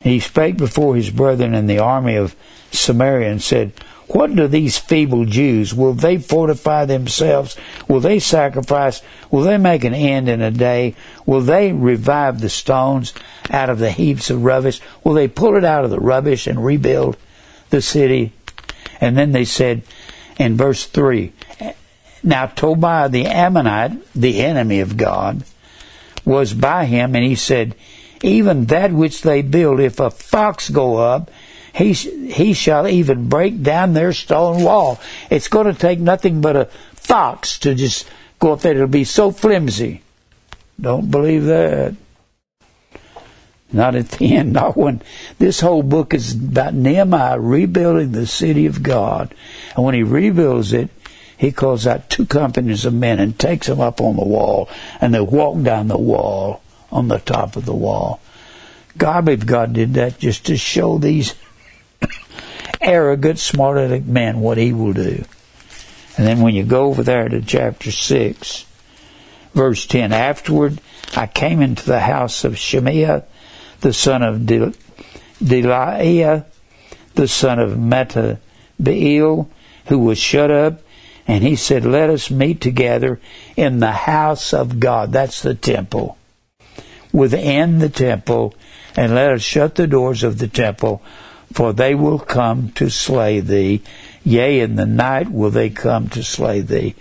He 0.00 0.18
spake 0.18 0.56
before 0.56 0.96
his 0.96 1.10
brethren 1.10 1.54
in 1.54 1.66
the 1.66 1.78
army 1.78 2.16
of 2.16 2.34
Samaria 2.72 3.30
and 3.30 3.42
said, 3.42 3.72
What 4.08 4.34
do 4.34 4.48
these 4.48 4.78
feeble 4.78 5.26
Jews? 5.26 5.74
Will 5.74 5.92
they 5.92 6.16
fortify 6.16 6.86
themselves? 6.86 7.56
Will 7.86 8.00
they 8.00 8.18
sacrifice? 8.18 9.02
Will 9.30 9.42
they 9.42 9.58
make 9.58 9.84
an 9.84 9.94
end 9.94 10.30
in 10.30 10.40
a 10.40 10.50
day? 10.50 10.96
Will 11.26 11.42
they 11.42 11.70
revive 11.70 12.40
the 12.40 12.48
stones 12.48 13.12
out 13.50 13.68
of 13.68 13.78
the 13.78 13.90
heaps 13.90 14.30
of 14.30 14.42
rubbish? 14.42 14.80
Will 15.04 15.12
they 15.12 15.28
pull 15.28 15.54
it 15.56 15.64
out 15.64 15.84
of 15.84 15.90
the 15.90 16.00
rubbish 16.00 16.46
and 16.46 16.64
rebuild 16.64 17.18
the 17.68 17.82
city? 17.82 18.32
And 19.02 19.18
then 19.18 19.32
they 19.32 19.44
said 19.44 19.82
in 20.40 20.56
verse 20.56 20.86
3 20.86 21.32
Now 22.24 22.46
Tobiah 22.46 23.10
the 23.10 23.26
Ammonite, 23.26 23.92
the 24.14 24.40
enemy 24.40 24.80
of 24.80 24.96
God, 24.96 25.44
was 26.24 26.54
by 26.54 26.86
him, 26.86 27.14
and 27.14 27.24
he 27.24 27.34
said, 27.34 27.74
Even 28.22 28.66
that 28.66 28.92
which 28.92 29.20
they 29.22 29.42
build, 29.42 29.80
if 29.80 30.00
a 30.00 30.10
fox 30.10 30.70
go 30.70 30.96
up, 30.96 31.30
he, 31.74 31.92
he 31.92 32.54
shall 32.54 32.88
even 32.88 33.28
break 33.28 33.62
down 33.62 33.92
their 33.92 34.12
stone 34.12 34.64
wall. 34.64 34.98
It's 35.28 35.48
going 35.48 35.66
to 35.66 35.78
take 35.78 36.00
nothing 36.00 36.40
but 36.40 36.56
a 36.56 36.64
fox 36.94 37.58
to 37.60 37.74
just 37.74 38.08
go 38.38 38.52
up 38.52 38.60
there. 38.60 38.74
It'll 38.74 38.88
be 38.88 39.04
so 39.04 39.30
flimsy. 39.30 40.02
Don't 40.80 41.10
believe 41.10 41.44
that. 41.44 41.94
Not 43.72 43.94
at 43.94 44.10
the 44.10 44.36
end, 44.36 44.52
not 44.54 44.76
when 44.76 45.02
this 45.38 45.60
whole 45.60 45.82
book 45.82 46.14
is 46.14 46.34
about 46.34 46.74
Nehemiah 46.74 47.38
rebuilding 47.38 48.12
the 48.12 48.26
city 48.26 48.66
of 48.66 48.82
God. 48.82 49.34
And 49.76 49.84
when 49.84 49.94
he 49.94 50.02
rebuilds 50.02 50.72
it, 50.72 50.90
he 51.36 51.52
calls 51.52 51.86
out 51.86 52.10
two 52.10 52.26
companies 52.26 52.84
of 52.84 52.92
men 52.92 53.18
and 53.18 53.38
takes 53.38 53.66
them 53.66 53.80
up 53.80 54.00
on 54.00 54.16
the 54.16 54.24
wall, 54.24 54.68
and 55.00 55.14
they 55.14 55.20
walk 55.20 55.62
down 55.62 55.88
the 55.88 55.96
wall 55.96 56.60
on 56.92 57.08
the 57.08 57.18
top 57.18 57.56
of 57.56 57.64
the 57.64 57.74
wall. 57.74 58.20
God, 58.98 59.26
if 59.28 59.46
God 59.46 59.72
did 59.72 59.94
that 59.94 60.18
just 60.18 60.44
to 60.46 60.58
show 60.58 60.98
these 60.98 61.34
arrogant, 62.82 63.38
smart-aleck 63.38 64.04
men 64.04 64.40
what 64.40 64.58
he 64.58 64.74
will 64.74 64.92
do. 64.92 65.24
And 66.18 66.26
then 66.26 66.40
when 66.40 66.54
you 66.54 66.64
go 66.64 66.88
over 66.88 67.02
there 67.02 67.28
to 67.28 67.40
chapter 67.40 67.90
6, 67.90 68.66
verse 69.54 69.86
10, 69.86 70.12
afterward 70.12 70.78
I 71.16 71.26
came 71.26 71.62
into 71.62 71.86
the 71.86 72.00
house 72.00 72.44
of 72.44 72.58
Shemaiah, 72.58 73.24
the 73.80 73.92
son 73.92 74.22
of 74.22 74.46
Del- 74.46 74.74
Delaiah, 75.42 76.44
the 77.14 77.28
son 77.28 77.58
of 77.58 77.72
Metabeel, 77.72 79.48
who 79.86 79.98
was 79.98 80.18
shut 80.18 80.50
up, 80.50 80.80
and 81.26 81.44
he 81.44 81.56
said, 81.56 81.84
Let 81.84 82.10
us 82.10 82.30
meet 82.30 82.60
together 82.60 83.20
in 83.56 83.80
the 83.80 83.92
house 83.92 84.52
of 84.52 84.80
God. 84.80 85.12
That's 85.12 85.42
the 85.42 85.54
temple. 85.54 86.16
Within 87.12 87.78
the 87.78 87.88
temple, 87.88 88.54
and 88.96 89.14
let 89.14 89.32
us 89.32 89.42
shut 89.42 89.74
the 89.74 89.86
doors 89.86 90.22
of 90.22 90.38
the 90.38 90.48
temple, 90.48 91.02
for 91.52 91.72
they 91.72 91.94
will 91.94 92.18
come 92.18 92.70
to 92.72 92.88
slay 92.90 93.40
thee. 93.40 93.82
Yea, 94.24 94.60
in 94.60 94.76
the 94.76 94.86
night 94.86 95.30
will 95.30 95.50
they 95.50 95.70
come 95.70 96.08
to 96.10 96.22
slay 96.22 96.60
thee. 96.60 96.94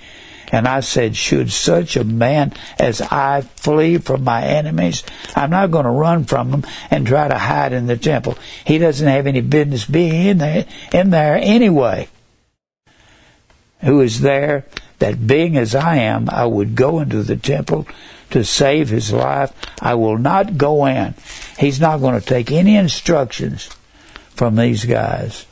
And 0.52 0.68
I 0.68 0.80
said, 0.80 1.16
Should 1.16 1.52
such 1.52 1.96
a 1.96 2.04
man 2.04 2.54
as 2.80 3.02
I 3.02 3.42
flee 3.42 3.98
from 3.98 4.24
my 4.24 4.44
enemies? 4.44 5.04
I'm 5.36 5.52
not 5.52 5.72
going 5.72 5.86
to 5.86 5.92
run 5.92 6.26
from 6.26 6.52
them 6.52 6.66
and 6.90 7.06
try 7.06 7.28
to 7.28 7.38
hide 7.38 7.74
in 7.74 7.88
the 7.88 7.98
temple. 7.98 8.38
He 8.66 8.78
doesn't 8.78 9.08
have 9.08 9.28
any 9.28 9.42
business 9.42 9.86
being 9.86 10.26
in 10.26 10.38
there, 10.40 10.66
in 10.92 11.12
there 11.12 11.38
anyway. 11.42 12.08
Who 13.82 14.02
is 14.02 14.22
there 14.22 14.66
that 15.00 15.26
being 15.26 15.56
as 15.56 15.76
I 15.76 15.98
am, 15.98 16.30
I 16.30 16.46
would 16.46 16.76
go 16.76 17.00
into 17.00 17.24
the 17.24 17.38
temple 17.38 17.88
to 18.32 18.44
save 18.44 18.90
his 18.90 19.14
life? 19.14 19.54
I 19.82 19.96
will 19.96 20.18
not 20.18 20.58
go 20.58 20.86
in. 20.86 21.14
He's 21.58 21.80
not 21.80 22.02
going 22.02 22.20
to 22.20 22.26
take 22.26 22.52
any 22.52 22.76
instructions 22.76 23.70
from 24.32 24.56
these 24.56 24.86
guys. 24.86 25.46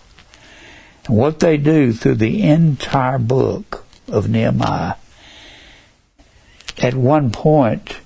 And 1.06 1.18
what 1.18 1.40
they 1.40 1.58
do 1.58 1.94
through 1.94 2.16
the 2.16 2.44
entire 2.44 3.20
book 3.20 3.87
of 4.08 4.30
Nehemiah, 4.30 4.96
at 6.78 6.94
one 6.94 7.32
point, 7.32 7.98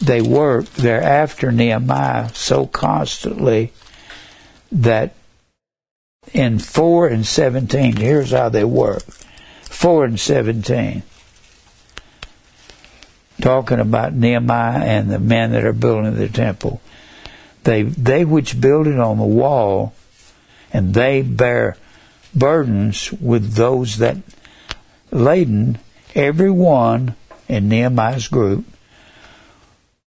they 0.00 0.20
work 0.20 0.66
there 0.74 1.02
after 1.02 1.50
Nehemiah 1.50 2.30
so 2.34 2.66
constantly 2.66 3.72
that 4.70 5.14
in 6.32 6.58
4 6.58 7.08
and 7.08 7.26
17, 7.26 7.96
here's 7.96 8.30
how 8.30 8.48
they 8.48 8.64
work. 8.64 9.02
4 9.64 10.04
and 10.04 10.20
17 10.20 11.02
talking 13.40 13.78
about 13.78 14.12
Nehemiah 14.12 14.82
and 14.82 15.10
the 15.10 15.18
men 15.18 15.52
that 15.52 15.64
are 15.64 15.72
building 15.72 16.14
the 16.16 16.28
temple. 16.28 16.80
They 17.64 17.82
they 17.82 18.24
which 18.24 18.60
build 18.60 18.86
it 18.86 18.98
on 18.98 19.18
the 19.18 19.24
wall, 19.24 19.94
and 20.72 20.94
they 20.94 21.22
bear 21.22 21.76
burdens 22.34 23.12
with 23.12 23.54
those 23.54 23.98
that 23.98 24.16
laden, 25.10 25.78
every 26.14 26.50
one 26.50 27.14
in 27.48 27.68
Nehemiah's 27.68 28.28
group, 28.28 28.64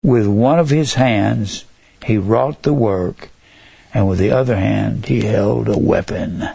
with 0.02 0.26
one 0.26 0.59
of 0.59 0.70
his 0.70 0.94
hands 0.94 1.64
he 2.05 2.16
wrought 2.16 2.62
the 2.62 2.72
work, 2.72 3.30
and 3.93 4.09
with 4.09 4.18
the 4.18 4.30
other 4.30 4.56
hand 4.56 5.06
he 5.06 5.22
held 5.22 5.68
a 5.68 5.78
weapon. 5.78 6.48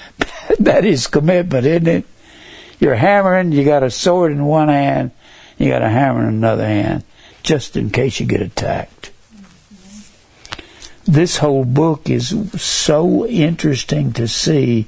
that 0.58 0.84
is 0.84 1.06
commitment, 1.06 1.66
isn't 1.66 1.86
it? 1.86 2.04
You're 2.80 2.94
hammering, 2.94 3.52
you 3.52 3.64
got 3.64 3.82
a 3.82 3.90
sword 3.90 4.32
in 4.32 4.44
one 4.44 4.68
hand, 4.68 5.10
you 5.58 5.68
got 5.68 5.82
a 5.82 5.88
hammer 5.88 6.22
in 6.22 6.28
another 6.28 6.66
hand, 6.66 7.04
just 7.42 7.76
in 7.76 7.90
case 7.90 8.20
you 8.20 8.26
get 8.26 8.40
attacked. 8.40 8.97
This 11.08 11.38
whole 11.38 11.64
book 11.64 12.10
is 12.10 12.36
so 12.60 13.26
interesting 13.26 14.12
to 14.12 14.28
see 14.28 14.86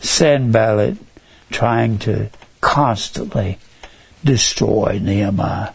Sanballat, 0.00 0.96
trying 1.52 2.00
to 2.00 2.28
constantly 2.60 3.56
destroy 4.24 4.98
Nehemiah. 5.00 5.70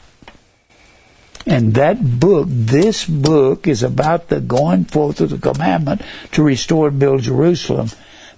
And 1.46 1.76
that 1.76 2.20
book, 2.20 2.48
this 2.50 3.06
book 3.06 3.68
is 3.70 3.84
about 3.84 4.28
the 4.28 4.42
going 4.42 4.84
forth 4.84 5.22
of 5.22 5.30
the 5.30 5.38
commandment 5.38 6.02
to 6.34 6.44
restore 6.44 6.90
and 6.90 7.00
build 7.00 7.22
Jerusalem. 7.22 7.88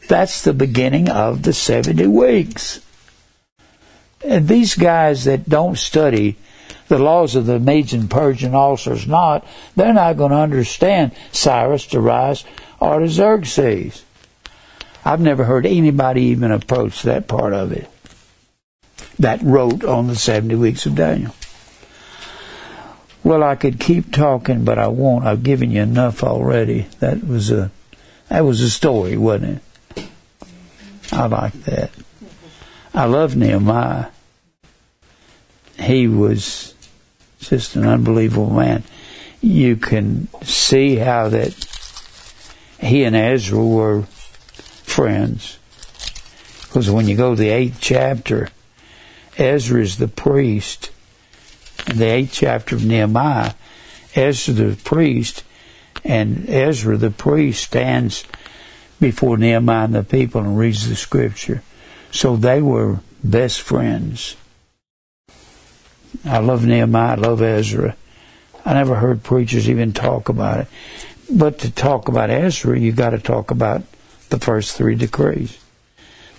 That's 0.08 0.44
the 0.44 0.54
beginning 0.54 1.10
of 1.10 1.42
the 1.42 1.54
70 1.54 2.06
weeks. 2.06 2.82
And 4.24 4.48
these 4.48 4.76
guys 4.76 5.24
that 5.24 5.50
don't 5.50 5.80
study 5.80 6.38
the 6.88 7.00
laws 7.00 7.36
of 7.36 7.46
the 7.46 7.60
Medes 7.60 7.94
and 7.94 8.10
Persian 8.10 8.56
ulcers 8.56 9.08
not, 9.08 9.46
they're 9.76 9.94
not 9.94 10.18
going 10.18 10.32
to 10.32 10.38
understand 10.38 11.14
Cyrus, 11.32 11.86
Darius, 11.86 12.46
Xerxes. 12.82 14.04
I've 15.04 15.22
never 15.22 15.46
heard 15.46 15.66
anybody 15.66 16.24
even 16.24 16.52
approach 16.52 17.04
that 17.04 17.28
part 17.28 17.54
of 17.54 17.72
it 17.72 17.90
that 19.20 19.42
wrote 19.42 19.84
on 19.84 20.08
the 20.08 20.16
70 20.16 20.56
weeks 20.56 20.86
of 20.86 20.96
Daniel. 20.96 21.34
Well, 23.24 23.44
I 23.44 23.56
could 23.56 23.80
keep 23.80 24.12
talking, 24.12 24.64
but 24.64 24.78
I 24.78 24.88
won't. 24.88 25.26
I've 25.26 25.44
given 25.44 25.72
you 25.72 25.82
enough 25.82 26.24
already. 26.24 26.88
That 27.00 27.26
was 27.26 27.52
a 27.52 27.72
that 28.30 28.42
was 28.42 28.62
a 28.62 28.70
story, 28.70 29.18
wasn't 29.18 29.62
it? 29.96 30.10
I 31.12 31.28
like 31.28 31.54
that. 31.64 31.92
I 32.94 33.06
love 33.06 33.36
Nehemiah. 33.36 34.08
He 35.80 36.08
was 36.08 36.74
just 37.50 37.76
an 37.76 37.86
unbelievable 37.86 38.52
man. 38.52 38.84
You 39.42 39.76
can 39.76 40.28
see 40.44 40.96
how 40.96 41.30
that 41.30 41.54
he 42.80 43.04
and 43.04 43.16
Ezra 43.16 43.64
were 43.64 44.04
friends. 44.04 45.58
Because 46.62 46.90
when 46.90 47.08
you 47.08 47.16
go 47.16 47.36
to 47.36 47.40
the 47.40 47.50
eighth 47.50 47.78
chapter, 47.80 48.50
Ezra 49.38 49.82
is 49.82 49.98
the 49.98 50.08
priest. 50.08 50.92
In 51.88 51.98
the 51.98 52.06
eighth 52.06 52.34
chapter 52.34 52.76
of 52.76 52.86
Nehemiah, 52.86 53.54
Ezra 54.16 54.54
the 54.54 54.76
priest 54.84 55.44
and 56.04 56.50
Ezra 56.50 56.98
the 56.98 57.12
priest 57.12 57.64
stands 57.64 58.24
before 59.00 59.38
Nehemiah 59.38 59.86
and 59.86 59.96
the 59.96 60.04
people 60.04 60.42
and 60.42 60.58
reads 60.58 60.90
the 60.90 60.96
scripture. 60.96 61.62
So 62.12 62.36
they 62.36 62.62
were 62.62 63.00
best 63.24 63.62
friends. 63.62 64.36
I 66.26 66.40
love 66.40 66.66
Nehemiah, 66.66 67.14
I 67.14 67.16
love 67.16 67.42
Ezra. 67.42 67.96
I 68.66 68.74
never 68.74 68.96
heard 68.96 69.24
preachers 69.24 69.70
even 69.70 69.94
talk 69.94 70.30
about 70.30 70.62
it. 70.62 70.68
But 71.30 71.60
to 71.60 71.72
talk 71.72 72.08
about 72.08 72.30
Ezra, 72.30 72.80
you 72.80 72.92
got 72.92 73.12
to 73.12 73.20
talk 73.20 73.52
about 73.52 73.84
the 74.30 74.40
first 74.40 74.76
three 74.76 74.96
decrees. 74.96 75.58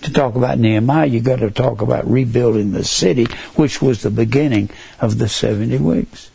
To 0.02 0.12
talk 0.12 0.36
about 0.36 0.58
Nehemiah, 0.58 1.06
you 1.06 1.20
got 1.20 1.40
to 1.40 1.50
talk 1.50 1.80
about 1.80 2.08
rebuilding 2.08 2.72
the 2.72 2.84
city, 2.84 3.24
which 3.56 3.82
was 3.82 4.02
the 4.02 4.10
beginning 4.10 4.70
of 5.00 5.18
the 5.18 5.28
70 5.28 5.78
weeks. 5.78 6.30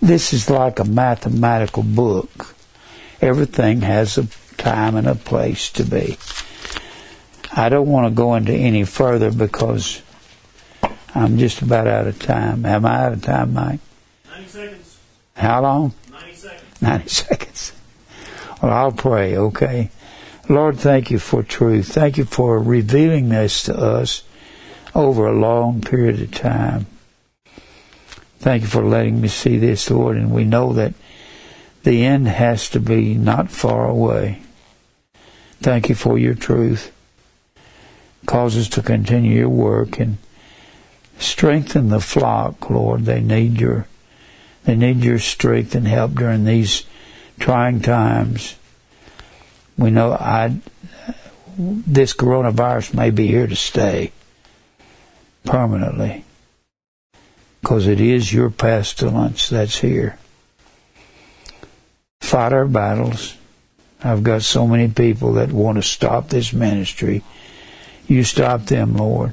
This 0.00 0.32
is 0.32 0.48
like 0.48 0.78
a 0.78 0.84
mathematical 0.84 1.82
book. 1.82 2.54
Everything 3.20 3.82
has 3.82 4.16
a 4.16 4.28
time 4.56 4.96
and 4.96 5.06
a 5.06 5.14
place 5.14 5.70
to 5.72 5.84
be. 5.84 6.18
I 7.52 7.68
don't 7.68 7.88
want 7.88 8.06
to 8.06 8.14
go 8.14 8.34
into 8.34 8.52
any 8.52 8.84
further 8.84 9.32
because 9.32 10.02
I'm 11.14 11.38
just 11.38 11.62
about 11.62 11.86
out 11.86 12.06
of 12.06 12.18
time. 12.18 12.64
Am 12.66 12.84
I 12.84 13.06
out 13.06 13.12
of 13.12 13.22
time, 13.22 13.54
Mike? 13.54 13.80
90 14.30 14.48
seconds. 14.48 14.98
How 15.36 15.62
long? 15.62 15.94
90 16.10 16.34
seconds. 16.34 16.82
90 16.82 17.08
seconds. 17.08 17.72
Well, 18.62 18.72
I'll 18.72 18.92
pray, 18.92 19.36
okay? 19.36 19.90
Lord, 20.48 20.78
thank 20.78 21.10
you 21.10 21.18
for 21.18 21.42
truth. 21.42 21.92
Thank 21.92 22.16
you 22.16 22.24
for 22.24 22.58
revealing 22.58 23.28
this 23.28 23.62
to 23.64 23.76
us 23.76 24.22
over 24.94 25.26
a 25.26 25.38
long 25.38 25.80
period 25.80 26.20
of 26.20 26.32
time. 26.32 26.86
Thank 28.38 28.62
you 28.62 28.68
for 28.68 28.82
letting 28.82 29.20
me 29.20 29.28
see 29.28 29.58
this, 29.58 29.90
Lord, 29.90 30.16
and 30.16 30.32
we 30.32 30.44
know 30.44 30.72
that 30.72 30.94
the 31.82 32.04
end 32.04 32.28
has 32.28 32.68
to 32.70 32.80
be 32.80 33.14
not 33.14 33.50
far 33.50 33.86
away. 33.86 34.42
Thank 35.60 35.88
you 35.88 35.94
for 35.94 36.18
your 36.18 36.34
truth. 36.34 36.92
Cause 38.26 38.56
us 38.56 38.68
to 38.70 38.82
continue 38.82 39.38
your 39.40 39.48
work 39.48 39.98
and 39.98 40.18
strengthen 41.18 41.88
the 41.88 42.00
flock, 42.00 42.70
Lord. 42.70 43.04
They 43.04 43.20
need 43.20 43.60
your 43.60 43.86
they 44.64 44.76
need 44.76 45.02
your 45.02 45.18
strength 45.18 45.74
and 45.74 45.86
help 45.86 46.14
during 46.14 46.44
these 46.44 46.84
trying 47.38 47.80
times. 47.80 48.56
We 49.76 49.90
know 49.90 50.12
I 50.12 50.60
this 51.56 52.14
coronavirus 52.14 52.94
may 52.94 53.10
be 53.10 53.26
here 53.26 53.46
to 53.46 53.56
stay 53.56 54.12
permanently 55.44 56.24
because 57.60 57.86
it 57.86 58.00
is 58.00 58.32
your 58.32 58.50
pestilence 58.50 59.48
that's 59.48 59.78
here. 59.78 60.18
Fight 62.20 62.52
our 62.52 62.66
battles. 62.66 63.36
I've 64.02 64.22
got 64.22 64.42
so 64.42 64.66
many 64.66 64.88
people 64.88 65.32
that 65.34 65.50
want 65.50 65.76
to 65.76 65.82
stop 65.82 66.28
this 66.28 66.52
ministry. 66.52 67.24
You 68.06 68.22
stop 68.22 68.66
them, 68.66 68.96
Lord. 68.96 69.32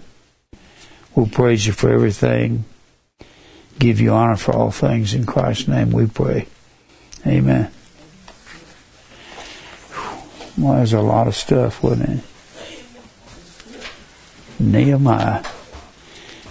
We'll 1.16 1.28
praise 1.28 1.66
you 1.66 1.74
for 1.74 1.90
everything. 1.90 2.66
Give 3.80 4.02
you 4.02 4.12
honor 4.12 4.36
for 4.36 4.54
all 4.54 4.72
things. 4.72 5.14
In 5.14 5.26
Christ's 5.26 5.68
name 5.68 5.92
we 5.92 6.08
pray. 6.08 6.48
Amen. 7.26 7.72
Well, 10.58 10.76
there's 10.76 10.94
a 10.94 11.02
lot 11.02 11.28
of 11.28 11.36
stuff, 11.36 11.82
wasn't 11.84 12.20
it? 12.20 12.24
Nehemiah. 14.60 15.44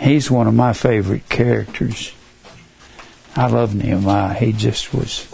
He's 0.01 0.31
one 0.31 0.47
of 0.47 0.55
my 0.55 0.73
favorite 0.73 1.29
characters. 1.29 2.13
I 3.37 3.47
love 3.47 3.75
Nehemiah. 3.75 4.35
He 4.35 4.53
just 4.53 4.93
was, 4.93 5.27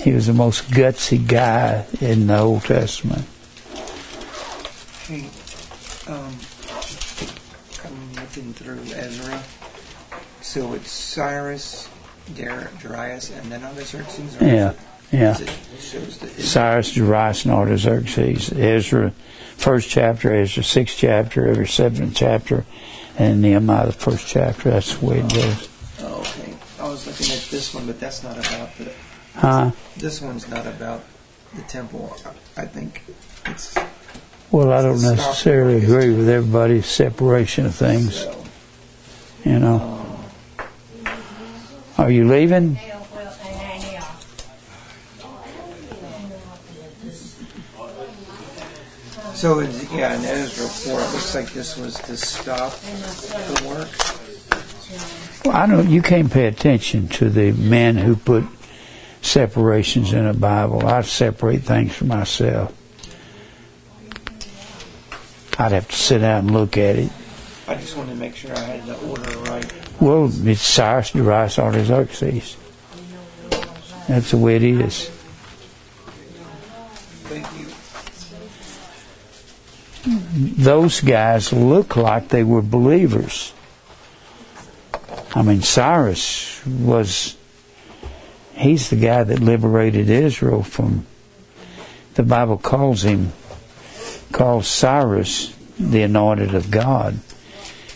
he 0.00 0.12
was 0.12 0.28
the 0.28 0.32
most 0.32 0.70
gutsy 0.70 1.26
guy 1.26 1.86
in 2.00 2.28
the 2.28 2.38
Old 2.38 2.62
Testament. 2.62 3.24
Hey, 5.06 5.28
um, 6.06 6.38
Through 8.36 8.82
Ezra. 8.94 9.42
So 10.42 10.74
it's 10.74 10.90
Cyrus, 10.90 11.88
Dar- 12.36 12.70
Darius, 12.82 13.30
and 13.30 13.50
then 13.50 13.64
Artaxerxes? 13.64 14.36
Yeah, 14.42 14.74
yeah. 15.10 15.38
it 15.38 15.50
shows 15.80 16.18
the, 16.18 16.28
Cyrus, 16.42 16.92
Darius, 16.92 17.46
and 17.46 17.54
Artaxerxes. 17.54 18.52
Ezra, 18.52 19.14
first 19.56 19.88
chapter, 19.88 20.34
Ezra, 20.34 20.62
sixth 20.62 20.98
chapter, 20.98 21.48
Ezra, 21.48 21.66
seventh 21.66 22.14
chapter, 22.14 22.66
and 23.18 23.40
Nehemiah, 23.40 23.86
the 23.86 23.92
first 23.92 24.28
chapter. 24.28 24.70
That's 24.70 24.94
the 24.96 25.06
way 25.06 25.20
it 25.20 25.24
oh, 25.24 25.28
goes. 25.28 25.68
Oh, 26.00 26.20
okay. 26.20 26.54
I 26.78 26.88
was 26.88 27.06
looking 27.06 27.34
at 27.34 27.42
this 27.50 27.72
one, 27.72 27.86
but 27.86 27.98
that's 27.98 28.22
not 28.22 28.36
about 28.36 28.76
the. 28.76 28.92
Huh? 29.34 29.70
This 29.96 30.20
one's 30.20 30.46
not 30.46 30.66
about 30.66 31.02
the 31.54 31.62
temple. 31.62 32.14
I 32.56 32.62
I 32.62 32.66
think 32.66 33.02
it's. 33.46 33.74
Well, 34.56 34.72
I 34.72 34.80
don't 34.80 35.02
necessarily 35.02 35.84
agree 35.84 36.14
with 36.14 36.30
everybody's 36.30 36.86
separation 36.86 37.66
of 37.66 37.74
things. 37.74 38.24
You 39.44 39.58
know. 39.58 40.18
Are 41.98 42.10
you 42.10 42.26
leaving? 42.26 42.78
so 49.34 49.58
it's, 49.58 49.92
yeah, 49.92 50.16
in 50.16 50.24
Ezra 50.24 50.66
4, 50.66 51.00
it 51.00 51.12
looks 51.12 51.34
like 51.34 51.52
this 51.52 51.76
was 51.76 51.96
to 51.96 52.16
stop 52.16 52.72
the 52.80 53.62
work. 53.68 53.90
Well, 55.44 55.54
I 55.54 55.66
don't. 55.66 55.90
You 55.90 56.00
can't 56.00 56.32
pay 56.32 56.46
attention 56.46 57.08
to 57.08 57.28
the 57.28 57.52
men 57.52 57.98
who 57.98 58.16
put 58.16 58.44
separations 59.20 60.14
in 60.14 60.24
a 60.24 60.32
Bible. 60.32 60.86
I 60.86 61.02
separate 61.02 61.64
things 61.64 61.94
for 61.94 62.06
myself. 62.06 62.72
I'd 65.58 65.72
have 65.72 65.88
to 65.88 65.96
sit 65.96 66.18
down 66.18 66.40
and 66.46 66.50
look 66.52 66.76
at 66.76 66.96
it. 66.96 67.10
I 67.68 67.74
just 67.76 67.96
wanted 67.96 68.10
to 68.10 68.16
make 68.16 68.36
sure 68.36 68.54
I 68.54 68.60
had 68.60 68.84
the 68.86 68.96
order 69.08 69.38
right. 69.50 69.72
Well, 70.00 70.30
it's 70.46 70.60
Cyrus, 70.60 71.12
Darius, 71.12 71.58
Artaxerxes. 71.58 72.56
That's 74.08 74.30
the 74.30 74.36
way 74.36 74.56
it 74.56 74.62
is. 74.62 75.10
Thank 77.24 77.46
you. 77.58 77.66
Those 80.62 81.00
guys 81.00 81.52
look 81.52 81.96
like 81.96 82.28
they 82.28 82.44
were 82.44 82.62
believers. 82.62 83.52
I 85.34 85.42
mean, 85.42 85.62
Cyrus 85.62 86.64
was, 86.66 87.36
he's 88.54 88.90
the 88.90 88.96
guy 88.96 89.24
that 89.24 89.40
liberated 89.40 90.08
Israel 90.08 90.62
from, 90.62 91.06
the 92.14 92.22
Bible 92.22 92.58
calls 92.58 93.02
him, 93.02 93.32
calls 94.36 94.68
Cyrus 94.68 95.56
the 95.78 96.02
anointed 96.02 96.54
of 96.54 96.70
God 96.70 97.18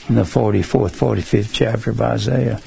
in 0.09 0.15
the 0.15 0.23
44th, 0.23 0.97
45th 0.97 1.51
chapter 1.53 1.91
of 1.91 2.01
Isaiah. 2.01 2.63